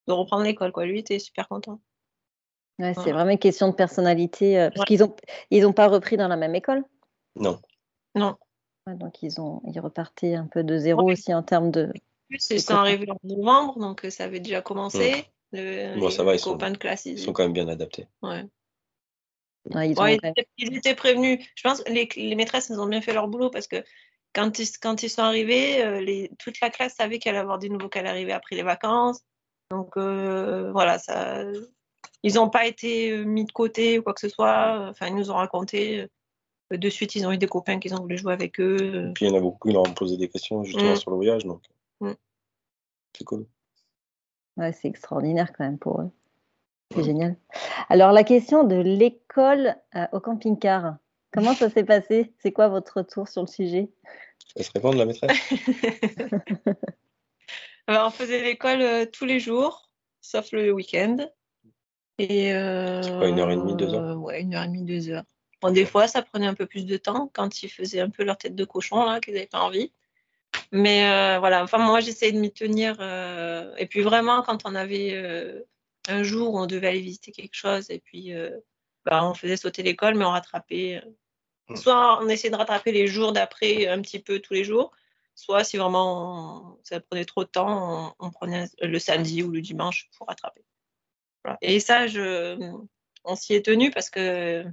de 0.08 0.14
reprendre 0.14 0.44
l'école. 0.44 0.72
Quoi. 0.72 0.86
Lui 0.86 1.00
était 1.00 1.20
super 1.20 1.48
content. 1.48 1.80
Ouais, 2.80 2.94
c'est 2.94 3.12
vraiment 3.12 3.32
une 3.32 3.40
question 3.40 3.70
de 3.70 3.74
personnalité. 3.74 4.70
parce 4.74 4.86
qu'ils 4.86 5.04
ont, 5.04 5.16
ils 5.50 5.66
ont 5.66 5.74
pas 5.74 5.88
repris 5.88 6.16
dans 6.16 6.28
la 6.28 6.36
même 6.36 6.54
école? 6.54 6.84
Non. 7.36 7.60
Non. 8.14 8.36
donc 8.88 9.24
ils 9.24 9.42
ont, 9.42 9.62
ils 9.66 9.80
repartaient 9.80 10.36
un 10.36 10.46
peu 10.46 10.64
de 10.64 10.78
zéro 10.78 11.12
aussi 11.12 11.34
en 11.34 11.42
termes 11.42 11.72
de. 11.72 11.92
Ils 12.30 12.62
sont 12.62 12.76
arrivés 12.76 13.10
en 13.10 13.18
novembre, 13.24 13.80
donc 13.80 14.06
ça 14.10 14.26
avait 14.26 14.40
déjà 14.40 14.62
commencé. 14.62 15.12
Mm. 15.12 15.24
Le, 15.54 16.00
bon, 16.00 16.10
ça 16.10 16.24
va, 16.24 16.36
ils 16.36 16.40
sont, 16.40 16.58
classe, 16.58 17.06
ils... 17.06 17.18
sont 17.18 17.34
quand 17.34 17.44
même 17.44 17.54
bien 17.54 17.68
adaptés. 17.68 18.06
Ouais 18.22 18.46
ils, 19.76 20.76
étaient, 20.76 20.96
prévenus. 20.96 21.46
Je 21.56 21.64
pense 21.64 21.84
que 21.84 21.92
les, 21.92 22.08
les, 22.16 22.36
maîtresses 22.36 22.70
elles 22.70 22.80
ont 22.80 22.88
bien 22.88 23.02
fait 23.02 23.14
leur 23.14 23.28
boulot 23.28 23.50
parce 23.50 23.68
que 23.68 23.84
quand 24.34 24.60
ils, 24.60 24.70
quand 24.82 25.04
ils 25.04 25.10
sont 25.10 25.22
arrivés, 25.22 25.84
euh, 25.84 26.00
les, 26.00 26.32
toute 26.40 26.60
la 26.62 26.70
classe 26.70 26.96
savait 26.96 27.20
qu'il 27.20 27.30
allait 27.30 27.40
y 27.40 27.42
avoir 27.42 27.60
des 27.60 27.70
nouveaux 27.70 27.90
qui 27.90 28.00
allaient 28.00 28.10
arriver 28.10 28.32
après 28.32 28.56
les 28.56 28.64
vacances. 28.64 29.22
Donc 29.72 29.98
euh, 29.98 30.72
voilà, 30.72 31.00
ça, 31.00 31.44
ils 32.24 32.36
n'ont 32.36 32.50
pas 32.50 32.66
été 32.68 33.12
euh, 33.12 33.24
mis 33.24 33.46
de 33.46 33.52
côté 33.52 34.00
ou 34.00 34.04
quoi 34.04 34.14
que 34.14 34.22
ce 34.22 34.30
soit. 34.30 34.88
Enfin, 34.90 35.08
ils 35.08 35.16
nous 35.16 35.32
ont 35.32 35.36
raconté. 35.36 36.08
De 36.70 36.90
suite, 36.90 37.16
ils 37.16 37.26
ont 37.26 37.32
eu 37.32 37.38
des 37.38 37.48
copains 37.48 37.80
qui 37.80 37.94
ont 37.94 38.02
voulu 38.02 38.18
jouer 38.18 38.34
avec 38.34 38.60
eux. 38.60 39.10
Et 39.10 39.14
puis 39.14 39.26
il 39.26 39.30
y 39.30 39.32
en 39.32 39.38
a 39.38 39.40
beaucoup, 39.40 39.70
qui 39.70 39.74
leur 39.74 39.88
ont 39.88 39.94
posé 39.94 40.18
des 40.18 40.28
questions 40.28 40.64
justement 40.66 40.92
mm. 40.92 40.98
sur 40.98 41.12
le 41.12 41.16
voyage. 41.16 41.46
Donc 41.46 41.62
mm. 42.02 42.12
c'est 43.18 43.24
cool. 43.24 43.48
Ouais, 44.58 44.74
c'est 44.74 44.90
extraordinaire 44.90 45.54
quand 45.54 45.64
même 45.64 45.78
pour 45.78 46.02
eux. 46.02 46.12
C'est 46.96 47.04
génial. 47.04 47.36
Alors, 47.90 48.12
la 48.12 48.24
question 48.24 48.64
de 48.64 48.76
l'école 48.76 49.76
euh, 49.96 50.06
au 50.14 50.20
camping-car, 50.20 50.98
comment 51.32 51.54
ça 51.54 51.70
s'est 51.70 51.84
passé? 51.84 52.34
C'est 52.40 52.52
quoi 52.52 52.70
votre 52.70 52.98
retour 52.98 53.28
sur 53.28 53.42
le 53.42 53.48
sujet? 53.48 53.90
Je 54.48 54.54
laisse 54.56 54.70
répondre 54.70 54.98
la 54.98 55.06
maîtresse. 55.06 55.38
on 57.88 58.10
faisait 58.10 58.42
l'école 58.42 58.82
euh, 58.82 59.06
tous 59.06 59.26
les 59.26 59.40
jours, 59.40 59.90
sauf 60.22 60.52
le 60.54 60.72
week-end. 60.72 61.18
Et 62.20 62.54
euh, 62.54 63.04
C'est 63.04 63.20
pas 63.20 63.28
une 63.28 63.40
heure 63.40 63.52
et 63.52 63.58
demie, 63.58 63.76
deux 63.76 63.94
heures? 63.94 64.18
Ouais, 64.18 64.42
une 64.42 64.56
heure 64.56 64.64
et 64.64 64.68
demie, 64.68 64.84
deux 64.84 65.10
heures. 65.10 65.26
Bon, 65.62 65.72
des 65.72 65.86
fois, 65.86 66.08
ça 66.08 66.22
prenait 66.22 66.48
un 66.48 66.54
peu 66.54 66.68
plus 66.68 66.86
de 66.86 66.98
temps 66.98 67.30
quand 67.34 67.64
ils 67.64 67.70
faisaient 67.70 68.00
un 68.00 68.10
peu 68.10 68.24
leur 68.24 68.38
tête 68.38 68.56
de 68.56 68.66
cochon, 68.66 69.06
là, 69.06 69.20
qu'ils 69.20 69.34
n'avaient 69.34 69.48
pas 69.48 69.62
envie. 69.62 69.92
Mais 70.72 71.02
voilà, 71.40 71.64
enfin, 71.64 71.80
moi, 71.80 72.00
j'essayais 72.00 72.32
de 72.32 72.40
m'y 72.40 72.52
tenir. 72.52 73.02
et 73.78 73.86
puis, 73.88 74.02
vraiment, 74.02 74.44
quand 74.44 74.66
on 74.66 74.76
avait 74.76 75.66
un 76.08 76.24
jour 76.24 76.56
on 76.56 76.66
devait 76.66 76.88
aller 76.88 77.02
visiter 77.02 77.32
quelque 77.32 77.56
chose 77.56 77.90
et 77.90 78.00
puis 78.00 78.34
euh, 78.34 78.60
bah, 79.08 79.24
on 79.24 79.34
faisait 79.34 79.56
sauter 79.56 79.84
l'école, 79.84 80.16
mais 80.16 80.26
on 80.26 80.32
rattrapait. 80.32 81.02
Euh, 81.02 81.10
hmm. 81.70 81.76
Soit 81.78 82.22
on 82.22 82.28
essayait 82.28 82.52
de 82.52 82.58
rattraper 82.58 82.92
les 82.92 83.08
jours 83.08 83.32
d'après 83.32 83.88
un 83.88 84.02
petit 84.02 84.20
peu 84.20 84.40
tous 84.40 84.54
les 84.54 84.66
jours, 84.66 84.92
soit 85.34 85.64
si 85.64 85.78
vraiment 85.78 86.78
ça 86.84 87.00
prenait 87.00 87.24
trop 87.24 87.46
de 87.46 87.50
temps, 87.50 88.16
on, 88.20 88.32
prenait 88.32 88.66
le 88.82 89.00
samedi 89.00 89.44
ou 89.44 89.52
le 89.52 89.62
dimanche 89.62 90.10
pour 90.18 90.28
rattraper. 90.28 90.66
Et 91.62 91.80
ça, 91.80 92.08
je, 92.08 92.60
on 93.24 93.36
s'y 93.38 93.54
est 93.54 93.66
tenu 93.66 93.92
parce 93.92 94.10
que 94.10 94.66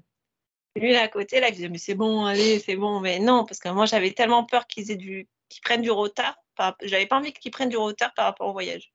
lui 0.74 0.92
là 0.92 1.02
à 1.02 1.08
côté, 1.08 1.38
là, 1.38 1.48
il 1.48 1.54
disait 1.54 1.68
mais 1.68 1.78
c'est 1.78 1.94
bon, 1.94 2.24
allez, 2.24 2.58
c'est 2.58 2.74
bon, 2.74 2.98
mais 2.98 3.20
non, 3.20 3.44
parce 3.44 3.60
que 3.60 3.68
moi 3.68 3.86
j'avais 3.86 4.10
tellement 4.10 4.44
peur 4.44 4.66
qu'ils 4.66 4.90
aient 4.90 4.96
du, 4.96 5.28
qu'ils 5.48 5.62
prennent 5.62 5.82
du 5.82 5.92
retard. 5.92 6.36
J'avais 6.82 7.06
pas 7.06 7.18
envie 7.18 7.32
qu'ils 7.32 7.52
prennent 7.52 7.68
du 7.68 7.76
retard 7.76 8.12
par 8.14 8.24
rapport 8.24 8.48
au 8.48 8.52
voyage. 8.52 8.92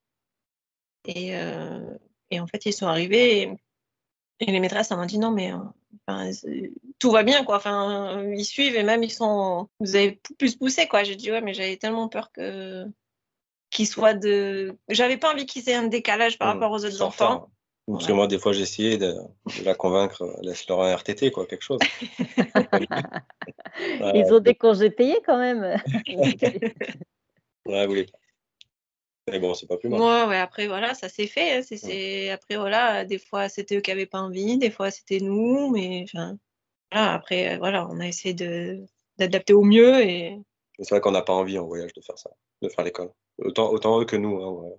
Et, 1.05 1.37
euh, 1.37 1.97
et 2.31 2.39
en 2.39 2.47
fait, 2.47 2.65
ils 2.65 2.73
sont 2.73 2.87
arrivés 2.87 3.41
et, 3.41 4.51
les 4.51 4.59
maîtresses 4.61 4.91
m'ont 4.91 5.05
dit 5.05 5.19
non, 5.19 5.31
mais 5.31 5.51
euh, 5.51 6.31
tout 6.97 7.11
va 7.11 7.23
bien, 7.23 7.43
quoi. 7.43 7.57
Enfin, 7.57 8.23
ils 8.31 8.45
suivent 8.45 8.75
et 8.75 8.83
même 8.83 9.03
ils 9.03 9.11
sont. 9.11 9.67
Vous 9.81 9.97
avez 9.97 10.21
plus 10.37 10.55
poussé, 10.55 10.87
quoi. 10.87 11.03
J'ai 11.03 11.17
dit 11.17 11.29
ouais, 11.29 11.41
mais 11.41 11.53
j'avais 11.53 11.75
tellement 11.75 12.07
peur 12.07 12.31
que 12.31 12.85
qu'ils 13.69 13.87
soient 13.87 14.13
de. 14.13 14.77
J'avais 14.87 15.17
pas 15.17 15.33
envie 15.33 15.45
qu'ils 15.45 15.69
aient 15.69 15.75
un 15.75 15.87
décalage 15.87 16.37
par 16.37 16.47
mmh, 16.47 16.59
rapport 16.59 16.71
aux 16.71 16.85
autres 16.85 17.01
enfants. 17.01 17.49
Parce 17.91 18.05
que 18.05 18.13
moi, 18.13 18.27
des 18.27 18.37
fois, 18.37 18.53
j'essayais 18.53 18.97
de, 18.97 19.13
de, 19.13 19.65
la 19.65 19.73
convaincre, 19.73 20.37
laisse-leur 20.43 20.83
un 20.83 20.95
RTT, 20.95 21.31
quoi, 21.31 21.47
quelque 21.47 21.63
chose. 21.63 21.79
Ils 24.13 24.31
ont 24.31 24.39
des 24.39 24.53
congés 24.53 24.91
payés 24.91 25.19
quand 25.25 25.39
même. 25.39 25.61
ouais, 27.65 27.85
vous 27.85 27.89
voulez 27.89 28.05
pas. 28.05 28.18
Mais 29.31 29.39
bon, 29.39 29.53
c'est 29.53 29.67
pas 29.67 29.77
plus 29.77 29.89
mal. 29.89 29.99
Moi, 29.99 30.27
ouais, 30.27 30.37
après, 30.37 30.67
voilà, 30.67 30.93
ça 30.93 31.09
s'est 31.09 31.27
fait. 31.27 31.57
Hein, 31.57 31.61
c'est, 31.63 32.29
Après, 32.29 32.55
voilà, 32.55 33.05
des 33.05 33.19
fois, 33.19 33.49
c'était 33.49 33.77
eux 33.77 33.81
qui 33.81 33.91
n'avaient 33.91 34.05
pas 34.05 34.19
envie, 34.19 34.57
des 34.57 34.71
fois, 34.71 34.91
c'était 34.91 35.19
nous. 35.19 35.71
Mais 35.71 36.03
enfin, 36.03 36.37
voilà, 36.91 37.13
après, 37.13 37.55
euh, 37.55 37.57
voilà, 37.57 37.87
on 37.89 37.99
a 37.99 38.07
essayé 38.07 38.33
de, 38.33 38.83
d'adapter 39.17 39.53
au 39.53 39.63
mieux. 39.63 40.01
Et... 40.01 40.39
C'est 40.79 40.89
vrai 40.89 41.01
qu'on 41.01 41.11
n'a 41.11 41.21
pas 41.21 41.33
envie 41.33 41.57
en 41.57 41.65
voyage 41.65 41.93
de 41.93 42.01
faire 42.01 42.17
ça, 42.17 42.31
de 42.61 42.69
faire 42.69 42.83
l'école. 42.83 43.11
Autant, 43.39 43.71
autant 43.71 43.99
eux 44.01 44.05
que 44.05 44.15
nous. 44.15 44.41
Hein, 44.41 44.77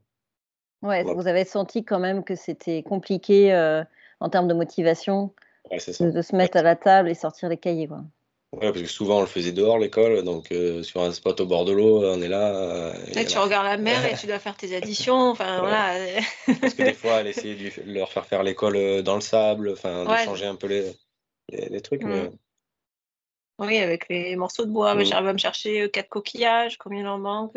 ouais, 0.83 1.05
vous 1.05 1.27
avez 1.27 1.45
senti 1.45 1.85
quand 1.85 2.01
même 2.01 2.25
que 2.25 2.35
c'était 2.35 2.83
compliqué 2.83 3.53
euh, 3.53 3.83
en 4.21 4.29
termes 4.29 4.49
de 4.49 4.55
motivation 4.55 5.33
de, 5.71 6.23
se 6.23 6.35
mettre 6.35 6.57
à 6.57 6.63
la 6.63 6.77
table 6.77 7.09
et 7.09 7.15
sortir 7.15 7.49
les 7.49 7.57
cahiers. 7.57 7.87
Quoi. 7.87 8.03
Ouais, 8.53 8.73
parce 8.73 8.83
que 8.83 8.89
souvent 8.89 9.19
on 9.19 9.21
le 9.21 9.29
faisait 9.29 9.53
dehors 9.53 9.79
l'école, 9.79 10.25
donc 10.25 10.51
euh, 10.51 10.83
sur 10.83 11.03
un 11.03 11.13
spot 11.13 11.41
au 11.41 11.47
bord 11.47 11.65
de 11.65 11.71
l'eau, 11.71 12.05
on 12.05 12.21
est 12.21 12.29
là. 12.29 12.53
Euh, 12.53 13.25
tu 13.25 13.39
regardes 13.39 13.67
la 13.67 13.77
mer 13.77 14.05
et 14.05 14.17
tu 14.21 14.27
dois 14.27 14.41
faire 14.41 14.57
tes 14.57 14.75
additions, 14.75 15.31
enfin 15.31 15.61
voilà. 15.61 15.95
parce 16.61 16.75
que 16.75 16.83
des 16.83 16.93
fois, 16.93 17.21
elle 17.21 17.27
essayait 17.29 17.55
de 17.55 17.93
leur 17.93 18.11
faire 18.11 18.27
faire 18.27 18.43
l'école 18.43 18.75
euh, 18.75 19.03
dans 19.03 19.15
le 19.15 19.21
sable, 19.21 19.71
enfin 19.71 20.05
de 20.05 20.25
changer 20.25 20.47
un 20.47 20.57
peu 20.57 20.67
les, 20.67 20.93
les, 21.53 21.81
trucs. 21.81 22.03
Mm. 22.03 22.31
Oui, 23.61 23.79
avec 23.79 24.09
les 24.09 24.35
morceaux 24.35 24.65
de 24.65 24.73
bois, 24.73 24.97
mm. 24.97 25.05
j'arrive 25.05 25.29
à 25.29 25.33
me 25.33 25.39
chercher 25.39 25.89
quatre 25.89 26.09
coquillages, 26.09 26.77
combien 26.77 27.03
il 27.03 27.07
en 27.07 27.19
manque 27.19 27.57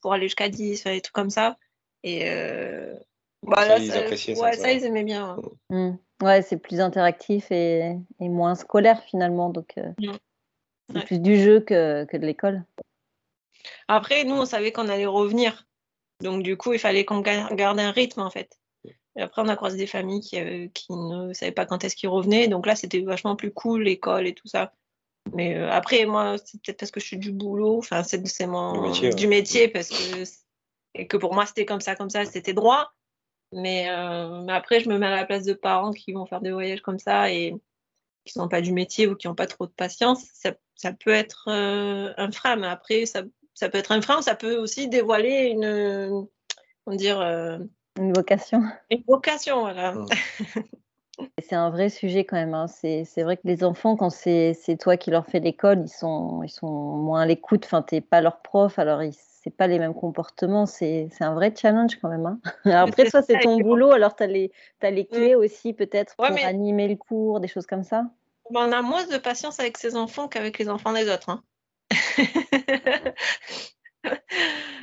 pour 0.00 0.12
aller 0.12 0.26
jusqu'à 0.26 0.48
10, 0.48 0.84
des 0.84 1.00
trucs 1.00 1.14
comme 1.14 1.30
ça. 1.30 1.56
Et 2.04 2.24
bah, 3.42 3.66
ça, 3.66 3.78
ils 3.78 3.92
appréciaient 3.92 4.36
ça. 4.36 4.42
Ouais, 4.44 4.56
ça, 4.56 4.70
ils 4.70 4.84
aimaient 4.84 5.02
bien. 5.02 5.36
Mm. 5.70 5.94
Ouais, 6.22 6.42
c'est 6.42 6.56
plus 6.56 6.80
interactif 6.80 7.50
et, 7.50 7.94
moins 8.20 8.54
scolaire 8.54 9.02
finalement. 9.04 9.50
Donc, 9.50 9.74
mm. 9.76 10.12
c'est 10.92 11.04
plus 11.06 11.20
du 11.20 11.40
jeu 11.40 11.60
que, 11.60 12.04
que 12.04 12.16
de 12.16 12.26
l'école. 12.26 12.64
Après, 13.88 14.24
nous, 14.24 14.34
on 14.34 14.46
savait 14.46 14.72
qu'on 14.72 14.88
allait 14.88 15.06
revenir. 15.06 15.66
Donc, 16.20 16.42
du 16.42 16.56
coup, 16.56 16.72
il 16.72 16.78
fallait 16.78 17.04
qu'on 17.04 17.20
garde 17.20 17.80
un 17.80 17.90
rythme, 17.90 18.20
en 18.20 18.30
fait. 18.30 18.58
Et 19.16 19.22
après, 19.22 19.42
on 19.42 19.48
a 19.48 19.56
croisé 19.56 19.76
des 19.76 19.86
familles 19.86 20.20
qui, 20.20 20.38
euh, 20.38 20.68
qui 20.72 20.92
ne 20.92 21.32
savaient 21.32 21.52
pas 21.52 21.66
quand 21.66 21.82
est-ce 21.82 21.96
qu'ils 21.96 22.08
revenaient. 22.08 22.46
Donc 22.46 22.66
là, 22.66 22.76
c'était 22.76 23.00
vachement 23.00 23.34
plus 23.34 23.50
cool, 23.50 23.82
l'école 23.82 24.28
et 24.28 24.34
tout 24.34 24.46
ça. 24.46 24.72
Mais 25.34 25.56
euh, 25.56 25.70
après, 25.70 26.06
moi, 26.06 26.36
c'est 26.38 26.62
peut-être 26.62 26.78
parce 26.78 26.90
que 26.92 27.00
je 27.00 27.06
suis 27.06 27.18
du 27.18 27.32
boulot. 27.32 27.78
Enfin, 27.78 28.02
c'est 28.04 28.46
mon 28.46 28.92
du 28.92 29.26
métier, 29.26 29.68
parce 29.68 29.88
que 29.88 30.24
et 30.94 31.06
que 31.06 31.16
pour 31.16 31.34
moi, 31.34 31.46
c'était 31.46 31.66
comme 31.66 31.80
ça, 31.80 31.96
comme 31.96 32.10
ça, 32.10 32.24
c'était 32.24 32.52
droit. 32.52 32.92
Mais, 33.52 33.88
euh, 33.90 34.42
mais, 34.42 34.52
après, 34.52 34.80
je 34.80 34.88
me 34.88 34.98
mets 34.98 35.06
à 35.06 35.16
la 35.16 35.24
place 35.24 35.44
de 35.44 35.54
parents 35.54 35.92
qui 35.92 36.12
vont 36.12 36.26
faire 36.26 36.40
des 36.40 36.50
voyages 36.50 36.82
comme 36.82 36.98
ça 36.98 37.32
et 37.32 37.54
qui 38.24 38.32
sont 38.32 38.48
pas 38.48 38.60
du 38.60 38.72
métier 38.72 39.06
ou 39.06 39.16
qui 39.16 39.26
n'ont 39.26 39.34
pas 39.34 39.46
trop 39.46 39.66
de 39.66 39.72
patience. 39.72 40.24
Ça, 40.34 40.52
ça 40.74 40.92
peut 40.92 41.10
être 41.10 41.48
un 41.48 42.30
frein, 42.30 42.56
mais 42.56 42.66
après, 42.66 43.06
ça, 43.06 43.22
ça 43.54 43.68
peut 43.68 43.78
être 43.78 43.90
un 43.92 44.00
frein, 44.00 44.22
ça 44.22 44.36
peut 44.36 44.56
aussi 44.56 44.88
dévoiler 44.88 45.46
une, 45.46 46.28
on 46.86 46.94
dire, 46.94 47.20
euh, 47.20 47.58
une 47.98 48.12
vocation. 48.12 48.62
Une 48.90 49.02
vocation, 49.06 49.60
voilà. 49.60 49.94
C'est 51.42 51.56
un 51.56 51.70
vrai 51.70 51.88
sujet 51.88 52.24
quand 52.24 52.36
même. 52.36 52.54
Hein. 52.54 52.66
C'est 52.68 53.22
vrai 53.24 53.36
que 53.36 53.42
les 53.44 53.64
enfants, 53.64 53.96
quand 53.96 54.10
c'est 54.10 54.54
toi 54.78 54.96
qui 54.96 55.10
leur 55.10 55.26
fais 55.26 55.40
l'école, 55.40 55.80
ils 55.84 55.88
sont, 55.88 56.44
ils 56.44 56.48
sont 56.48 56.68
moins 56.68 57.22
à 57.22 57.26
l'écoute. 57.26 57.64
Enfin, 57.64 57.82
tu 57.82 57.96
n'es 57.96 58.00
pas 58.00 58.20
leur 58.20 58.40
prof, 58.40 58.78
alors 58.78 59.02
c'est 59.48 59.56
pas 59.56 59.66
les 59.66 59.78
mêmes 59.78 59.94
comportements. 59.94 60.66
C'est 60.66 61.08
un 61.20 61.32
vrai 61.32 61.54
challenge 61.56 61.96
quand 62.00 62.08
même. 62.08 62.26
Hein. 62.26 62.38
après, 62.70 63.08
toi, 63.08 63.22
c'est 63.22 63.38
ton 63.40 63.58
boulot, 63.58 63.92
alors 63.92 64.14
tu 64.14 64.22
as, 64.22 64.26
les, 64.26 64.52
as 64.82 64.90
les 64.90 65.06
clés 65.06 65.34
aussi 65.34 65.72
peut-être 65.72 66.16
pour 66.16 66.26
animer 66.26 66.86
le 66.86 66.96
cours, 66.96 67.40
des 67.40 67.48
choses 67.48 67.66
comme 67.66 67.82
ça. 67.82 68.04
Ben, 68.50 68.68
on 68.68 68.72
a 68.72 68.82
moins 68.82 69.06
de 69.06 69.16
patience 69.16 69.58
avec 69.58 69.78
ses 69.78 69.96
enfants 69.96 70.28
qu'avec 70.28 70.58
les 70.58 70.68
enfants 70.68 70.92
des 70.92 71.08
autres. 71.10 71.30
Hein. 71.30 71.42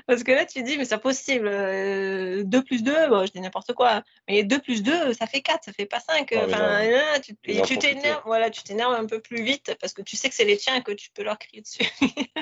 Parce 0.08 0.24
que 0.24 0.32
là, 0.32 0.46
tu 0.46 0.62
dis, 0.62 0.78
mais 0.78 0.86
c'est 0.86 1.00
possible. 1.00 1.46
2 1.46 1.54
euh, 1.54 2.62
plus 2.62 2.84
2, 2.84 3.08
bon, 3.10 3.26
je 3.26 3.32
dis 3.32 3.42
n'importe 3.42 3.74
quoi. 3.74 4.04
Mais 4.28 4.44
2 4.44 4.60
plus 4.60 4.84
2, 4.84 5.14
ça 5.14 5.26
fait 5.26 5.42
4, 5.42 5.64
ça 5.64 5.74
fait 5.74 5.86
pas 5.86 6.00
5. 6.00 6.32
Ah, 6.32 6.46
enfin, 6.46 7.20
tu, 7.22 7.36
et 7.46 7.62
tu 7.62 7.78
t'énerves, 7.78 8.22
voilà, 8.26 8.50
tu 8.50 8.64
t'énerves 8.64 8.94
un 8.94 9.06
peu 9.06 9.20
plus 9.20 9.44
vite 9.44 9.76
parce 9.80 9.94
que 9.94 10.02
tu 10.02 10.16
sais 10.16 10.30
que 10.30 10.36
c'est 10.36 10.46
les 10.46 10.58
tiens 10.58 10.76
et 10.76 10.84
que 10.84 10.92
tu 10.92 11.10
peux 11.12 11.24
leur 11.24 11.40
crier 11.40 11.62
dessus. 11.62 11.90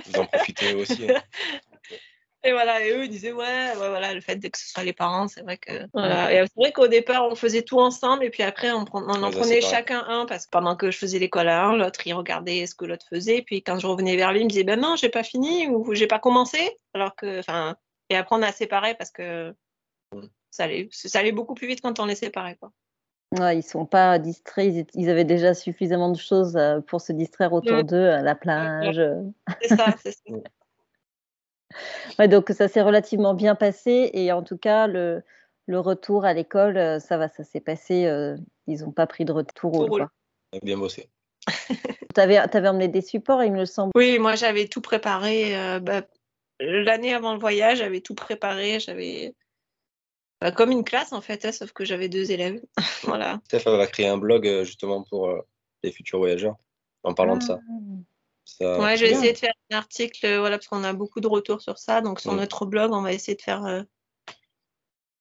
Vous 0.06 0.20
en 0.20 0.26
profitez 0.26 0.74
aussi. 0.74 1.10
Hein. 1.10 1.22
Et 2.46 2.52
voilà, 2.52 2.86
et 2.86 2.92
eux 2.92 3.06
ils 3.06 3.10
disaient 3.10 3.32
ouais, 3.32 3.74
voilà, 3.76 4.14
le 4.14 4.20
fait 4.20 4.38
que 4.38 4.58
ce 4.58 4.68
soit 4.68 4.84
les 4.84 4.92
parents, 4.92 5.30
c'est 5.30 5.42
vrai 5.42 5.58
que 5.58 5.72
voilà. 5.94 6.46
c'est 6.46 6.56
vrai 6.58 6.74
qu'au 6.74 6.90
départ 6.90 7.26
on 7.26 7.36
faisait 7.36 7.62
tout 7.62 7.80
ensemble 7.80 8.26
et 8.26 8.30
puis 8.30 8.44
après 8.44 8.72
on, 8.74 8.82
en 8.82 9.32
prenait 9.32 9.62
chacun 9.62 10.04
un 10.10 10.26
parce 10.26 10.46
que 10.46 10.52
pendant 10.52 10.76
que 10.76 10.92
je 10.92 10.98
faisais 10.98 11.20
l'école 11.20 11.48
à 11.48 11.64
un, 11.68 11.78
l'autre 11.78 12.06
il 12.06 12.14
regardait 12.14 12.66
ce 12.66 12.76
que 12.76 12.84
l'autre 12.84 13.06
faisait, 13.10 13.44
puis 13.44 13.64
quand 13.64 13.80
je 13.80 13.88
revenais 13.88 14.18
vers 14.18 14.34
lui, 14.34 14.42
il 14.42 14.44
me 14.44 14.50
disait 14.50 14.66
ben 14.66 14.78
non, 14.78 14.98
j'ai 14.98 15.08
pas 15.08 15.24
fini 15.24 15.68
ou 15.68 15.94
j'ai 15.94 16.08
pas 16.08 16.20
commencé, 16.20 16.78
alors 16.94 17.16
que 17.16 17.40
enfin 17.40 17.78
et 18.10 18.18
après 18.18 18.36
on 18.36 18.42
a 18.42 18.52
séparé 18.52 18.94
parce 18.96 19.12
que 19.12 19.56
ça 20.52 20.66
allait, 20.66 20.90
ça 20.92 21.20
allait 21.20 21.32
beaucoup 21.32 21.54
plus 21.54 21.68
vite 21.68 21.80
quand 21.80 21.98
on 22.02 22.06
les 22.06 22.16
séparait 22.16 22.58
quoi. 22.58 22.72
Ouais, 23.40 23.58
ils 23.58 23.64
sont 23.64 23.86
pas 23.86 24.20
distraits, 24.20 24.86
ils 24.94 25.10
avaient 25.10 25.24
déjà 25.24 25.54
suffisamment 25.54 26.12
de 26.12 26.18
choses 26.18 26.56
euh, 26.56 26.82
pour 26.82 27.02
se 27.02 27.14
distraire 27.14 27.52
autour 27.52 27.84
d'eux, 27.84 28.10
à 28.10 28.22
la 28.22 28.36
plage. 28.36 29.02
C'est 29.62 29.70
ça, 29.70 29.96
c'est 30.04 30.12
ça. 30.12 30.34
Ouais, 32.20 32.28
donc 32.28 32.50
ça 32.50 32.68
s'est 32.68 32.82
relativement 32.82 33.34
bien 33.34 33.56
passé 33.56 34.12
et 34.14 34.32
en 34.32 34.44
tout 34.44 34.58
cas 34.58 34.88
le, 34.88 35.24
le 35.66 35.80
retour 35.80 36.26
à 36.26 36.34
l'école, 36.34 36.78
euh, 36.78 37.00
ça 37.00 37.18
va, 37.18 37.30
ça 37.30 37.44
s'est 37.44 37.62
passé. 37.62 38.06
Euh, 38.06 38.36
ils 38.68 38.82
n'ont 38.82 38.92
pas 38.92 39.08
pris 39.08 39.26
de 39.26 39.32
retour. 39.32 39.90
Au 39.90 40.00
Bien 40.62 40.78
bossé. 40.78 41.10
tu 41.48 42.22
avais, 42.22 42.38
avais, 42.38 42.68
emmené 42.68 42.88
des 42.88 43.02
supports, 43.02 43.44
il 43.44 43.52
me 43.52 43.66
semble. 43.66 43.92
Oui, 43.96 44.20
moi 44.20 44.36
j'avais 44.36 44.68
tout 44.68 44.82
préparé. 44.82 45.58
Euh, 45.58 45.80
bah, 45.80 46.04
L'année 46.60 47.14
avant 47.14 47.34
le 47.34 47.40
voyage, 47.40 47.80
j'avais 47.80 48.02
tout 48.02 48.14
préparé. 48.14 48.80
J'avais 48.80 49.34
bah, 50.40 50.52
comme 50.52 50.72
une 50.72 50.84
classe 50.84 51.12
en 51.12 51.22
fait, 51.22 51.44
hein, 51.46 51.52
sauf 51.52 51.72
que 51.72 51.86
j'avais 51.86 52.10
deux 52.10 52.32
élèves. 52.32 52.62
voilà. 53.04 53.42
Steph 53.46 53.64
va 53.66 53.88
créer 53.88 54.08
un 54.08 54.18
blog 54.18 54.64
justement 54.64 55.04
pour 55.04 55.34
les 55.82 55.92
futurs 55.92 56.20
voyageurs 56.20 56.56
en 57.04 57.14
parlant 57.14 57.38
de 57.38 57.44
ça. 57.44 57.60
Ah. 58.62 58.80
Ouais, 58.80 58.98
je 58.98 59.06
vais 59.06 59.12
essayer 59.12 59.34
de 59.34 59.38
faire 59.38 59.54
un 59.72 59.78
article, 59.78 60.26
euh, 60.26 60.40
voilà, 60.40 60.58
parce 60.58 60.68
qu'on 60.68 60.84
a 60.84 60.94
beaucoup 60.94 61.20
de 61.20 61.28
retours 61.28 61.62
sur 61.62 61.78
ça. 61.78 62.02
Donc 62.02 62.20
sur 62.20 62.34
notre 62.34 62.66
blog, 62.66 62.92
on 62.94 63.02
va 63.02 63.14
essayer 63.14 63.36
de 63.36 63.42
faire, 63.42 63.66
euh, 63.66 63.82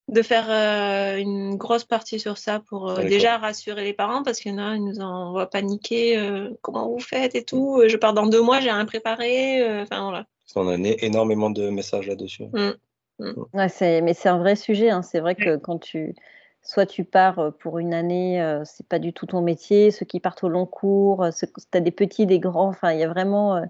de 0.08 0.22
faire 0.22 0.50
euh, 0.50 1.16
une 1.18 1.56
grosse 1.56 1.84
partie 1.84 2.20
sur 2.20 2.38
ça 2.38 2.60
pour 2.60 2.94
déjà 2.94 3.38
rassurer 3.38 3.84
les 3.84 3.92
parents, 3.92 4.22
parce 4.22 4.40
qu'il 4.40 4.52
y 4.52 4.54
en 4.54 4.58
a, 4.58 4.74
ils 4.74 4.84
nous 4.84 5.00
envoient 5.00 5.48
paniquer. 5.48 6.20
comment 6.60 6.88
vous 6.88 7.00
faites 7.00 7.34
et 7.34 7.44
tout 7.44 7.82
Je 7.86 7.96
pars 7.96 8.12
dans 8.12 8.26
deux 8.26 8.42
mois, 8.42 8.60
j'ai 8.60 8.70
rien 8.70 8.84
préparé. 8.84 9.82
Enfin 9.82 10.02
voilà. 10.02 10.26
On 10.54 10.68
a 10.68 10.76
énormément 10.76 11.50
de 11.50 11.70
messages 11.70 12.08
là-dessus. 12.08 12.44
Mmh. 12.52 12.72
Mmh. 13.20 13.44
Ouais, 13.54 14.00
mais 14.02 14.14
c'est 14.14 14.28
un 14.28 14.38
vrai 14.38 14.56
sujet. 14.56 14.90
Hein. 14.90 15.02
C'est 15.02 15.20
vrai 15.20 15.34
que 15.34 15.56
quand 15.56 15.78
tu 15.78 16.14
soit 16.62 16.86
tu 16.86 17.04
pars 17.04 17.38
euh, 17.38 17.50
pour 17.50 17.78
une 17.78 17.92
année, 17.92 18.40
euh, 18.40 18.62
c'est 18.64 18.86
pas 18.86 18.98
du 18.98 19.12
tout 19.12 19.26
ton 19.26 19.42
métier, 19.42 19.90
ceux 19.90 20.06
qui 20.06 20.20
partent 20.20 20.44
au 20.44 20.48
long 20.48 20.66
cours, 20.66 21.24
euh, 21.24 21.30
tu 21.30 21.46
as 21.76 21.80
des 21.80 21.90
petits, 21.90 22.26
des 22.26 22.38
grands, 22.38 22.68
enfin 22.68 22.92
il 22.92 23.00
y 23.00 23.04
a 23.04 23.08
vraiment 23.08 23.62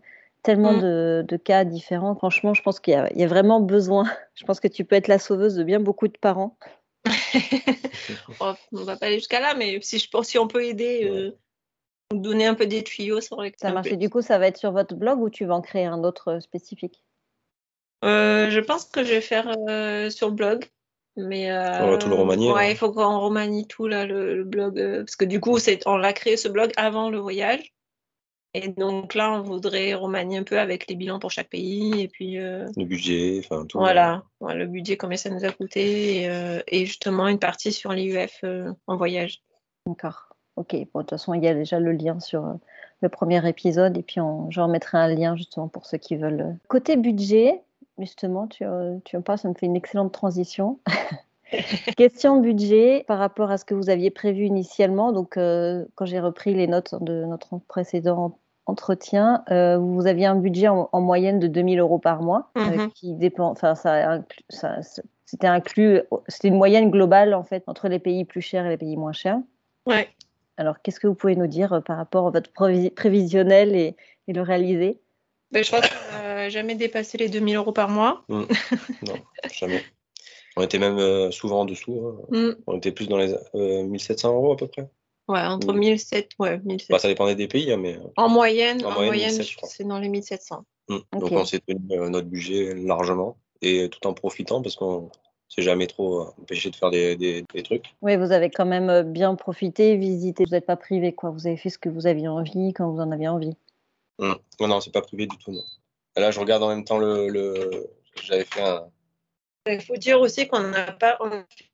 tellement 0.43 0.73
mmh. 0.73 1.23
de, 1.23 1.37
cas 1.37 1.65
différents. 1.65 2.15
Franchement, 2.15 2.53
je 2.53 2.63
pense 2.63 2.81
qu'il 2.81 2.93
y, 2.93 3.23
a 3.23 3.27
vraiment 3.27 3.61
besoin. 3.61 4.05
Je 4.35 4.45
pense 4.45 4.59
que 4.59 4.69
tu 4.69 4.85
peux 4.85 4.97
être 4.97 5.09
la 5.09 5.21
sauveuse 5.21 5.55
de 5.55 5.63
bien 5.63 5.79
beaucoup 5.79 6.09
de 6.09 6.19
parents. 6.19 6.57
on 8.41 8.55
va 8.73 8.97
pas 8.97 9.07
aller 9.07 9.19
jusqu'à 9.19 9.41
là, 9.41 9.55
mais 9.55 9.81
si, 9.83 9.99
je, 9.99 10.09
si 10.23 10.39
on 10.39 10.49
peut 10.49 10.65
aider, 10.65 11.33
donner 12.13 12.47
un 12.47 12.55
peu 12.55 12.67
des 12.67 12.83
tuyaux, 12.83 13.21
ça 13.21 13.37
Ça 13.57 13.73
marche. 13.73 13.93
du 13.93 14.11
coup, 14.11 14.21
ça 14.21 14.39
va 14.39 14.49
être 14.49 14.57
sur 14.57 14.73
votre 14.73 14.97
blog 14.97 15.21
ou 15.21 15.31
tu 15.31 15.45
vas 15.45 15.55
en 15.55 15.61
créer 15.61 15.87
un 15.87 16.03
autre 16.03 16.41
spécifique? 16.41 17.05
Je 18.03 18.61
pense 18.61 18.87
que 18.87 19.05
je 19.05 19.15
vais 19.15 19.21
faire 19.21 19.55
sur 20.11 20.29
le 20.29 20.35
blog. 20.35 20.65
Mais 21.17 21.53
on 21.53 21.91
va 21.91 21.99
tout 21.99 22.09
le 22.09 22.15
remanier. 22.15 22.53
Ouais, 22.53 22.73
il 22.73 22.77
faut 22.77 22.91
qu'on 22.91 23.21
remanie 23.21 23.67
tout 23.67 23.87
là, 23.87 24.07
le, 24.07 24.45
blog. 24.45 24.79
Euh, 24.79 24.99
parce 25.01 25.17
que 25.17 25.25
du 25.25 25.41
coup, 25.41 25.59
on 25.87 25.97
l'a 25.97 26.13
créé 26.13 26.37
ce 26.37 26.49
blog 26.49 26.73
avant 26.77 27.11
le 27.11 27.19
voyage. 27.19 27.73
Et 28.55 28.69
donc 28.69 29.15
là, 29.15 29.33
on 29.33 29.43
voudrait 29.43 29.95
remanier 29.95 30.39
un 30.39 30.43
peu 30.43 30.59
avec 30.59 30.87
les 30.89 30.95
bilans 30.95 31.19
pour 31.19 31.31
chaque 31.31 31.49
pays. 31.49 32.01
Et 32.01 32.09
puis. 32.09 32.39
Euh, 32.39 32.67
le 32.77 32.85
budget, 32.85 33.41
enfin 33.45 33.67
tout. 33.67 33.79
Voilà, 33.79 34.23
le 34.41 34.67
budget, 34.67 34.97
combien 34.97 35.17
ça 35.17 35.31
nous 35.31 35.45
a 35.45 35.51
coûté. 35.51 36.23
Et, 36.23 36.31
euh, 36.31 36.61
justement, 36.71 37.29
une 37.29 37.39
partie 37.39 37.73
sur 37.73 37.93
l'IUF 37.93 38.45
en 38.87 38.97
voyage. 38.97 39.43
D'accord. 39.87 40.29
Ok, 40.57 40.73
bon, 40.73 41.01
de 41.01 41.03
toute 41.03 41.11
façon, 41.11 41.33
il 41.33 41.43
y 41.43 41.49
a 41.49 41.55
déjà 41.55 41.81
le 41.81 41.93
lien 41.93 42.21
sur 42.21 42.59
le 43.01 43.09
premier 43.09 43.47
épisode. 43.47 43.97
Et 43.99 44.03
puis, 44.03 44.21
on, 44.21 44.51
je 44.51 44.61
remettrai 44.61 44.99
un 44.99 45.09
lien 45.09 45.37
justement 45.37 45.69
pour 45.69 45.87
ceux 45.87 45.99
qui 45.99 46.17
veulent. 46.17 46.57
Côté 46.69 46.97
budget, 46.97 47.63
justement, 48.05 48.47
tu, 48.47 48.65
euh, 48.65 48.99
tu 49.05 49.17
en 49.17 49.23
parles, 49.23 49.39
ça 49.39 49.49
me 49.49 49.55
fait 49.55 49.67
une 49.67 49.77
excellente 49.77 50.13
transition. 50.13 50.79
Question 51.97 52.41
budget 52.41 53.05
par 53.07 53.19
rapport 53.19 53.51
à 53.51 53.59
ce 53.59 53.65
que 53.65 53.75
vous 53.75 53.91
aviez 53.91 54.11
prévu 54.11 54.45
initialement. 54.45 55.13
Donc, 55.13 55.37
euh, 55.37 55.85
quand 55.95 56.07
j'ai 56.07 56.21
repris 56.21 56.55
les 56.55 56.67
notes 56.67 56.95
de 57.03 57.25
notre 57.25 57.59
précédent 57.69 58.39
entretien, 58.67 59.45
euh, 59.51 59.77
vous 59.77 60.07
aviez 60.07 60.27
un 60.27 60.37
budget 60.37 60.69
en, 60.69 60.89
moyenne 61.01 61.39
de 61.41 61.47
2000 61.47 61.81
euros 61.81 61.99
par 61.99 62.23
mois, 62.23 62.51
mhm. 62.57 62.91
qui 62.93 63.15
dépend. 63.15 63.51
Enfin, 63.51 63.75
ça, 63.75 64.21
c'était 65.27 65.47
inclus. 65.47 66.01
C'était 66.29 66.49
une 66.49 66.57
moyenne 66.57 66.91
globale 66.91 67.35
en 67.35 67.43
fait 67.43 67.65
entre 67.67 67.89
les 67.89 67.99
pays 67.99 68.25
plus 68.25 68.41
chers 68.41 68.65
et 68.67 68.71
les 68.71 68.79
pays 68.79 68.97
moins 68.97 69.13
chers. 69.13 69.39
Ouais. 69.87 70.09
Alors, 70.57 70.81
qu'est-ce 70.81 71.01
que 71.01 71.07
vous 71.07 71.15
pouvez 71.15 71.37
nous 71.37 71.47
dire 71.47 71.83
par 71.85 71.97
rapport 71.97 72.29
à 72.29 72.31
votre 72.31 72.51
prévisionnel 72.95 73.75
et, 73.75 73.97
et 74.29 74.33
le 74.33 74.43
réalisé 74.43 75.01
ben, 75.51 75.65
Je 75.65 75.71
jamais 76.49 76.75
dépassé 76.75 77.19
les 77.19 77.29
2000 77.29 77.57
euros 77.57 77.73
par 77.73 77.89
mois. 77.89 78.25
Mm. 78.29 78.43
Non, 79.07 79.15
jamais. 79.53 79.83
On 80.57 80.63
était 80.63 80.79
même 80.79 80.99
euh, 80.99 81.31
souvent 81.31 81.61
en 81.61 81.65
dessous. 81.65 82.07
Hein. 82.07 82.27
Mm. 82.31 82.57
On 82.67 82.77
était 82.77 82.93
plus 82.93 83.09
dans 83.09 83.19
les 83.19 83.35
1700 83.55 84.29
euh, 84.29 84.33
euros 84.35 84.53
à 84.53 84.57
peu 84.57 84.67
près. 84.67 84.89
Ouais, 85.29 85.41
entre 85.41 85.73
1700 85.73 86.27
ouais, 86.41 86.59
1700. 86.59 86.87
Bah, 86.91 86.99
ça 86.99 87.09
dépendait 87.09 87.35
des 87.35 87.49
pays, 87.49 87.73
hein, 87.73 87.79
mais. 87.79 87.97
Euh, 87.97 88.13
en 88.17 88.29
moyenne, 88.29 88.85
en, 88.85 88.93
moyenne, 88.93 89.41
c'est 89.65 89.85
dans 89.85 89.99
les 89.99 90.09
1700. 90.09 90.65
Mm. 90.89 90.97
Donc 91.19 91.33
on 91.33 91.45
s'est 91.45 91.61
tenu 91.61 91.81
notre 92.11 92.29
budget 92.29 92.75
largement 92.75 93.39
et 93.63 93.89
tout 93.89 94.07
en 94.07 94.13
profitant 94.13 94.61
parce 94.61 94.75
qu'on 94.75 95.11
s'est 95.49 95.63
jamais 95.63 95.87
trop 95.87 96.23
empêché 96.41 96.71
de 96.71 96.77
faire 96.77 96.91
des, 96.91 97.17
des, 97.17 97.63
trucs. 97.63 97.95
Oui, 98.03 98.17
vous 98.17 98.33
avez 98.33 98.51
quand 98.51 98.67
même 98.67 99.13
bien 99.13 99.35
profité, 99.37 99.97
visité. 99.97 100.45
Vous 100.45 100.51
n'êtes 100.51 100.67
pas 100.67 100.77
privé, 100.77 101.15
quoi. 101.15 101.31
Vous 101.31 101.47
avez 101.47 101.57
fait 101.57 101.71
ce 101.71 101.79
que 101.79 101.89
vous 101.89 102.07
aviez 102.07 102.29
envie 102.29 102.73
quand 102.73 102.91
vous 102.91 103.01
en 103.01 103.11
aviez 103.13 103.29
envie. 103.29 103.55
Non, 104.19 104.37
non, 104.61 104.81
c'est 104.81 104.93
pas 104.93 105.03
privé 105.03 105.27
du 105.27 105.37
tout, 105.39 105.53
non. 105.53 105.65
Là, 106.17 106.31
je 106.31 106.41
regarde 106.41 106.63
en 106.63 106.69
même 106.69 106.85
temps 106.85 106.99
le. 106.99 107.91
J'avais 108.23 108.45
fait 108.45 108.63
un. 108.63 108.87
Il 109.67 109.81
faut 109.81 109.97
dire 109.97 110.21
aussi 110.21 110.49
qu'on 110.49 110.61
n'a 110.61 110.93
pas 110.93 111.19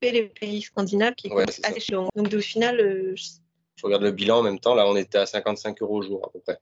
fait 0.01 0.11
les 0.11 0.23
pays 0.23 0.61
scandinaves 0.61 1.15
qui 1.15 1.29
sont 1.29 1.37
assez. 1.37 1.91
Donc, 2.15 2.33
au 2.33 2.39
final. 2.39 2.79
Euh, 2.79 3.15
je... 3.15 3.83
regarde 3.83 4.03
le 4.03 4.11
bilan 4.11 4.39
en 4.39 4.43
même 4.43 4.59
temps. 4.59 4.75
Là, 4.75 4.87
on 4.87 4.95
était 4.95 5.17
à 5.17 5.25
55 5.25 5.81
euros 5.81 5.97
au 5.97 6.01
jour 6.03 6.21
à 6.25 6.31
peu 6.31 6.39
près. 6.39 6.59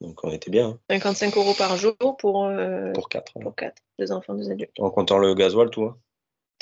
Donc, 0.00 0.24
on 0.24 0.30
était 0.30 0.50
bien. 0.50 0.78
55 0.90 1.26
hein. 1.26 1.40
euros 1.40 1.54
par 1.56 1.76
jour 1.76 2.16
pour. 2.18 2.46
Euh, 2.46 2.92
pour 2.92 3.08
4. 3.08 3.40
Pour 3.40 3.54
4. 3.54 3.74
Deux 3.98 4.12
enfants, 4.12 4.34
deux 4.34 4.50
adultes. 4.50 4.78
En 4.80 4.90
comptant 4.90 5.18
le 5.18 5.34
gasoil, 5.34 5.70
tout. 5.70 5.84
Hein. 5.84 5.96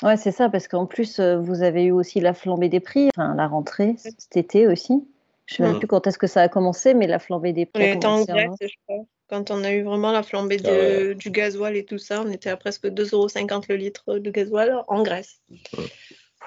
Ouais, 0.02 0.16
c'est 0.16 0.32
ça, 0.32 0.48
parce 0.48 0.68
qu'en 0.68 0.86
plus, 0.86 1.20
euh, 1.20 1.38
vous 1.38 1.62
avez 1.62 1.84
eu 1.84 1.92
aussi 1.92 2.20
la 2.20 2.34
flambée 2.34 2.68
des 2.68 2.80
prix, 2.80 3.08
enfin 3.16 3.34
la 3.34 3.46
rentrée 3.46 3.94
cet 3.96 4.36
été 4.36 4.66
aussi. 4.66 5.08
Je 5.46 5.54
ne 5.54 5.56
sais 5.56 5.62
même 5.64 5.76
mm. 5.76 5.78
plus 5.78 5.88
quand 5.88 6.06
est-ce 6.06 6.18
que 6.18 6.26
ça 6.26 6.42
a 6.42 6.48
commencé, 6.48 6.94
mais 6.94 7.06
la 7.06 7.18
flambée 7.18 7.52
des 7.52 7.66
prix. 7.66 7.92
On 7.92 7.96
était 7.96 8.06
en 8.06 8.24
Grèce, 8.24 8.50
je 8.60 8.68
crois. 8.86 9.04
Quand 9.28 9.50
on 9.50 9.64
a 9.64 9.72
eu 9.72 9.82
vraiment 9.82 10.12
la 10.12 10.22
flambée 10.22 10.58
ah 10.64 11.14
du 11.14 11.30
gasoil 11.30 11.76
et 11.76 11.84
tout 11.84 11.98
ça, 11.98 12.22
on 12.22 12.30
était 12.30 12.50
à 12.50 12.56
presque 12.56 12.84
2,50 12.84 13.14
euros 13.14 13.62
le 13.68 13.76
litre 13.76 14.18
de 14.18 14.30
gasoil 14.30 14.82
en 14.86 15.02
Grèce. 15.02 15.40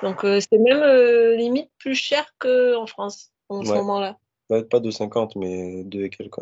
Donc 0.03 0.23
euh, 0.23 0.39
c'est 0.39 0.59
même 0.59 0.81
euh, 0.81 1.35
limite 1.35 1.71
plus 1.79 1.95
cher 1.95 2.35
qu'en 2.37 2.85
France 2.85 3.31
en 3.49 3.63
ce 3.63 3.71
moment-là. 3.71 4.17
pas 4.49 4.79
2,50, 4.79 5.39
mais 5.39 5.83
2 5.85 6.03
et 6.03 6.09
quelques. 6.09 6.39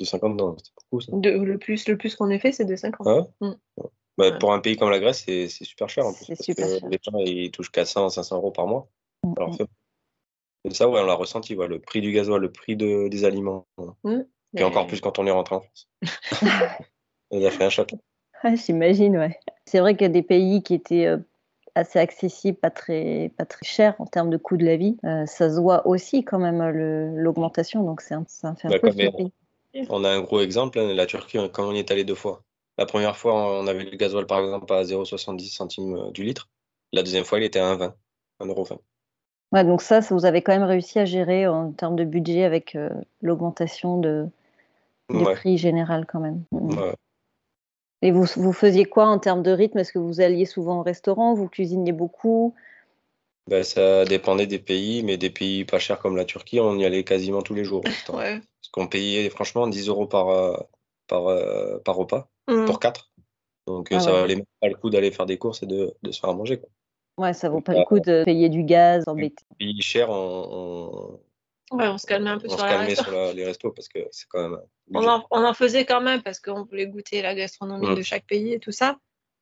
2,50, 0.00 0.36
non, 0.36 0.56
c'est 0.58 0.72
beaucoup 0.74 1.00
ça. 1.00 1.12
le 1.12 1.56
plus, 1.58 1.86
le 1.86 1.96
plus 1.96 2.16
qu'on 2.16 2.30
ait 2.30 2.38
fait, 2.38 2.52
c'est 2.52 2.64
2,50. 2.64 2.94
Ah 3.06 3.46
mm. 3.46 3.54
bah, 4.16 4.32
Pour 4.32 4.52
un 4.52 4.60
pays 4.60 4.76
comme 4.76 4.90
la 4.90 5.00
Grèce, 5.00 5.24
c'est 5.26 5.48
super 5.48 5.88
cher 5.88 6.06
en 6.06 6.14
plus. 6.14 6.26
Parce 6.26 6.42
super 6.42 6.66
que 6.66 6.78
cher. 6.78 6.88
Les 6.88 6.98
gens 7.02 7.18
ils 7.18 7.50
touchent 7.50 7.70
400, 7.70 8.08
500 8.08 8.36
euros 8.36 8.50
par 8.50 8.66
mois. 8.66 8.88
Mm, 9.22 9.34
Alors, 9.36 9.56
ça, 10.70 10.88
ouais, 10.88 11.00
on 11.00 11.04
l'a 11.04 11.14
ressenti, 11.14 11.54
le 11.54 11.78
prix 11.78 12.00
du 12.00 12.12
gasoil, 12.12 12.40
le 12.40 12.50
prix 12.50 12.76
de, 12.76 13.08
des 13.08 13.24
aliments. 13.24 13.66
Et 14.56 14.62
encore 14.62 14.86
plus 14.86 15.00
quand 15.00 15.18
on 15.18 15.26
est 15.26 15.30
rentré 15.30 15.56
en 15.56 15.60
France. 15.60 15.88
Ça 17.32 17.48
a 17.48 17.50
fait 17.50 17.64
un 17.64 17.70
choc. 17.70 17.90
J'imagine, 18.54 19.16
ouais. 19.18 19.38
C'est 19.66 19.80
vrai 19.80 19.94
qu'il 19.94 20.02
y 20.02 20.10
a 20.10 20.12
des 20.12 20.22
pays 20.22 20.62
qui 20.62 20.74
étaient 20.74 21.06
euh, 21.06 21.18
assez 21.74 21.98
accessibles, 21.98 22.58
pas 22.58 22.70
très, 22.70 23.32
pas 23.36 23.44
très 23.44 23.64
chers 23.64 23.94
en 23.98 24.06
termes 24.06 24.30
de 24.30 24.36
coût 24.36 24.56
de 24.56 24.64
la 24.64 24.76
vie. 24.76 24.96
Euh, 25.04 25.26
ça 25.26 25.50
se 25.50 25.60
voit 25.60 25.86
aussi 25.86 26.24
quand 26.24 26.38
même 26.38 26.62
l'augmentation, 27.16 27.82
donc 27.82 28.00
c'est 28.00 28.14
un, 28.14 28.24
ça 28.28 28.54
fait 28.54 28.68
un 28.68 28.78
peu 28.78 29.30
On 29.88 30.04
a 30.04 30.10
un 30.10 30.20
gros 30.20 30.40
exemple, 30.40 30.78
hein, 30.78 30.92
la 30.94 31.06
Turquie, 31.06 31.38
quand 31.52 31.68
on 31.68 31.72
y 31.72 31.78
est 31.78 31.90
allé 31.90 32.04
deux 32.04 32.14
fois. 32.14 32.42
La 32.76 32.86
première 32.86 33.16
fois, 33.16 33.60
on 33.60 33.66
avait 33.66 33.84
le 33.84 33.96
gasoil 33.96 34.26
par 34.26 34.40
exemple 34.40 34.72
à 34.72 34.82
0,70 34.82 35.52
centimes 35.52 35.96
euh, 35.96 36.10
du 36.10 36.24
litre. 36.24 36.48
La 36.92 37.02
deuxième 37.02 37.24
fois, 37.24 37.38
il 37.38 37.44
était 37.44 37.60
à 37.60 37.74
1,20, 37.74 37.92
1,20€. 38.40 38.78
Ouais, 39.54 39.64
donc 39.64 39.80
ça, 39.80 40.02
ça, 40.02 40.14
vous 40.14 40.26
avez 40.26 40.42
quand 40.42 40.52
même 40.52 40.68
réussi 40.68 40.98
à 40.98 41.04
gérer 41.04 41.46
en 41.46 41.70
termes 41.70 41.96
de 41.96 42.04
budget 42.04 42.44
avec 42.44 42.76
l'augmentation 43.22 43.98
de, 43.98 44.26
du 45.10 45.24
prix 45.24 45.58
général 45.58 46.06
quand 46.06 46.20
même. 46.20 46.42
Mm. 46.50 46.92
Et 48.02 48.10
vous, 48.10 48.26
vous 48.36 48.52
faisiez 48.52 48.84
quoi 48.84 49.06
en 49.06 49.18
termes 49.18 49.42
de 49.42 49.50
rythme? 49.50 49.78
Est-ce 49.78 49.92
que 49.92 49.98
vous 49.98 50.20
alliez 50.20 50.44
souvent 50.44 50.80
au 50.80 50.82
restaurant? 50.82 51.34
Vous 51.34 51.48
cuisiniez 51.48 51.92
beaucoup? 51.92 52.54
Ben, 53.48 53.62
Ça 53.62 54.04
dépendait 54.04 54.46
des 54.46 54.58
pays, 54.58 55.02
mais 55.02 55.16
des 55.16 55.30
pays 55.30 55.64
pas 55.64 55.78
chers 55.78 55.98
comme 55.98 56.16
la 56.16 56.24
Turquie, 56.24 56.60
on 56.60 56.76
y 56.78 56.84
allait 56.84 57.04
quasiment 57.04 57.42
tous 57.42 57.54
les 57.54 57.64
jours. 57.64 57.82
Parce 58.06 58.70
qu'on 58.72 58.86
payait 58.88 59.30
franchement 59.30 59.66
10 59.66 59.88
euros 59.88 60.06
par, 60.06 60.28
euh, 60.28 60.56
par, 61.06 61.28
euh, 61.28 61.78
par 61.78 61.96
repas, 61.96 62.28
mm. 62.48 62.66
pour 62.66 62.80
4. 62.80 63.10
Donc 63.66 63.88
ah 63.92 64.00
ça 64.00 64.12
valait 64.12 64.36
même 64.36 64.44
pas 64.60 64.68
le 64.68 64.74
coup 64.74 64.90
d'aller 64.90 65.10
faire 65.10 65.26
des 65.26 65.38
courses 65.38 65.62
et 65.62 65.66
de, 65.66 65.94
de 66.02 66.12
se 66.12 66.20
faire 66.20 66.34
manger. 66.34 66.58
Quoi. 66.58 66.68
Ouais, 67.16 67.32
ça 67.32 67.48
vaut 67.48 67.60
pas 67.60 67.74
le 67.74 67.84
coup 67.84 68.00
de 68.00 68.24
payer 68.24 68.48
du 68.48 68.64
gaz, 68.64 69.04
embêter. 69.06 69.44
Pays 69.58 69.80
cher, 69.80 70.10
on, 70.10 71.20
Ouais, 71.70 71.88
on 71.88 71.98
se 71.98 72.06
calmait 72.06 72.30
un 72.30 72.38
peu 72.38 72.46
on 72.48 72.56
sur, 72.56 72.58
se 72.58 73.02
sur 73.02 73.34
les 73.34 73.44
restos 73.44 73.72
parce 73.72 73.88
que 73.88 73.98
c'est 74.10 74.28
quand 74.28 74.48
même. 74.48 74.60
On 74.92 75.06
en, 75.06 75.24
on 75.30 75.44
en, 75.44 75.54
faisait 75.54 75.84
quand 75.84 76.00
même 76.00 76.22
parce 76.22 76.38
qu'on 76.38 76.64
voulait 76.64 76.86
goûter 76.86 77.22
la 77.22 77.34
gastronomie 77.34 77.88
mm. 77.88 77.94
de 77.94 78.02
chaque 78.02 78.26
pays 78.26 78.52
et 78.52 78.58
tout 78.58 78.70
ça. 78.70 78.98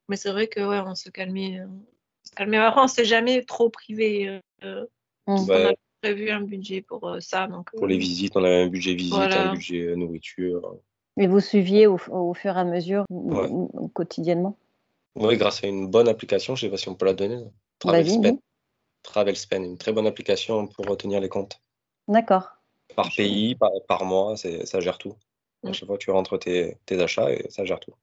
Mais 0.08 0.16
c'est 0.16 0.30
vrai 0.30 0.46
que 0.46 0.60
ouais, 0.60 0.80
on 0.86 0.94
se 0.94 1.10
calmait. 1.10 1.60
On 1.62 1.82
se 2.24 2.32
calmait. 2.34 2.58
Après, 2.58 2.80
on 2.80 2.88
s'est 2.88 3.04
jamais 3.04 3.42
trop 3.44 3.70
privé. 3.70 4.40
Euh, 4.62 4.82
mm. 5.26 5.32
On 5.32 5.50
a 5.50 5.72
prévu 6.00 6.30
un 6.30 6.42
budget 6.42 6.80
pour 6.80 7.08
euh, 7.08 7.20
ça. 7.20 7.48
Donc, 7.48 7.70
pour 7.72 7.86
les 7.86 7.96
euh, 7.96 7.98
visites, 7.98 8.36
on 8.36 8.44
avait 8.44 8.62
un 8.62 8.68
budget 8.68 8.94
visite, 8.94 9.14
un 9.14 9.52
budget 9.52 9.96
nourriture. 9.96 10.76
Et 11.18 11.26
vous 11.26 11.40
suiviez 11.40 11.86
au, 11.86 11.98
fur 11.98 12.56
et 12.56 12.60
à 12.60 12.64
mesure, 12.64 13.04
quotidiennement? 13.92 14.56
Oui, 15.14 15.36
grâce 15.36 15.62
à 15.62 15.66
une 15.66 15.88
bonne 15.88 16.08
application, 16.08 16.56
je 16.56 16.66
ne 16.66 16.70
sais 16.70 16.70
pas 16.70 16.78
si 16.78 16.88
on 16.88 16.94
peut 16.94 17.06
la 17.06 17.14
donner. 17.14 17.42
TravelSpan. 17.80 18.38
TravelSpan, 19.02 19.62
une 19.62 19.78
très 19.78 19.92
bonne 19.92 20.06
application 20.06 20.66
pour 20.66 20.86
retenir 20.86 21.20
les 21.20 21.28
comptes. 21.28 21.60
D'accord. 22.08 22.50
Par 22.96 23.08
pays, 23.14 23.56
par, 23.88 24.04
mois, 24.04 24.36
ça 24.36 24.80
gère 24.80 24.98
tout. 24.98 25.16
À 25.64 25.70
mm. 25.70 25.74
chaque 25.74 25.86
fois, 25.86 25.98
tu 25.98 26.10
rentres 26.10 26.38
tes, 26.38 26.78
achats 26.90 27.32
et 27.32 27.46
ça 27.50 27.64
gère 27.64 27.80
tout. 27.80 27.94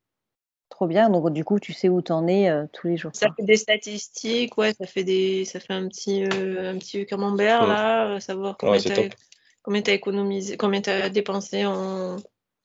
Trop 0.69 0.87
bien. 0.87 1.09
Donc, 1.09 1.31
du 1.31 1.43
coup, 1.43 1.59
tu 1.59 1.73
sais 1.73 1.89
où 1.89 2.01
tu 2.01 2.11
en 2.11 2.27
es 2.27 2.49
euh, 2.49 2.65
tous 2.71 2.87
les 2.87 2.97
jours. 2.97 3.11
Ça 3.13 3.29
fait 3.35 3.43
des 3.43 3.57
statistiques, 3.57 4.57
ouais, 4.57 4.73
ça 4.73 4.85
fait, 4.85 5.03
des, 5.03 5.45
ça 5.45 5.59
fait 5.59 5.73
un, 5.73 5.87
petit, 5.87 6.23
euh, 6.23 6.71
un 6.71 6.77
petit 6.77 7.05
camembert, 7.05 7.63
mm. 7.63 7.69
là, 7.69 8.19
savoir 8.19 8.57
combien 8.57 8.79
tu 8.79 9.91
as, 9.91 9.93
économisé, 9.93 10.57
combien 10.57 10.81
tu 10.81 10.89
as 10.89 11.09
dépensé 11.09 11.65
en, 11.65 12.17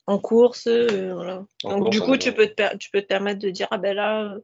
en 0.07 0.19
courses. 0.19 0.67
voilà. 0.67 1.45
Donc, 1.63 1.89
du 1.89 2.01
coup, 2.01 2.17
tu 2.17 2.33
peux, 2.33 2.47
te, 2.47 2.77
tu 2.77 2.89
peux 2.91 3.01
te 3.01 3.07
permettre 3.07 3.39
de 3.39 3.49
dire, 3.49 3.67
ah 3.71 3.77
ben 3.77 3.95
là, 3.95 4.37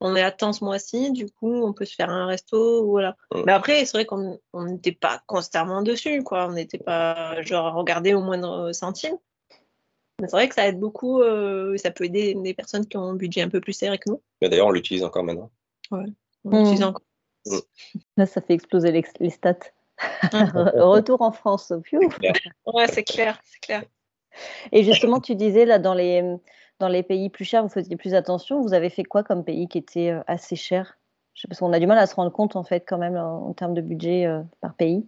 on 0.00 0.14
est 0.14 0.22
à 0.22 0.30
temps 0.30 0.52
ce 0.52 0.64
mois-ci, 0.64 1.10
du 1.12 1.26
coup, 1.26 1.52
on 1.52 1.72
peut 1.72 1.84
se 1.84 1.94
faire 1.94 2.10
un 2.10 2.26
resto, 2.26 2.86
voilà. 2.86 3.16
Mais 3.44 3.52
après, 3.52 3.84
c'est 3.84 3.96
vrai 3.96 4.06
qu'on 4.06 4.38
n'était 4.54 4.92
pas 4.92 5.22
constamment 5.26 5.82
dessus, 5.82 6.22
quoi. 6.22 6.46
On 6.46 6.52
n'était 6.52 6.78
pas 6.78 7.40
genre 7.42 7.66
à 7.66 7.70
regarder 7.72 8.14
au 8.14 8.20
moindre 8.20 8.72
centime. 8.72 9.16
Mais 10.20 10.26
c'est 10.26 10.36
vrai 10.36 10.48
que 10.48 10.54
ça 10.54 10.66
aide 10.66 10.80
beaucoup, 10.80 11.20
euh, 11.20 11.76
ça 11.76 11.90
peut 11.90 12.04
aider 12.04 12.34
des 12.34 12.54
personnes 12.54 12.86
qui 12.86 12.96
ont 12.96 13.04
un 13.04 13.14
budget 13.14 13.40
un 13.42 13.48
peu 13.48 13.60
plus 13.60 13.72
serré 13.72 13.98
que 13.98 14.10
nous. 14.10 14.20
D'ailleurs, 14.42 14.66
on 14.66 14.72
l'utilise 14.72 15.04
encore 15.04 15.22
maintenant. 15.22 15.50
Ouais, 15.92 16.06
on 16.44 16.58
l'utilise 16.58 16.80
mmh. 16.80 16.84
encore. 16.84 17.06
Mmh. 17.46 17.58
Là, 18.16 18.26
ça 18.26 18.40
fait 18.40 18.54
exploser 18.54 18.90
les, 18.90 19.30
stats. 19.30 19.58
Retour 20.32 21.22
en 21.22 21.30
France. 21.32 21.72
Ouais, 21.72 22.86
c'est 22.88 23.04
clair, 23.04 23.40
c'est 23.44 23.60
clair. 23.60 23.84
Et 24.72 24.84
justement, 24.84 25.20
tu 25.20 25.34
disais 25.34 25.64
là 25.64 25.78
dans 25.78 25.94
les 25.94 26.38
dans 26.78 26.88
les 26.88 27.02
pays 27.02 27.28
plus 27.28 27.44
chers, 27.44 27.62
vous 27.62 27.68
faisiez 27.68 27.96
plus 27.96 28.14
attention. 28.14 28.62
Vous 28.62 28.74
avez 28.74 28.90
fait 28.90 29.04
quoi 29.04 29.22
comme 29.22 29.44
pays 29.44 29.68
qui 29.68 29.78
était 29.78 30.10
euh, 30.10 30.22
assez 30.26 30.56
cher? 30.56 30.98
Parce 31.48 31.60
qu'on 31.60 31.72
a 31.72 31.78
du 31.78 31.86
mal 31.86 31.98
à 31.98 32.06
se 32.06 32.14
rendre 32.14 32.32
compte, 32.32 32.56
en 32.56 32.64
fait, 32.64 32.84
quand 32.86 32.98
même, 32.98 33.16
en, 33.16 33.52
termes 33.52 33.74
de 33.74 33.80
budget 33.80 34.26
euh, 34.26 34.42
par 34.60 34.74
pays. 34.74 35.06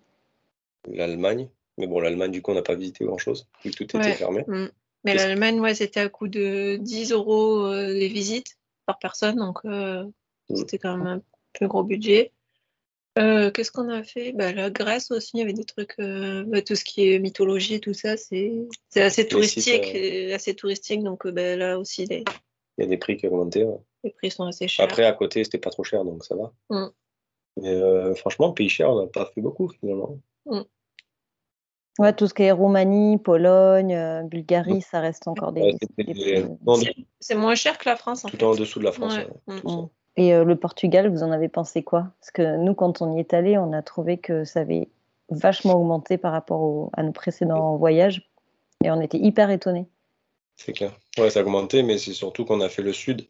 L'Allemagne. 0.88 1.48
Mais 1.76 1.86
bon, 1.86 2.00
l'Allemagne, 2.00 2.30
du 2.30 2.40
coup, 2.40 2.52
on 2.52 2.54
n'a 2.54 2.62
pas 2.62 2.76
visité 2.76 3.04
grand-chose, 3.04 3.48
vu 3.64 3.70
que 3.70 3.84
tout 3.84 3.96
était 3.96 4.12
fermé. 4.12 4.44
Mm. 4.46 4.68
Mais 5.04 5.14
l'Allemagne, 5.14 5.58
ouais, 5.60 5.74
c'était 5.74 6.00
à 6.00 6.08
coût 6.08 6.28
de 6.28 6.76
10 6.76 7.12
euros 7.12 7.66
euh, 7.66 7.88
les 7.88 8.08
visites 8.08 8.58
par 8.86 8.98
personne. 8.98 9.36
Donc, 9.36 9.64
mm. 9.64 10.12
c'était 10.54 10.78
quand 10.78 10.96
même 10.96 11.06
un 11.06 11.22
peu 11.58 11.66
gros 11.66 11.82
budget. 11.82 12.32
Euh, 13.20 13.50
qu'est-ce 13.50 13.70
qu'on 13.70 13.88
a 13.90 14.02
fait? 14.02 14.32
Bah, 14.32 14.52
La 14.52 14.70
Grèce 14.70 15.10
aussi, 15.10 15.32
il 15.34 15.40
y 15.40 15.42
avait 15.42 15.52
des 15.52 15.64
trucs, 15.64 15.94
euh, 15.98 16.42
bah, 16.46 16.62
tout 16.62 16.74
ce 16.74 16.84
qui 16.84 17.12
est 17.12 17.18
mythologie, 17.18 17.80
tout 17.80 17.92
ça, 17.92 18.16
c'est 18.16 18.68
assez 18.96 19.28
touristique, 19.28 19.92
euh. 19.94 20.34
assez 20.34 20.54
touristique. 20.54 21.02
Donc 21.02 21.26
bah, 21.26 21.56
là 21.56 21.78
aussi, 21.78 22.06
les... 22.06 22.24
il 22.78 22.82
y 22.82 22.84
a 22.84 22.86
des 22.86 22.96
prix 22.96 23.16
qui 23.16 23.26
ont 23.26 23.34
augmenté. 23.34 23.66
Les 24.04 24.10
prix 24.10 24.30
sont 24.30 24.44
assez 24.44 24.68
chers. 24.68 24.84
Après, 24.84 25.04
à 25.04 25.12
côté, 25.12 25.44
c'était 25.44 25.58
pas 25.58 25.70
trop 25.70 25.84
cher, 25.84 26.04
donc 26.04 26.24
ça 26.24 26.34
va. 26.34 26.52
Mm. 26.70 26.90
Mais 27.56 28.14
franchement, 28.14 28.52
pays 28.52 28.70
cher, 28.70 28.90
on 28.90 29.00
n'a 29.00 29.06
pas 29.06 29.30
fait 29.34 29.42
beaucoup 29.42 29.68
finalement. 29.68 30.18
Mm. 30.46 30.60
Ouais, 31.98 32.14
tout 32.14 32.26
ce 32.26 32.32
qui 32.32 32.44
est 32.44 32.52
Roumanie, 32.52 33.18
Pologne, 33.18 34.26
Bulgarie, 34.28 34.78
mm. 34.78 34.80
ça 34.80 35.00
reste 35.00 35.28
encore 35.28 35.52
des. 35.52 35.76
c'est 37.18 37.34
moins 37.34 37.54
cher 37.54 37.76
que 37.76 37.86
la 37.86 37.96
France. 37.96 38.24
En 38.24 38.30
tout 38.30 38.42
en 38.42 38.54
dessous 38.54 38.78
de 38.78 38.84
la 38.84 38.92
France. 38.92 39.14
Et 40.16 40.34
euh, 40.34 40.44
le 40.44 40.56
Portugal, 40.56 41.08
vous 41.08 41.22
en 41.22 41.30
avez 41.30 41.48
pensé 41.48 41.82
quoi? 41.82 42.08
Parce 42.20 42.30
que 42.30 42.56
nous, 42.56 42.74
quand 42.74 43.00
on 43.02 43.16
y 43.16 43.20
est 43.20 43.32
allé, 43.34 43.56
on 43.58 43.72
a 43.72 43.82
trouvé 43.82 44.18
que 44.18 44.44
ça 44.44 44.60
avait 44.60 44.88
vachement 45.30 45.74
augmenté 45.74 46.18
par 46.18 46.32
rapport 46.32 46.90
à 46.94 47.02
nos 47.02 47.12
précédents 47.12 47.76
voyages. 47.76 48.28
Et 48.84 48.90
on 48.90 49.00
était 49.00 49.18
hyper 49.18 49.50
étonnés. 49.50 49.86
C'est 50.56 50.72
clair. 50.72 50.92
Ouais, 51.18 51.30
ça 51.30 51.40
a 51.40 51.42
augmenté, 51.42 51.82
mais 51.82 51.98
c'est 51.98 52.12
surtout 52.12 52.44
qu'on 52.44 52.60
a 52.60 52.68
fait 52.68 52.82
le 52.82 52.92
sud. 52.92 53.26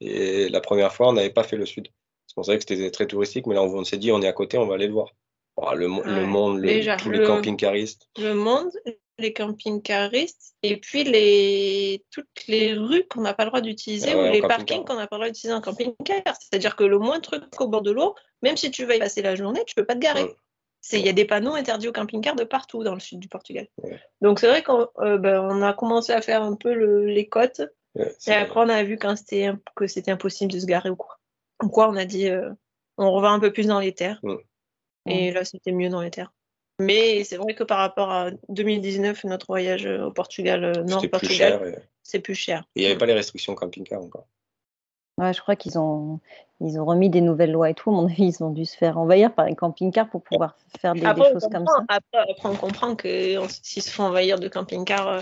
Et 0.00 0.48
la 0.48 0.60
première 0.60 0.92
fois, 0.92 1.08
on 1.08 1.12
n'avait 1.12 1.30
pas 1.30 1.44
fait 1.44 1.56
le 1.56 1.66
sud. 1.66 1.88
Parce 2.26 2.34
qu'on 2.34 2.42
savait 2.42 2.58
que 2.58 2.64
c'était 2.66 2.90
très 2.90 3.06
touristique, 3.06 3.46
mais 3.46 3.54
là, 3.54 3.62
on, 3.62 3.84
s'est 3.84 3.96
dit, 3.96 4.12
on 4.12 4.20
est 4.20 4.28
à 4.28 4.32
côté, 4.32 4.58
on 4.58 4.66
va 4.66 4.74
aller 4.74 4.86
le 4.86 4.92
voir. 4.92 5.08
Le, 5.56 5.86
monde, 6.26 6.60
tous 6.98 7.10
les 7.10 7.24
camping-caristes. 7.24 8.08
Le 8.18 8.34
monde, 8.34 8.70
les 9.18 9.32
camping-caristes 9.32 10.54
et 10.62 10.76
puis 10.78 11.04
les, 11.04 12.04
toutes 12.10 12.46
les 12.48 12.74
rues 12.74 13.04
qu'on 13.08 13.20
n'a 13.20 13.34
pas 13.34 13.44
le 13.44 13.50
droit 13.50 13.60
d'utiliser 13.60 14.14
ou 14.14 14.22
les 14.24 14.42
parkings 14.42 14.84
qu'on 14.84 14.96
n'a 14.96 15.06
pas 15.06 15.16
le 15.16 15.20
droit 15.20 15.28
d'utiliser 15.28 15.54
en 15.54 15.60
camping-car. 15.60 16.22
C'est-à-dire 16.40 16.76
que 16.76 16.84
le 16.84 16.98
moins 16.98 17.20
truc 17.20 17.44
au 17.60 17.68
bord 17.68 17.82
de 17.82 17.92
l'eau, 17.92 18.14
même 18.42 18.56
si 18.56 18.70
tu 18.70 18.84
vas 18.84 18.96
y 18.96 18.98
passer 18.98 19.22
la 19.22 19.34
journée, 19.34 19.62
tu 19.66 19.74
peux 19.74 19.84
pas 19.84 19.94
te 19.94 20.00
garer. 20.00 20.34
Il 20.92 21.00
y 21.00 21.08
a 21.08 21.12
des 21.12 21.24
panneaux 21.24 21.54
interdits 21.54 21.88
au 21.88 21.92
camping-car 21.92 22.34
de 22.34 22.44
partout 22.44 22.84
dans 22.84 22.94
le 22.94 23.00
sud 23.00 23.18
du 23.18 23.28
Portugal. 23.28 23.68
Donc 24.20 24.40
c'est 24.40 24.48
vrai 24.48 24.62
qu'on 24.62 24.88
euh, 24.98 25.16
ben, 25.18 25.62
a 25.62 25.72
commencé 25.72 26.12
à 26.12 26.20
faire 26.20 26.42
un 26.42 26.56
peu 26.56 26.72
les 26.72 27.28
côtes. 27.28 27.62
et 27.94 28.32
après, 28.32 28.60
on 28.60 28.68
a 28.68 28.82
vu 28.82 28.98
que 28.98 29.86
c'était 29.86 30.10
impossible 30.10 30.52
de 30.52 30.58
se 30.58 30.66
garer 30.66 30.90
ou 30.90 30.96
quoi. 30.96 31.18
Donc 31.62 31.72
quoi, 31.72 31.88
on 31.88 31.96
a 31.96 32.04
dit, 32.04 32.28
euh, 32.28 32.50
on 32.98 33.12
revient 33.12 33.28
un 33.28 33.40
peu 33.40 33.52
plus 33.52 33.68
dans 33.68 33.80
les 33.80 33.94
terres. 33.94 34.20
Et 35.06 35.32
là, 35.32 35.44
c'était 35.44 35.72
mieux 35.72 35.88
dans 35.88 36.00
les 36.00 36.10
terres. 36.10 36.32
Mais 36.80 37.22
c'est 37.24 37.36
vrai 37.36 37.54
que 37.54 37.62
par 37.62 37.78
rapport 37.78 38.10
à 38.10 38.30
2019, 38.48 39.24
notre 39.24 39.46
voyage 39.46 39.86
au 39.86 40.10
Portugal, 40.10 40.64
euh, 40.64 40.82
Nord-Portugal, 40.82 41.82
c'est 42.02 42.18
plus 42.18 42.34
cher. 42.34 42.64
il 42.74 42.80
n'y 42.80 42.86
avait 42.86 42.98
pas 42.98 43.06
les 43.06 43.14
restrictions 43.14 43.54
camping-car 43.54 44.02
encore. 44.02 44.26
Ouais, 45.18 45.32
je 45.32 45.40
crois 45.40 45.54
qu'ils 45.54 45.78
ont, 45.78 46.18
ils 46.60 46.80
ont 46.80 46.84
remis 46.84 47.08
des 47.08 47.20
nouvelles 47.20 47.52
lois 47.52 47.70
et 47.70 47.74
tout. 47.74 47.90
À 47.90 47.92
mon 47.92 48.06
avis, 48.06 48.24
ils 48.24 48.42
ont 48.42 48.50
dû 48.50 48.64
se 48.64 48.76
faire 48.76 48.98
envahir 48.98 49.32
par 49.32 49.46
les 49.46 49.54
camping-cars 49.54 50.10
pour 50.10 50.22
pouvoir 50.22 50.56
faire 50.80 50.94
des, 50.94 51.02
choses 51.02 51.48
comme 51.52 51.66
ça. 51.66 51.84
Après, 51.88 52.26
on 52.42 52.56
comprend 52.56 52.96
que 52.96 53.38
s'ils 53.62 53.82
se 53.82 53.90
font 53.90 54.04
envahir 54.04 54.40
de 54.40 54.48
camping-cars, 54.48 55.08
euh, 55.08 55.20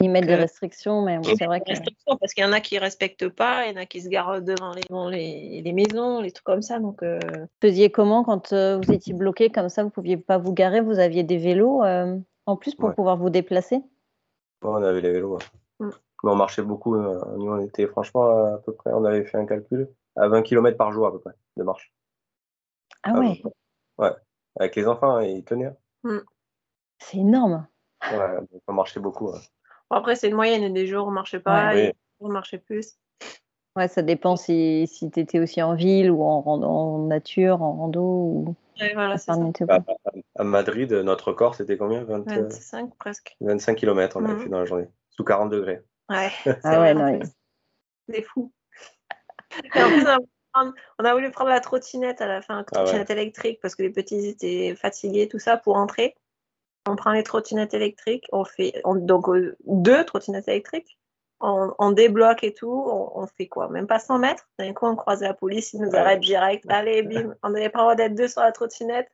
Ils 0.00 0.10
mettent 0.10 0.26
des 0.26 0.34
restrictions, 0.34 1.02
mais 1.02 1.20
c'est 1.22 1.46
vrai 1.46 1.60
que. 1.60 1.70
Restrictions 1.70 2.16
parce 2.16 2.34
qu'il 2.34 2.44
y 2.44 2.46
en 2.46 2.52
a 2.52 2.60
qui 2.60 2.78
respectent 2.78 3.28
pas, 3.28 3.66
il 3.66 3.72
y 3.72 3.78
en 3.78 3.80
a 3.80 3.86
qui 3.86 4.00
se 4.00 4.08
garent 4.08 4.40
devant 4.40 4.72
les, 5.08 5.62
les, 5.62 5.72
maisons, 5.72 6.20
les 6.20 6.30
trucs 6.30 6.44
comme 6.44 6.62
ça. 6.62 6.78
Donc, 6.78 7.02
euh... 7.02 7.18
Vous 7.32 7.68
faisiez 7.68 7.90
comment 7.90 8.24
quand 8.24 8.52
euh, 8.52 8.78
vous 8.78 8.92
étiez 8.92 9.14
bloqué 9.14 9.50
comme 9.50 9.68
ça 9.68 9.84
Vous 9.84 9.90
pouviez 9.90 10.16
pas 10.16 10.38
vous 10.38 10.52
garer 10.52 10.80
Vous 10.80 10.98
aviez 10.98 11.22
des 11.22 11.38
vélos 11.38 11.82
euh, 11.84 12.18
en 12.46 12.56
plus 12.56 12.74
pour 12.74 12.94
pouvoir 12.94 13.16
vous 13.16 13.30
déplacer? 13.30 13.82
On 14.62 14.82
avait 14.82 15.00
les 15.00 15.12
vélos. 15.12 15.38
Mm. 15.80 15.90
Mais 16.24 16.30
on 16.30 16.36
marchait 16.36 16.62
beaucoup. 16.62 16.96
Nous, 16.96 17.50
on 17.50 17.60
était 17.60 17.86
franchement 17.86 18.54
à 18.54 18.58
peu 18.58 18.72
près, 18.72 18.90
on 18.92 19.04
avait 19.04 19.24
fait 19.24 19.38
un 19.38 19.46
calcul 19.46 19.88
à 20.16 20.28
20 20.28 20.42
km 20.42 20.76
par 20.76 20.92
jour 20.92 21.06
à 21.06 21.12
peu 21.12 21.18
près 21.18 21.32
de 21.56 21.62
marche. 21.62 21.92
Ah 23.02 23.18
ouais 23.18 23.42
Ouais, 23.98 24.12
avec 24.58 24.76
les 24.76 24.86
enfants, 24.86 25.16
hein, 25.16 25.24
ils 25.24 25.44
tenaient. 25.44 25.66
Hein. 25.66 25.76
Mm. 26.04 26.18
C'est 26.98 27.18
énorme. 27.18 27.66
Ouais, 28.10 28.38
on 28.66 28.72
marchait 28.72 29.00
beaucoup. 29.00 29.32
Après, 29.96 30.16
c'est 30.16 30.28
une 30.28 30.34
moyenne. 30.34 30.72
Des 30.72 30.86
jours, 30.86 31.06
on 31.06 31.10
marchait 31.10 31.40
pas, 31.40 31.74
et 31.74 31.76
des 31.76 31.86
jours, 31.86 31.94
on 32.20 32.28
marchait 32.28 32.58
plus. 32.58 32.98
Ouais, 33.74 33.88
ça 33.88 34.02
dépend 34.02 34.36
si, 34.36 34.86
si 34.86 35.10
tu 35.10 35.20
étais 35.20 35.38
aussi 35.38 35.62
en 35.62 35.74
ville 35.74 36.10
ou 36.10 36.22
en, 36.22 36.42
en 36.44 36.98
nature, 37.06 37.62
en 37.62 37.72
rando. 37.72 38.02
Ou... 38.02 38.54
voilà, 38.92 39.16
ça. 39.16 39.34
À, 40.36 40.44
Madrid, 40.44 40.92
notre 40.92 41.32
corps, 41.32 41.54
c'était 41.54 41.78
combien? 41.78 42.04
25 42.04 42.94
presque. 42.96 43.36
25 43.40 43.74
km, 43.76 44.18
on 44.18 44.24
avait 44.24 44.34
mm. 44.34 44.40
fait 44.40 44.48
dans 44.50 44.58
la 44.58 44.64
journée, 44.66 44.88
sous 45.10 45.24
40 45.24 45.50
degrés. 45.50 45.82
Ouais, 46.10 46.30
ah 46.64 46.80
ouais, 46.80 46.94
non, 46.94 47.20
c'est 48.10 48.22
fou. 48.22 48.52
Et 49.74 49.82
en 49.82 49.88
plus, 49.88 50.04
on 50.98 51.04
a 51.04 51.14
voulu 51.14 51.30
prendre 51.30 51.50
la 51.50 51.60
trottinette 51.60 52.20
à 52.20 52.26
la 52.26 52.42
fin, 52.42 52.56
la 52.56 52.60
ah 52.60 52.84
trottinette 52.84 53.10
électrique, 53.10 53.58
parce 53.62 53.74
que 53.74 53.82
les 53.82 53.90
petits 53.90 54.26
étaient 54.26 54.74
fatigués, 54.74 55.28
tout 55.28 55.38
ça, 55.38 55.56
pour 55.56 55.76
entrer. 55.76 56.14
On 56.88 56.96
prend 56.96 57.12
les 57.12 57.22
trottinettes 57.22 57.74
électriques, 57.74 58.26
on 58.32 58.44
fait 58.44 58.82
donc 58.84 59.28
euh, 59.28 59.56
deux 59.66 60.04
trottinettes 60.04 60.48
électriques, 60.48 60.98
on, 61.40 61.90
débloque 61.90 62.44
et 62.44 62.54
tout, 62.54 62.70
on, 62.70 63.26
fait 63.26 63.46
quoi? 63.46 63.68
Même 63.68 63.86
pas 63.86 63.98
100 63.98 64.18
mètres? 64.18 64.48
D'un 64.58 64.72
coup, 64.72 64.86
on 64.86 64.94
croise 64.94 65.22
la 65.22 65.34
police, 65.34 65.72
ils 65.72 65.80
nous 65.80 65.94
arrêtent 65.94 66.20
direct. 66.20 66.64
Allez, 66.68 67.02
bim, 67.02 67.34
on 67.42 67.50
n'avait 67.50 67.68
pas 67.68 67.80
le 67.80 67.82
droit 67.82 67.94
d'être 67.96 68.14
deux 68.14 68.28
sur 68.28 68.42
la 68.42 68.52
trottinette. 68.52 69.10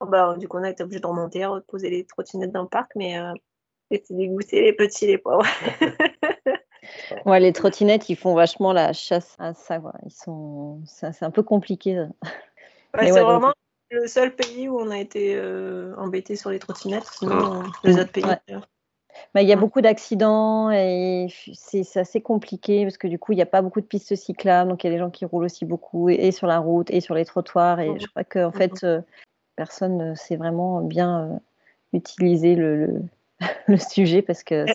bah, 0.00 0.36
du 0.38 0.46
coup, 0.48 0.58
on 0.58 0.62
a 0.62 0.70
été 0.70 0.84
obligé 0.84 1.00
de 1.00 1.06
remonter, 1.06 1.40
de 1.40 1.60
poser 1.60 1.90
les 1.90 2.04
trottinettes 2.04 2.52
dans 2.52 2.62
le 2.62 2.68
parc, 2.68 2.92
mais 2.94 3.18
euh, 3.18 3.32
c'était 3.90 4.14
dégoûté, 4.14 4.62
les 4.62 4.72
petits, 4.72 5.06
les 5.06 5.18
pauvres. 5.18 5.46
Ouais, 7.26 7.40
les 7.40 7.52
trottinettes, 7.52 8.08
ils 8.08 8.16
font 8.16 8.34
vachement 8.34 8.72
la 8.72 8.92
chasse 8.92 9.34
à 9.38 9.52
ça. 9.52 9.80
Ils 10.04 10.10
sont, 10.10 10.80
c'est 10.86 11.22
un 11.22 11.30
peu 11.30 11.42
compliqué. 11.42 12.02
c'est 12.98 13.10
vraiment 13.10 13.52
le 13.90 14.06
seul 14.06 14.34
pays 14.34 14.68
où 14.68 14.78
on 14.78 14.90
a 14.90 14.98
été 14.98 15.34
euh, 15.36 15.94
embêté 15.96 16.36
sur 16.36 16.50
les 16.50 16.58
trottinettes. 16.58 17.08
Sinon, 17.18 17.62
les 17.84 17.98
autres 17.98 18.12
pays. 18.12 18.24
il 19.36 19.48
y 19.48 19.52
a 19.52 19.56
beaucoup 19.56 19.80
d'accidents 19.80 20.70
et 20.70 21.28
c'est 21.54 21.96
assez 21.96 22.20
compliqué 22.20 22.84
parce 22.84 22.98
que 22.98 23.08
du 23.08 23.18
coup, 23.18 23.32
il 23.32 23.36
n'y 23.36 23.42
a 23.42 23.46
pas 23.46 23.62
beaucoup 23.62 23.80
de 23.80 23.86
pistes 23.86 24.14
cyclables. 24.14 24.70
Donc, 24.70 24.84
il 24.84 24.88
y 24.88 24.90
a 24.90 24.92
des 24.92 24.98
gens 24.98 25.10
qui 25.10 25.24
roulent 25.24 25.44
aussi 25.44 25.64
beaucoup 25.64 26.08
et, 26.08 26.32
sur 26.32 26.46
la 26.46 26.58
route 26.58 26.90
et 26.90 27.00
sur 27.00 27.14
les 27.14 27.24
trottoirs. 27.24 27.80
Et 27.80 27.98
je 27.98 28.06
crois 28.06 28.24
qu'en 28.24 28.52
fait, 28.52 28.84
euh, 28.84 29.00
personne 29.56 29.96
ne 29.96 30.14
sait 30.14 30.36
vraiment 30.36 30.80
bien 30.82 31.24
euh, 31.24 31.38
utiliser 31.92 32.54
le, 32.54 32.76
le 32.76 33.02
sujet 33.78 34.22
parce 34.22 34.42
que 34.42 34.66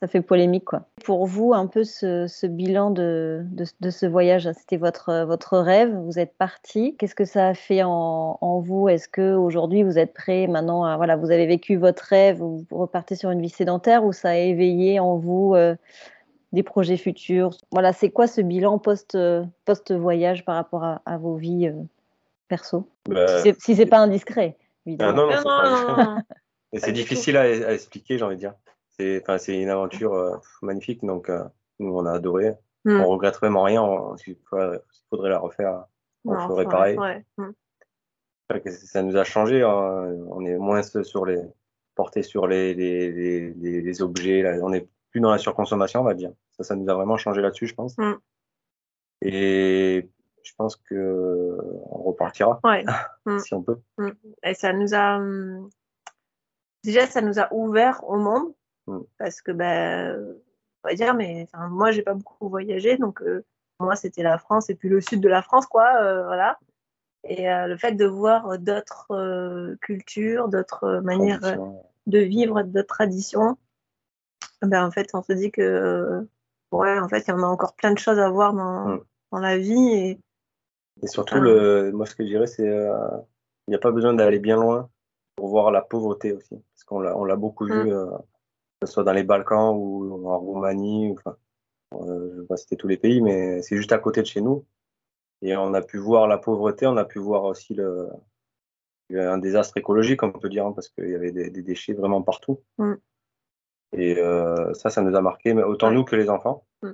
ça, 0.00 0.08
fait 0.08 0.22
polémique. 0.22 0.64
Quoi. 0.64 0.82
Pour 1.04 1.26
vous, 1.26 1.52
un 1.52 1.66
peu 1.66 1.84
ce, 1.84 2.46
bilan 2.46 2.90
de, 2.90 3.44
de, 3.80 3.90
ce 3.90 4.06
voyage, 4.06 4.50
c'était 4.52 4.76
votre, 4.76 5.24
votre 5.24 5.58
rêve, 5.58 5.94
vous 5.94 6.18
êtes 6.18 6.34
parti. 6.36 6.96
Qu'est-ce 6.96 7.14
que 7.14 7.24
ça 7.24 7.48
a 7.48 7.54
fait 7.54 7.82
en, 7.82 8.38
en 8.40 8.60
vous? 8.60 8.88
Est-ce 8.88 9.08
qu'aujourd'hui 9.08 9.82
vous 9.82 9.98
êtes 9.98 10.14
prêt 10.14 10.46
maintenant 10.46 10.84
à, 10.84 10.96
voilà, 10.96 11.16
Vous 11.16 11.30
avez 11.30 11.46
vécu 11.46 11.76
votre 11.76 12.02
rêve, 12.04 12.38
vous 12.38 12.66
repartez 12.70 13.16
sur 13.16 13.30
une 13.30 13.42
vie 13.42 13.48
sédentaire 13.48 14.04
ou 14.04 14.12
ça 14.12 14.30
a 14.30 14.36
éveillé 14.36 15.00
en 15.00 15.16
vous 15.16 15.54
euh, 15.54 15.74
des 16.52 16.62
projets 16.62 16.96
futurs? 16.96 17.56
Voilà, 17.70 17.92
c'est 17.92 18.10
quoi 18.10 18.26
ce 18.26 18.40
bilan 18.40 18.78
post-voyage 18.78 20.44
par 20.44 20.54
rapport 20.54 20.84
à, 21.04 21.18
vos 21.18 21.36
vies 21.36 21.68
euh, 21.68 21.82
perso? 22.48 22.88
Bah, 23.08 23.26
Si 23.58 23.76
c'est 23.76 23.86
pas 23.86 23.98
indiscret. 23.98 24.56
Ah, 25.00 25.12
non, 25.12 25.26
non, 25.26 25.42
non, 25.44 26.16
c'est 26.74 26.92
difficile 26.92 27.36
à, 27.36 27.72
expliquer, 27.72 28.18
j'ai 28.18 28.24
envie 28.24 28.36
de 28.36 28.40
dire. 28.40 28.54
C'est 28.98 29.60
une 29.60 29.68
aventure 29.68 30.14
euh, 30.14 30.36
magnifique, 30.62 31.04
donc 31.04 31.30
euh, 31.30 31.44
nous, 31.78 31.96
on 31.96 32.04
a 32.04 32.12
adoré. 32.12 32.54
Mm. 32.84 33.00
On 33.00 33.08
regrette 33.08 33.36
vraiment 33.36 33.62
rien. 33.62 33.86
S'il 34.16 34.36
faudrait 34.48 35.28
la 35.28 35.38
refaire, 35.38 35.84
on 36.24 36.36
ferait 36.48 36.64
pareil. 36.64 36.98
Mm. 37.36 37.50
Ça 38.66 39.02
nous 39.02 39.16
a 39.16 39.24
changé. 39.24 39.62
Hein. 39.62 40.16
On 40.30 40.44
est 40.44 40.56
moins 40.56 40.82
sur 40.82 41.26
les 41.26 41.42
porté 41.94 42.22
sur 42.22 42.46
les, 42.46 42.74
les, 42.74 43.52
les, 43.52 44.02
objets. 44.02 44.42
Là. 44.42 44.58
On 44.62 44.70
n'est 44.70 44.88
plus 45.10 45.20
dans 45.20 45.32
la 45.32 45.38
surconsommation, 45.38 46.00
on 46.00 46.04
va 46.04 46.14
dire. 46.14 46.32
Ça, 46.52 46.62
ça 46.62 46.76
nous 46.76 46.88
a 46.88 46.94
vraiment 46.94 47.16
changé 47.16 47.42
là-dessus, 47.42 47.66
je 47.66 47.74
pense. 47.74 47.98
Mm. 47.98 48.14
Et 49.22 50.08
je 50.44 50.52
pense 50.56 50.76
que 50.76 51.58
on 51.90 52.02
repartira 52.04 52.60
si 53.44 53.52
on 53.52 53.62
peut. 53.62 53.80
Et 54.44 54.54
ça 54.54 54.72
nous 54.72 54.94
a 54.94 55.20
déjà, 56.84 57.06
ça 57.06 57.20
nous 57.20 57.38
a 57.38 57.52
ouvert 57.52 58.02
au 58.08 58.16
monde 58.16 58.52
mm. 58.86 59.00
parce 59.18 59.40
que, 59.42 59.52
ben, 59.52 60.34
on 60.84 60.88
va 60.88 60.94
dire, 60.94 61.14
mais 61.14 61.46
enfin, 61.52 61.68
moi, 61.68 61.90
j'ai 61.90 62.02
pas 62.02 62.14
beaucoup 62.14 62.48
voyagé, 62.48 62.96
donc 62.96 63.22
euh, 63.22 63.44
moi, 63.80 63.96
c'était 63.96 64.22
la 64.22 64.38
France 64.38 64.70
et 64.70 64.74
puis 64.74 64.88
le 64.88 65.00
sud 65.00 65.20
de 65.20 65.28
la 65.28 65.42
France, 65.42 65.66
quoi, 65.66 66.00
euh, 66.00 66.24
voilà. 66.24 66.58
Et 67.24 67.50
euh, 67.50 67.66
le 67.66 67.76
fait 67.76 67.92
de 67.92 68.06
voir 68.06 68.58
d'autres 68.58 69.76
cultures, 69.80 70.48
d'autres 70.48 71.00
manières 71.00 71.58
de 72.06 72.18
vivre, 72.20 72.62
d'autres 72.62 72.86
traditions, 72.86 73.58
ben, 74.62 74.86
en 74.86 74.90
fait, 74.90 75.10
on 75.14 75.22
se 75.22 75.32
dit 75.32 75.50
que, 75.50 76.26
ouais, 76.72 76.98
en 76.98 77.08
fait, 77.08 77.24
il 77.26 77.30
y 77.30 77.32
en 77.32 77.42
a 77.42 77.46
encore 77.46 77.74
plein 77.74 77.92
de 77.92 77.98
choses 77.98 78.18
à 78.18 78.30
voir 78.30 78.54
dans, 78.54 78.88
mm. 78.88 79.04
dans 79.32 79.40
la 79.40 79.58
vie. 79.58 79.88
Et, 79.94 80.20
et 81.02 81.06
surtout, 81.06 81.40
le, 81.40 81.90
moi, 81.92 82.06
ce 82.06 82.14
que 82.14 82.24
je 82.24 82.28
dirais, 82.28 82.46
c'est 82.46 82.66
il 83.68 83.72
n'y 83.72 83.76
a 83.76 83.80
pas 83.80 83.90
besoin 83.90 84.14
d'aller 84.14 84.38
bien 84.38 84.56
loin 84.56 84.88
pour 85.38 85.48
voir 85.48 85.70
la 85.70 85.82
pauvreté 85.82 86.32
aussi. 86.32 86.60
Parce 86.74 86.84
qu'on 86.84 86.98
l'a, 86.98 87.16
on 87.16 87.24
l'a 87.24 87.36
beaucoup 87.36 87.64
vu, 87.64 87.84
mm. 87.84 87.92
euh, 87.92 88.18
que 88.80 88.88
ce 88.88 88.92
soit 88.92 89.04
dans 89.04 89.12
les 89.12 89.22
Balkans 89.22 89.72
ou 89.72 90.28
en 90.28 90.36
Roumanie, 90.36 91.12
enfin, 91.12 91.36
euh, 91.94 92.30
je 92.30 92.34
ne 92.34 92.40
vais 92.40 92.46
pas 92.48 92.56
citer 92.56 92.76
tous 92.76 92.88
les 92.88 92.96
pays, 92.96 93.22
mais 93.22 93.62
c'est 93.62 93.76
juste 93.76 93.92
à 93.92 93.98
côté 93.98 94.20
de 94.20 94.26
chez 94.26 94.40
nous. 94.40 94.66
Et 95.40 95.56
on 95.56 95.74
a 95.74 95.80
pu 95.80 95.98
voir 95.98 96.26
la 96.26 96.38
pauvreté, 96.38 96.88
on 96.88 96.96
a 96.96 97.04
pu 97.04 97.20
voir 97.20 97.44
aussi 97.44 97.74
le, 97.74 98.08
un 99.14 99.38
désastre 99.38 99.76
écologique, 99.76 100.24
on 100.24 100.32
peut 100.32 100.48
dire, 100.48 100.66
hein, 100.66 100.72
parce 100.72 100.88
qu'il 100.88 101.08
y 101.08 101.14
avait 101.14 101.30
des, 101.30 101.62
déchets 101.62 101.92
vraiment 101.92 102.22
partout. 102.22 102.60
Mm. 102.78 102.94
Et 103.92 104.18
euh, 104.18 104.74
ça, 104.74 104.90
ça 104.90 105.02
nous 105.02 105.16
a 105.16 105.20
marqué, 105.20 105.54
mais 105.54 105.62
autant 105.62 105.92
nous 105.92 106.04
que 106.04 106.16
les 106.16 106.30
enfants. 106.30 106.66
Mm. 106.82 106.90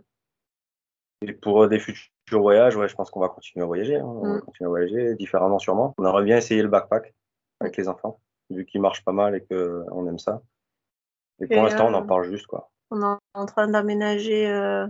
Et 1.23 1.33
pour 1.33 1.67
des 1.67 1.79
futurs 1.79 2.43
voyages, 2.43 2.77
ouais, 2.77 2.89
je 2.89 2.95
pense 2.95 3.11
qu'on 3.11 3.21
va 3.21 3.31
continuer 3.31 3.63
à 3.63 3.67
voyager. 3.67 3.97
Hein. 3.97 4.05
On 4.05 4.35
va 4.35 4.41
continuer 4.43 4.67
à 4.67 4.69
voyager 4.69 5.15
différemment 5.15 5.59
sûrement. 5.59 5.95
On 5.97 6.05
aurait 6.05 6.25
bien 6.25 6.37
essayé 6.37 6.61
le 6.61 6.69
backpack 6.69 7.15
avec 7.61 7.79
les 7.79 7.89
enfants 7.89 8.21
vu 8.55 8.65
qu'il 8.65 8.81
marche 8.81 9.05
pas 9.05 9.13
mal 9.13 9.35
et 9.35 9.45
qu'on 9.45 10.07
aime 10.07 10.19
ça. 10.19 10.43
Et 11.41 11.47
pour 11.47 11.63
l'instant, 11.63 11.89
on 11.89 11.95
en 11.95 12.03
euh, 12.03 12.07
parle 12.07 12.31
juste, 12.31 12.47
quoi. 12.47 12.71
On 12.91 13.01
est 13.01 13.17
en 13.35 13.47
train 13.47 13.69
d'aménager. 13.69 14.49
Euh, 14.49 14.87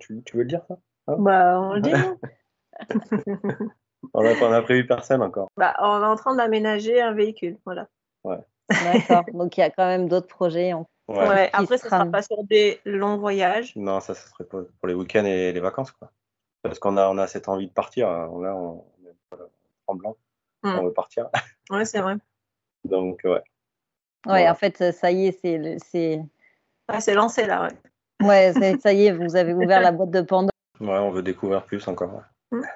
tu, 0.00 0.22
tu, 0.24 0.36
veux 0.36 0.42
le 0.42 0.48
dire, 0.48 0.62
ça? 0.68 0.78
Hein? 1.06 1.16
Bah, 1.18 1.60
on 1.60 1.74
le 1.74 1.80
dit. 1.80 1.92
on 4.14 4.22
n'a 4.22 4.62
prévu 4.62 4.86
personne 4.86 5.22
encore. 5.22 5.48
Bah, 5.56 5.74
on 5.80 6.02
est 6.02 6.06
en 6.06 6.16
train 6.16 6.34
d'aménager 6.34 7.00
un 7.00 7.12
véhicule, 7.12 7.58
voilà. 7.64 7.88
Ouais. 8.24 8.38
D'accord. 8.68 9.24
Donc, 9.32 9.56
il 9.56 9.60
y 9.60 9.62
a 9.64 9.70
quand 9.70 9.86
même 9.86 10.08
d'autres 10.08 10.28
projets. 10.28 10.72
En... 10.72 10.86
Ouais. 11.08 11.50
Après, 11.52 11.78
ce 11.78 11.86
ne 11.86 11.90
sera 11.90 12.06
pas 12.06 12.22
sur 12.22 12.42
des 12.44 12.80
longs 12.84 13.16
voyages. 13.16 13.74
Non, 13.76 14.00
ça, 14.00 14.14
ce 14.14 14.28
serait 14.28 14.44
pour 14.44 14.88
les 14.88 14.94
week-ends 14.94 15.24
et 15.24 15.52
les 15.52 15.60
vacances, 15.60 15.92
quoi. 15.92 16.10
Parce 16.62 16.78
qu'on 16.80 16.96
a, 16.96 17.08
on 17.08 17.18
a 17.18 17.26
cette 17.28 17.48
envie 17.48 17.68
de 17.68 17.72
partir. 17.72 18.08
On, 18.08 18.44
a, 18.44 18.52
on, 18.52 18.84
est 19.06 19.36
tremblant. 19.86 20.16
Hmm. 20.62 20.78
On 20.80 20.84
veut 20.84 20.92
partir. 20.92 21.28
Ouais, 21.70 21.84
c'est 21.84 22.00
vrai. 22.00 22.16
Donc, 22.86 23.20
ouais. 23.24 23.42
Ouais, 24.26 24.48
en 24.48 24.54
fait, 24.54 24.92
ça 24.92 25.10
y 25.10 25.26
est, 25.26 25.38
c'est. 25.40 25.76
C'est 25.84 26.20
c'est 27.00 27.14
lancé 27.14 27.46
là, 27.46 27.68
ouais. 27.68 28.26
Ouais, 28.26 28.52
ça 28.80 28.92
y 28.92 29.06
est, 29.06 29.12
vous 29.12 29.36
avez 29.36 29.54
ouvert 29.54 29.80
la 29.80 29.92
boîte 29.92 30.10
de 30.10 30.20
Pandore. 30.22 30.50
Ouais, 30.80 30.98
on 30.98 31.10
veut 31.10 31.22
découvrir 31.22 31.64
plus 31.64 31.86
encore. 31.88 32.22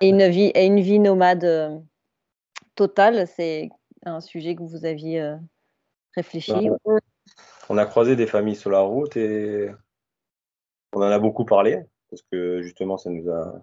Et 0.01 0.09
une 0.09 0.27
vie, 0.29 0.51
et 0.55 0.67
une 0.67 0.81
vie 0.81 0.99
nomade 0.99 1.45
euh, 1.45 1.79
totale, 2.75 3.27
c'est 3.27 3.71
un 4.05 4.21
sujet 4.21 4.57
que 4.57 4.63
vous 4.63 4.85
aviez 4.85 5.21
euh, 5.21 5.37
réfléchi 6.17 6.53
bah, 6.69 6.99
On 7.69 7.79
a 7.79 7.87
croisé 7.87 8.17
des 8.17 8.27
familles 8.27 8.57
sur 8.57 8.71
la 8.71 8.81
route 8.81 9.17
et 9.17 9.71
on 10.93 10.99
en 10.99 11.11
a 11.11 11.19
beaucoup 11.19 11.45
parlé 11.45 11.85
parce 12.11 12.23
que 12.31 12.63
justement, 12.63 12.99
ça 12.99 13.11
nous 13.11 13.31
a. 13.31 13.63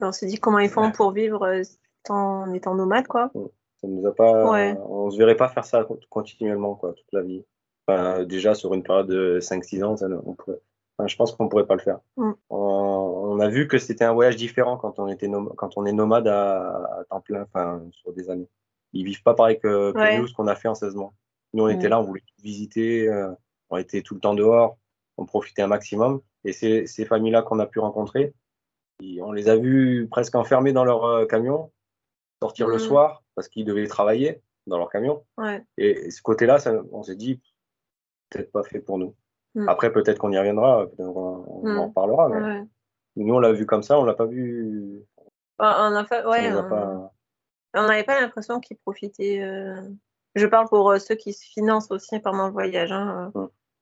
On 0.00 0.12
s'est 0.12 0.26
dit 0.26 0.38
comment 0.38 0.58
ils 0.58 0.68
font 0.68 0.92
pour 0.92 1.12
vivre 1.12 1.44
euh, 1.44 1.62
en 2.10 2.52
étant 2.52 2.74
nomade, 2.74 3.06
quoi. 3.06 3.32
Ça 3.80 3.88
nous 3.88 4.06
a 4.06 4.14
pas, 4.14 4.76
on 4.88 5.10
se 5.10 5.18
verrait 5.18 5.36
pas 5.36 5.48
faire 5.48 5.64
ça 5.64 5.86
continuellement, 6.10 6.74
quoi, 6.74 6.92
toute 6.94 7.12
la 7.12 7.22
vie. 7.22 7.44
Enfin, 7.86 8.24
déjà, 8.24 8.54
sur 8.54 8.74
une 8.74 8.82
période 8.82 9.06
de 9.06 9.38
5-6 9.40 9.84
ans, 9.84 9.96
ça, 9.96 10.08
on 10.26 10.34
pourrait, 10.34 10.58
enfin, 10.98 11.06
je 11.06 11.16
pense 11.16 11.32
qu'on 11.32 11.48
pourrait 11.48 11.66
pas 11.66 11.76
le 11.76 11.80
faire. 11.80 12.00
Mm. 12.16 12.32
On, 12.50 13.40
a 13.40 13.48
vu 13.48 13.68
que 13.68 13.78
c'était 13.78 14.04
un 14.04 14.12
voyage 14.12 14.34
différent 14.34 14.76
quand 14.76 14.98
on, 14.98 15.06
était 15.06 15.30
quand 15.56 15.76
on 15.76 15.86
est 15.86 15.92
nomade 15.92 16.26
à, 16.26 17.04
temps 17.08 17.20
plein, 17.20 17.42
enfin, 17.42 17.82
sur 17.92 18.12
des 18.12 18.30
années. 18.30 18.48
Ils 18.92 19.04
vivent 19.04 19.22
pas 19.22 19.34
pareil 19.34 19.60
que, 19.60 20.18
nous, 20.18 20.26
ce 20.26 20.34
qu'on 20.34 20.48
a 20.48 20.56
fait 20.56 20.68
en 20.68 20.74
16 20.74 20.96
mois. 20.96 21.12
Nous, 21.54 21.64
on 21.64 21.68
était 21.68 21.86
mm. 21.86 21.90
là, 21.90 22.00
on 22.00 22.04
voulait 22.04 22.22
visiter. 22.42 23.08
Euh, 23.08 23.30
on 23.70 23.76
était 23.76 24.02
tout 24.02 24.14
le 24.14 24.20
temps 24.20 24.34
dehors, 24.34 24.76
on 25.16 25.26
profitait 25.26 25.62
un 25.62 25.66
maximum. 25.68 26.20
Et 26.44 26.52
ces, 26.52 26.86
ces 26.86 27.04
familles-là 27.04 27.42
qu'on 27.42 27.58
a 27.58 27.66
pu 27.66 27.78
rencontrer, 27.78 28.34
on 29.20 29.32
les 29.32 29.48
a 29.48 29.56
vus 29.56 30.08
presque 30.10 30.34
enfermés 30.34 30.72
dans 30.72 30.84
leur 30.84 31.04
euh, 31.04 31.26
camion, 31.26 31.70
sortir 32.42 32.68
le 32.68 32.76
mmh. 32.76 32.80
soir 32.80 33.22
parce 33.38 33.48
qu'ils 33.48 33.64
devaient 33.64 33.86
travailler 33.86 34.42
dans 34.66 34.78
leur 34.78 34.90
camion. 34.90 35.24
Et, 35.76 36.10
ce 36.10 36.20
côté-là, 36.22 36.58
on 36.90 37.04
s'est 37.04 37.14
dit, 37.14 37.40
peut-être 38.30 38.50
pas 38.50 38.64
fait 38.64 38.80
pour 38.80 38.98
nous. 38.98 39.14
Mmh. 39.54 39.68
Après, 39.68 39.92
peut-être 39.92 40.18
qu'on 40.18 40.32
y 40.32 40.38
reviendra, 40.38 40.88
on, 40.98 41.44
on 41.62 41.76
en 41.76 41.88
parlera. 41.88 42.28
Mais 42.28 42.66
Nous, 43.14 43.32
on 43.32 43.38
l'a 43.38 43.52
vu 43.52 43.64
comme 43.64 43.84
ça, 43.84 43.96
on 44.00 44.04
l'a 44.04 44.14
pas 44.14 44.26
vu. 44.26 45.04
Bah, 45.56 45.88
on 45.88 45.94
a 45.94 46.04
fait, 46.04 46.26
ouais, 46.26 46.52
on 47.74 47.86
n'avait 47.86 48.02
pas 48.02 48.20
l'impression 48.20 48.58
qu'ils 48.58 48.78
profitaient. 48.78 49.40
Euh, 49.40 49.88
je 50.34 50.46
parle 50.46 50.68
pour 50.68 50.90
euh, 50.90 50.98
ceux 50.98 51.14
qui 51.14 51.32
se 51.32 51.44
financent 51.44 51.92
aussi 51.92 52.18
pendant 52.18 52.48
le 52.48 52.52
voyage, 52.52 52.90
hein, 52.90 53.32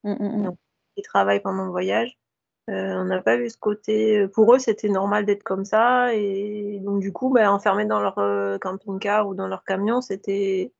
mmh, 0.05 0.51
qui 0.95 1.03
travaillent 1.03 1.41
pendant 1.41 1.65
le 1.65 1.71
voyage. 1.71 2.19
Euh, 2.69 2.95
on 2.95 3.05
n'a 3.05 3.23
pas 3.23 3.37
vu 3.37 3.49
ce 3.49 3.57
côté. 3.57 4.19
Euh, 4.19 4.29
pour 4.29 4.53
eux, 4.55 4.59
c'était 4.59 4.89
normal 4.89 5.25
d'être 5.25 5.45
comme 5.45 5.64
ça. 5.64 6.12
Et 6.14 6.81
donc, 6.83 7.01
du 7.01 7.12
coup, 7.12 7.31
bah, 7.31 7.53
enfermés 7.53 7.85
dans 7.85 8.01
leur 8.01 8.19
euh, 8.19 8.59
camping-car 8.59 9.29
ou 9.29 9.35
dans 9.35 9.47
leur 9.47 9.64
camion, 9.64 10.01
c'était 10.01 10.73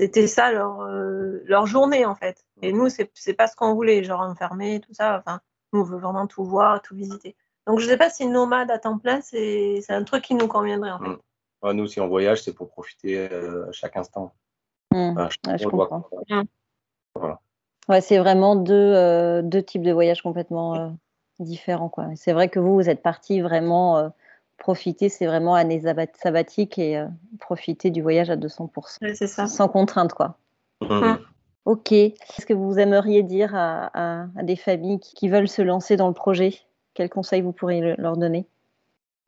c'était 0.00 0.28
ça 0.28 0.52
leur, 0.52 0.86
leur 0.86 1.66
journée, 1.66 2.06
en 2.06 2.14
fait. 2.14 2.44
Et 2.62 2.72
nous, 2.72 2.88
c'est 2.88 3.34
pas 3.34 3.48
ce 3.48 3.56
qu'on 3.56 3.74
voulait, 3.74 4.04
genre 4.04 4.20
enfermés, 4.20 4.78
tout 4.78 4.94
ça. 4.94 5.18
Enfin, 5.18 5.40
nous, 5.72 5.80
on 5.80 5.82
veut 5.82 5.98
vraiment 5.98 6.28
tout 6.28 6.44
voir, 6.44 6.80
tout 6.82 6.94
visiter. 6.94 7.34
Donc, 7.66 7.80
je 7.80 7.86
sais 7.86 7.96
pas 7.96 8.08
si 8.08 8.26
nomade 8.26 8.70
à 8.70 8.78
temps 8.78 8.98
plein, 8.98 9.20
c'est 9.22 9.82
un 9.88 10.04
truc 10.04 10.22
qui 10.22 10.36
nous 10.36 10.46
conviendrait, 10.46 10.92
en 10.92 11.00
fait. 11.00 11.18
Mmh. 11.62 11.72
nous, 11.72 11.88
si 11.88 12.00
on 12.00 12.06
voyage, 12.06 12.44
c'est 12.44 12.54
pour 12.54 12.68
profiter 12.68 13.24
à 13.24 13.72
chaque 13.72 13.96
instant. 13.96 14.32
Mmh. 14.92 15.28
je 15.58 15.66
comprends. 15.66 16.08
Mmh. 16.30 16.42
Voilà. 17.16 17.40
Ouais, 17.88 18.02
c'est 18.02 18.18
vraiment 18.18 18.54
deux, 18.54 18.74
euh, 18.74 19.40
deux 19.42 19.62
types 19.62 19.82
de 19.82 19.92
voyages 19.92 20.22
complètement 20.22 20.74
euh, 20.76 20.88
différents. 21.38 21.88
Quoi. 21.88 22.08
C'est 22.16 22.32
vrai 22.32 22.48
que 22.48 22.60
vous, 22.60 22.74
vous 22.74 22.90
êtes 22.90 23.02
parti 23.02 23.40
vraiment 23.40 23.96
euh, 23.96 24.08
profiter, 24.58 25.08
c'est 25.08 25.26
vraiment 25.26 25.54
année 25.54 25.82
sabbatique 26.14 26.78
et 26.78 27.02
profiter 27.40 27.90
du 27.90 28.02
voyage 28.02 28.28
à 28.28 28.36
200%. 28.36 29.14
c'est 29.14 29.26
ça. 29.26 29.46
Sans 29.46 29.68
contrainte, 29.68 30.12
quoi. 30.12 30.36
Mmh. 30.82 31.14
Ok. 31.64 31.88
Qu'est-ce 31.88 32.46
que 32.46 32.54
vous 32.54 32.78
aimeriez 32.78 33.22
dire 33.22 33.54
à, 33.54 33.90
à, 33.94 34.42
des 34.42 34.56
familles 34.56 35.00
qui, 35.00 35.28
veulent 35.28 35.48
se 35.48 35.62
lancer 35.62 35.96
dans 35.96 36.08
le 36.08 36.14
projet 36.14 36.54
Quels 36.94 37.08
conseils 37.08 37.40
vous 37.40 37.52
pourriez 37.52 37.94
leur 37.96 38.16
donner? 38.16 38.46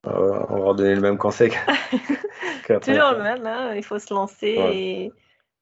On 0.04 0.10
va 0.10 0.58
leur 0.58 0.74
donner 0.74 0.94
le 0.94 1.00
même 1.00 1.18
conseil. 1.18 1.50
Toujours 2.66 3.12
le 3.12 3.22
même, 3.22 3.46
hein. 3.46 3.74
il 3.74 3.82
faut 3.82 3.98
se 3.98 4.12
lancer, 4.14 4.56
et... 4.72 5.12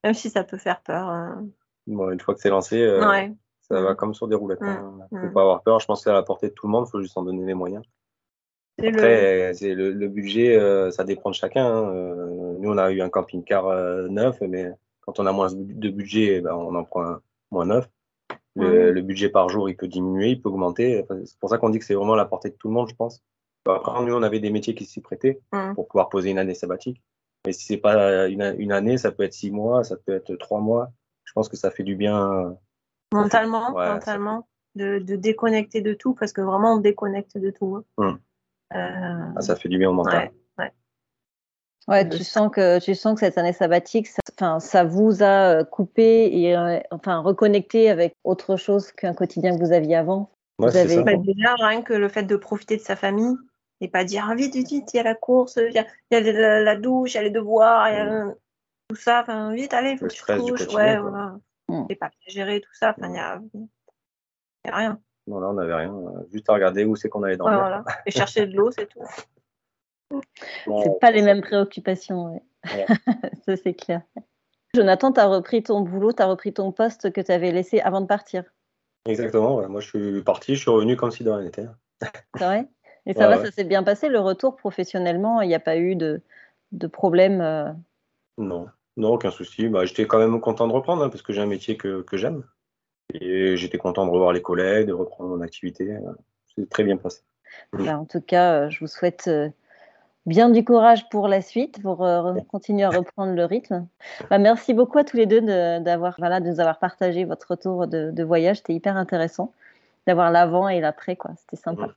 même 0.05 0.15
si 0.15 0.31
ça 0.31 0.45
peut 0.45 0.59
faire 0.59 0.81
peur. 0.81 1.09
Hein 1.09 1.47
une 1.89 2.21
fois 2.21 2.35
que 2.35 2.41
c'est 2.41 2.51
lancé, 2.51 2.81
euh, 2.81 3.29
ça 3.63 3.81
va 3.81 3.95
comme 3.95 4.15
sur 4.15 4.29
des 4.29 4.35
roulettes. 4.35 4.59
Il 4.61 4.67
ne 4.67 4.73
hein. 4.73 5.09
faut 5.11 5.33
pas 5.33 5.43
avoir 5.43 5.63
peur. 5.63 5.81
Je 5.81 5.87
pense 5.87 6.01
que 6.01 6.05
c'est 6.05 6.11
à 6.11 6.15
la 6.15 6.23
portée 6.23 6.49
de 6.49 6.55
tout 6.55 6.67
le 6.67 6.73
monde. 6.73 6.87
Il 6.89 6.91
faut 6.91 7.01
juste 7.01 7.17
en 7.17 7.23
donner 7.23 7.45
les 7.45 7.55
moyens. 7.55 7.85
Après, 8.79 9.53
le... 9.53 9.91
Le, 9.93 10.09
budget, 10.09 10.57
euh, 10.57 10.91
ça 10.91 11.05
dépend 11.05 11.31
de 11.31 11.35
chacun. 11.35 11.67
Hein. 11.67 11.93
Euh, 11.95 12.57
nous, 12.59 12.71
on 12.71 12.79
a 12.79 12.91
eu 12.93 13.01
un 13.01 13.09
camping-car 13.09 14.09
neuf, 14.09 14.41
mais 14.41 14.71
quand 15.01 15.19
on 15.19 15.27
a 15.27 15.33
moins 15.33 15.49
de 15.53 15.89
budget, 15.91 16.37
eh 16.37 16.41
ben, 16.41 16.55
on 16.55 16.75
en 16.75 16.85
prend 16.85 17.03
un 17.03 17.21
moins 17.51 17.67
neuf. 17.67 17.89
Le, 18.55 19.01
budget 19.01 19.29
par 19.29 19.49
jour, 19.49 19.69
il 19.69 19.77
peut 19.77 19.87
diminuer, 19.87 20.31
il 20.31 20.43
peut 20.43 20.49
augmenter. 20.49 21.05
C'est 21.25 21.39
pour 21.39 21.49
ça 21.49 21.59
qu'on 21.59 21.71
dit 21.71 21.79
que 21.79 21.85
c'est 21.85 21.95
vraiment 21.95 22.15
à 22.15 22.17
la 22.17 22.25
portée 22.25 22.51
de 22.51 22.57
tout 22.57 22.69
le 22.69 22.75
monde, 22.75 22.89
je 22.89 22.95
pense. 22.95 23.23
Après, 23.67 24.03
nous, 24.05 24.15
on 24.15 24.23
avait 24.23 24.41
des 24.41 24.51
métiers 24.51 24.75
qui 24.75 24.85
s'y 24.85 25.01
prêtaient 25.01 25.41
pour 25.75 25.87
pouvoir 25.89 26.09
poser 26.09 26.31
une 26.31 26.39
année 26.39 26.55
sabbatique. 26.55 27.03
Mais 27.47 27.53
si 27.53 27.67
c'est 27.67 27.77
pas 27.79 28.29
une, 28.29 28.55
une, 28.59 28.73
année, 28.73 28.99
ça 28.99 29.13
peut 29.13 29.23
être 29.23 29.33
six 29.33 29.51
mois, 29.51 29.85
ça 29.85 29.97
peut 29.97 30.13
être 30.13 30.35
trois 30.37 30.61
mois 30.61 30.91
pense 31.39 31.49
que 31.49 31.57
ça 31.57 31.71
fait 31.71 31.85
du 31.85 31.95
bien. 31.95 32.57
Mentalement, 33.13 33.71
mentalement, 33.71 34.49
de, 34.75 34.99
déconnecter 34.99 35.81
de 35.81 35.95
tout, 35.95 36.15
parce 36.15 36.33
que 36.33 36.41
vraiment 36.41 36.75
on 36.75 36.79
déconnecte 36.79 37.39
de 37.39 37.51
tout. 37.51 37.77
Hein. 37.77 37.85
Hum. 37.97 38.19
Euh, 38.75 39.33
ah, 39.37 39.41
ça 39.41 39.55
fait 39.55 39.69
du 39.69 39.79
bien 39.79 39.89
au 39.89 39.93
mental. 39.93 40.33
Ouais, 40.59 40.73
ouais. 41.87 42.09
tu 42.09 42.25
sens 42.25 42.51
que 42.51 42.81
tu 42.81 42.95
sens 42.97 43.15
que 43.15 43.21
cette 43.21 43.39
année 43.39 43.53
sabbatique, 43.53 44.09
ça, 44.09 44.59
ça 44.59 44.85
vous 44.85 45.23
a 45.23 45.61
euh, 45.61 45.65
coupé 45.65 46.29
et 46.41 46.57
euh, 46.57 46.81
enfin 46.91 47.19
reconnecté 47.21 47.89
avec 47.89 48.15
autre 48.25 48.57
chose 48.57 48.91
qu'un 48.91 49.15
quotidien 49.15 49.57
que 49.57 49.65
vous 49.65 49.73
aviez 49.73 49.95
avant? 49.95 50.31
vous 50.59 50.77
avez... 50.77 51.03
Bah, 51.05 51.15
déjà 51.15 51.55
rien 51.55 51.83
que 51.83 51.95
le 51.95 52.09
fait 52.09 52.25
de 52.25 52.37
profiter 52.37 52.77
de 52.77 52.83
sa 52.83 52.97
famille 52.97 53.37
et 53.81 53.89
pas 53.89 54.03
dire 54.03 54.27
ah, 54.29 54.35
vite 54.35 54.55
vite 54.55 54.69
vite 54.69 54.93
il 54.93 54.97
y 54.97 55.01
a 55.01 55.05
la 55.05 55.15
course, 55.15 55.57
il 55.57 55.73
y 55.73 55.79
a, 55.79 56.61
la, 56.61 56.77
douche, 56.77 57.15
il 57.15 57.17
y 57.17 57.21
a 57.21 57.23
les 57.23 57.31
devoirs, 57.31 57.89
il 57.89 57.95
y 57.95 57.97
a... 57.97 58.35
Tout 58.89 58.97
ça. 58.97 59.21
Enfin, 59.23 59.53
vite, 59.53 59.75
allez, 59.75 59.93
il 59.93 59.99
faut 59.99 60.07
que 60.07 60.13
tu 60.13 60.23
te 60.23 60.39
couches. 60.39 60.75
Ouais, 60.75 60.99
voilà. 60.99 61.39
Mm. 61.69 61.85
Les 61.89 61.97
papiers 61.97 62.31
gérés, 62.31 62.61
tout 62.61 62.73
ça. 62.73 62.95
Enfin, 62.97 63.09
il 63.09 63.13
n'y 63.13 63.19
a, 63.19 63.41
a, 64.65 64.77
rien. 64.77 65.01
Non, 65.27 65.41
là, 65.41 65.49
on 65.49 65.55
n'avait 65.55 65.75
rien. 65.75 65.95
Juste 66.33 66.49
à 66.49 66.55
regarder 66.55 66.85
où 66.85 66.97
c'est 66.97 67.09
qu'on 67.09 67.23
allait 67.23 67.37
dormir. 67.37 67.59
Ouais, 67.59 67.65
voilà. 67.65 67.85
Et 68.07 68.11
chercher 68.11 68.47
de 68.47 68.57
l'eau, 68.57 68.71
c'est 68.71 68.87
tout. 68.87 69.01
c'est 70.11 71.01
pas 71.01 71.11
les 71.11 71.23
mêmes 71.23 71.43
préoccupations. 71.43 72.35
Ouais. 72.65 72.87
ça, 73.47 73.57
c'est 73.57 73.75
clair. 73.75 74.03
Jonathan, 74.75 75.13
tu 75.13 75.21
as 75.21 75.27
repris 75.27 75.63
ton 75.63 75.81
boulot, 75.81 76.13
tu 76.13 76.23
as 76.23 76.27
repris 76.27 76.53
ton 76.53 76.73
poste 76.73 77.13
que 77.13 77.21
tu 77.21 77.33
avais 77.33 77.53
laissé 77.53 77.81
avant 77.81 78.01
de 78.01 78.07
partir. 78.07 78.45
Exactement. 79.07 79.57
Ouais. 79.57 79.69
Moi, 79.69 79.81
je 79.81 79.89
suis 79.89 80.23
parti, 80.23 80.55
je 80.55 80.61
suis 80.61 80.71
revenu 80.71 80.97
comme 80.97 81.11
si 81.11 81.25
de 81.25 81.31
rien 81.31 81.45
n'était. 81.45 81.67
C'est 82.37 82.45
vrai? 82.45 82.69
Et 83.07 83.15
ça 83.15 83.27
va, 83.27 83.43
ça 83.43 83.51
s'est 83.51 83.65
bien 83.65 83.83
passé, 83.83 84.11
le 84.11 84.21
retour 84.21 84.57
professionnellement 84.57 85.41
Il 85.41 85.49
n'y 85.49 85.55
a 85.55 85.61
pas 85.61 85.79
eu 85.79 85.97
de, 85.97 86.21
de 86.73 86.87
problème 86.87 87.41
euh? 87.41 87.73
Non. 88.37 88.69
Non, 88.99 89.11
aucun 89.15 89.31
souci. 89.31 89.69
Bah, 89.69 89.85
j'étais 89.85 90.07
quand 90.07 90.19
même 90.19 90.41
content 90.41 90.67
de 90.67 90.73
reprendre 90.73 91.05
hein, 91.05 91.09
parce 91.09 91.23
que 91.23 91.33
j'ai 91.33 91.41
un 91.41 91.47
métier 91.47 91.77
que, 91.77 92.05
j'aime. 92.13 92.43
Et 93.15 93.57
j'étais 93.57 93.79
content 93.79 94.05
de 94.05 94.11
revoir 94.11 94.33
les 94.33 94.43
collègues, 94.43 94.89
de 94.89 94.93
reprendre 94.93 95.31
mon 95.31 95.41
activité. 95.41 95.97
C'est 96.55 96.69
très 96.69 96.83
bien 96.83 96.97
passé. 96.97 97.23
Bah, 97.73 97.97
en 97.97 98.05
tout 98.05 98.21
cas, 98.21 98.55
euh, 98.55 98.71
je 98.71 98.81
vous 98.81 98.89
souhaite 98.89 99.29
euh, 99.29 99.49
bien 100.27 100.51
du 100.51 100.65
courage 100.65 101.09
pour 101.11 101.29
la 101.29 101.41
suite, 101.41 101.81
pour 101.81 102.05
euh, 102.05 102.35
continuer 102.51 102.83
à 102.83 102.91
reprendre 102.91 103.35
le 103.35 103.45
rythme. 103.45 103.87
Bah, 104.31 104.39
merci 104.39 104.75
beaucoup 104.75 104.99
à 104.99 105.05
tous 105.05 105.17
les 105.17 105.27
deux 105.27 105.41
d'avoir 105.81 106.17
voilà, 106.19 106.41
de 106.41 106.49
nous 106.49 106.59
avoir 106.59 106.81
partagé 106.81 107.25
votre 107.25 107.53
retour 107.53 107.87
de, 107.87 108.23
voyage. 108.25 108.59
C'était 108.59 108.75
hyper 108.75 108.97
intéressant 108.97 109.53
d'avoir 110.09 110.33
l'avant 110.33 110.69
et 110.69 110.81
l'après. 110.81 111.17
C'était 111.37 111.63
sympa. 111.63 111.89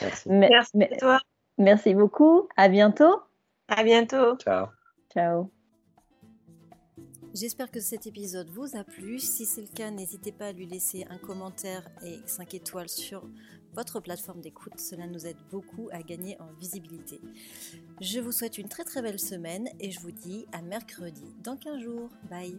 Merci. 0.00 0.28
merci 0.28 0.82
à 0.82 0.96
toi. 0.96 1.18
Merci 1.56 1.94
beaucoup. 1.94 2.48
À 2.56 2.68
bientôt. 2.68 3.20
À 3.68 3.84
bientôt. 3.84 4.36
Ciao. 4.38 4.66
Ciao. 5.12 5.50
J'espère 7.34 7.70
que 7.70 7.80
cet 7.80 8.06
épisode 8.06 8.48
vous 8.50 8.76
a 8.76 8.84
plu. 8.84 9.18
Si 9.18 9.44
c'est 9.44 9.60
le 9.60 9.68
cas, 9.68 9.90
n'hésitez 9.90 10.32
pas 10.32 10.46
à 10.46 10.52
lui 10.52 10.66
laisser 10.66 11.04
un 11.10 11.18
commentaire 11.18 11.88
et 12.04 12.18
5 12.26 12.54
étoiles 12.54 12.88
sur 12.88 13.22
votre 13.74 14.00
plateforme 14.00 14.40
d'écoute. 14.40 14.78
Cela 14.78 15.06
nous 15.06 15.26
aide 15.26 15.36
beaucoup 15.50 15.88
à 15.92 16.02
gagner 16.02 16.40
en 16.40 16.52
visibilité. 16.58 17.20
Je 18.00 18.20
vous 18.20 18.32
souhaite 18.32 18.58
une 18.58 18.68
très 18.68 18.84
très 18.84 19.02
belle 19.02 19.20
semaine 19.20 19.68
et 19.78 19.90
je 19.90 20.00
vous 20.00 20.10
dis 20.10 20.46
à 20.52 20.62
mercredi 20.62 21.34
dans 21.42 21.56
15 21.56 21.82
jours. 21.82 22.08
Bye 22.30 22.58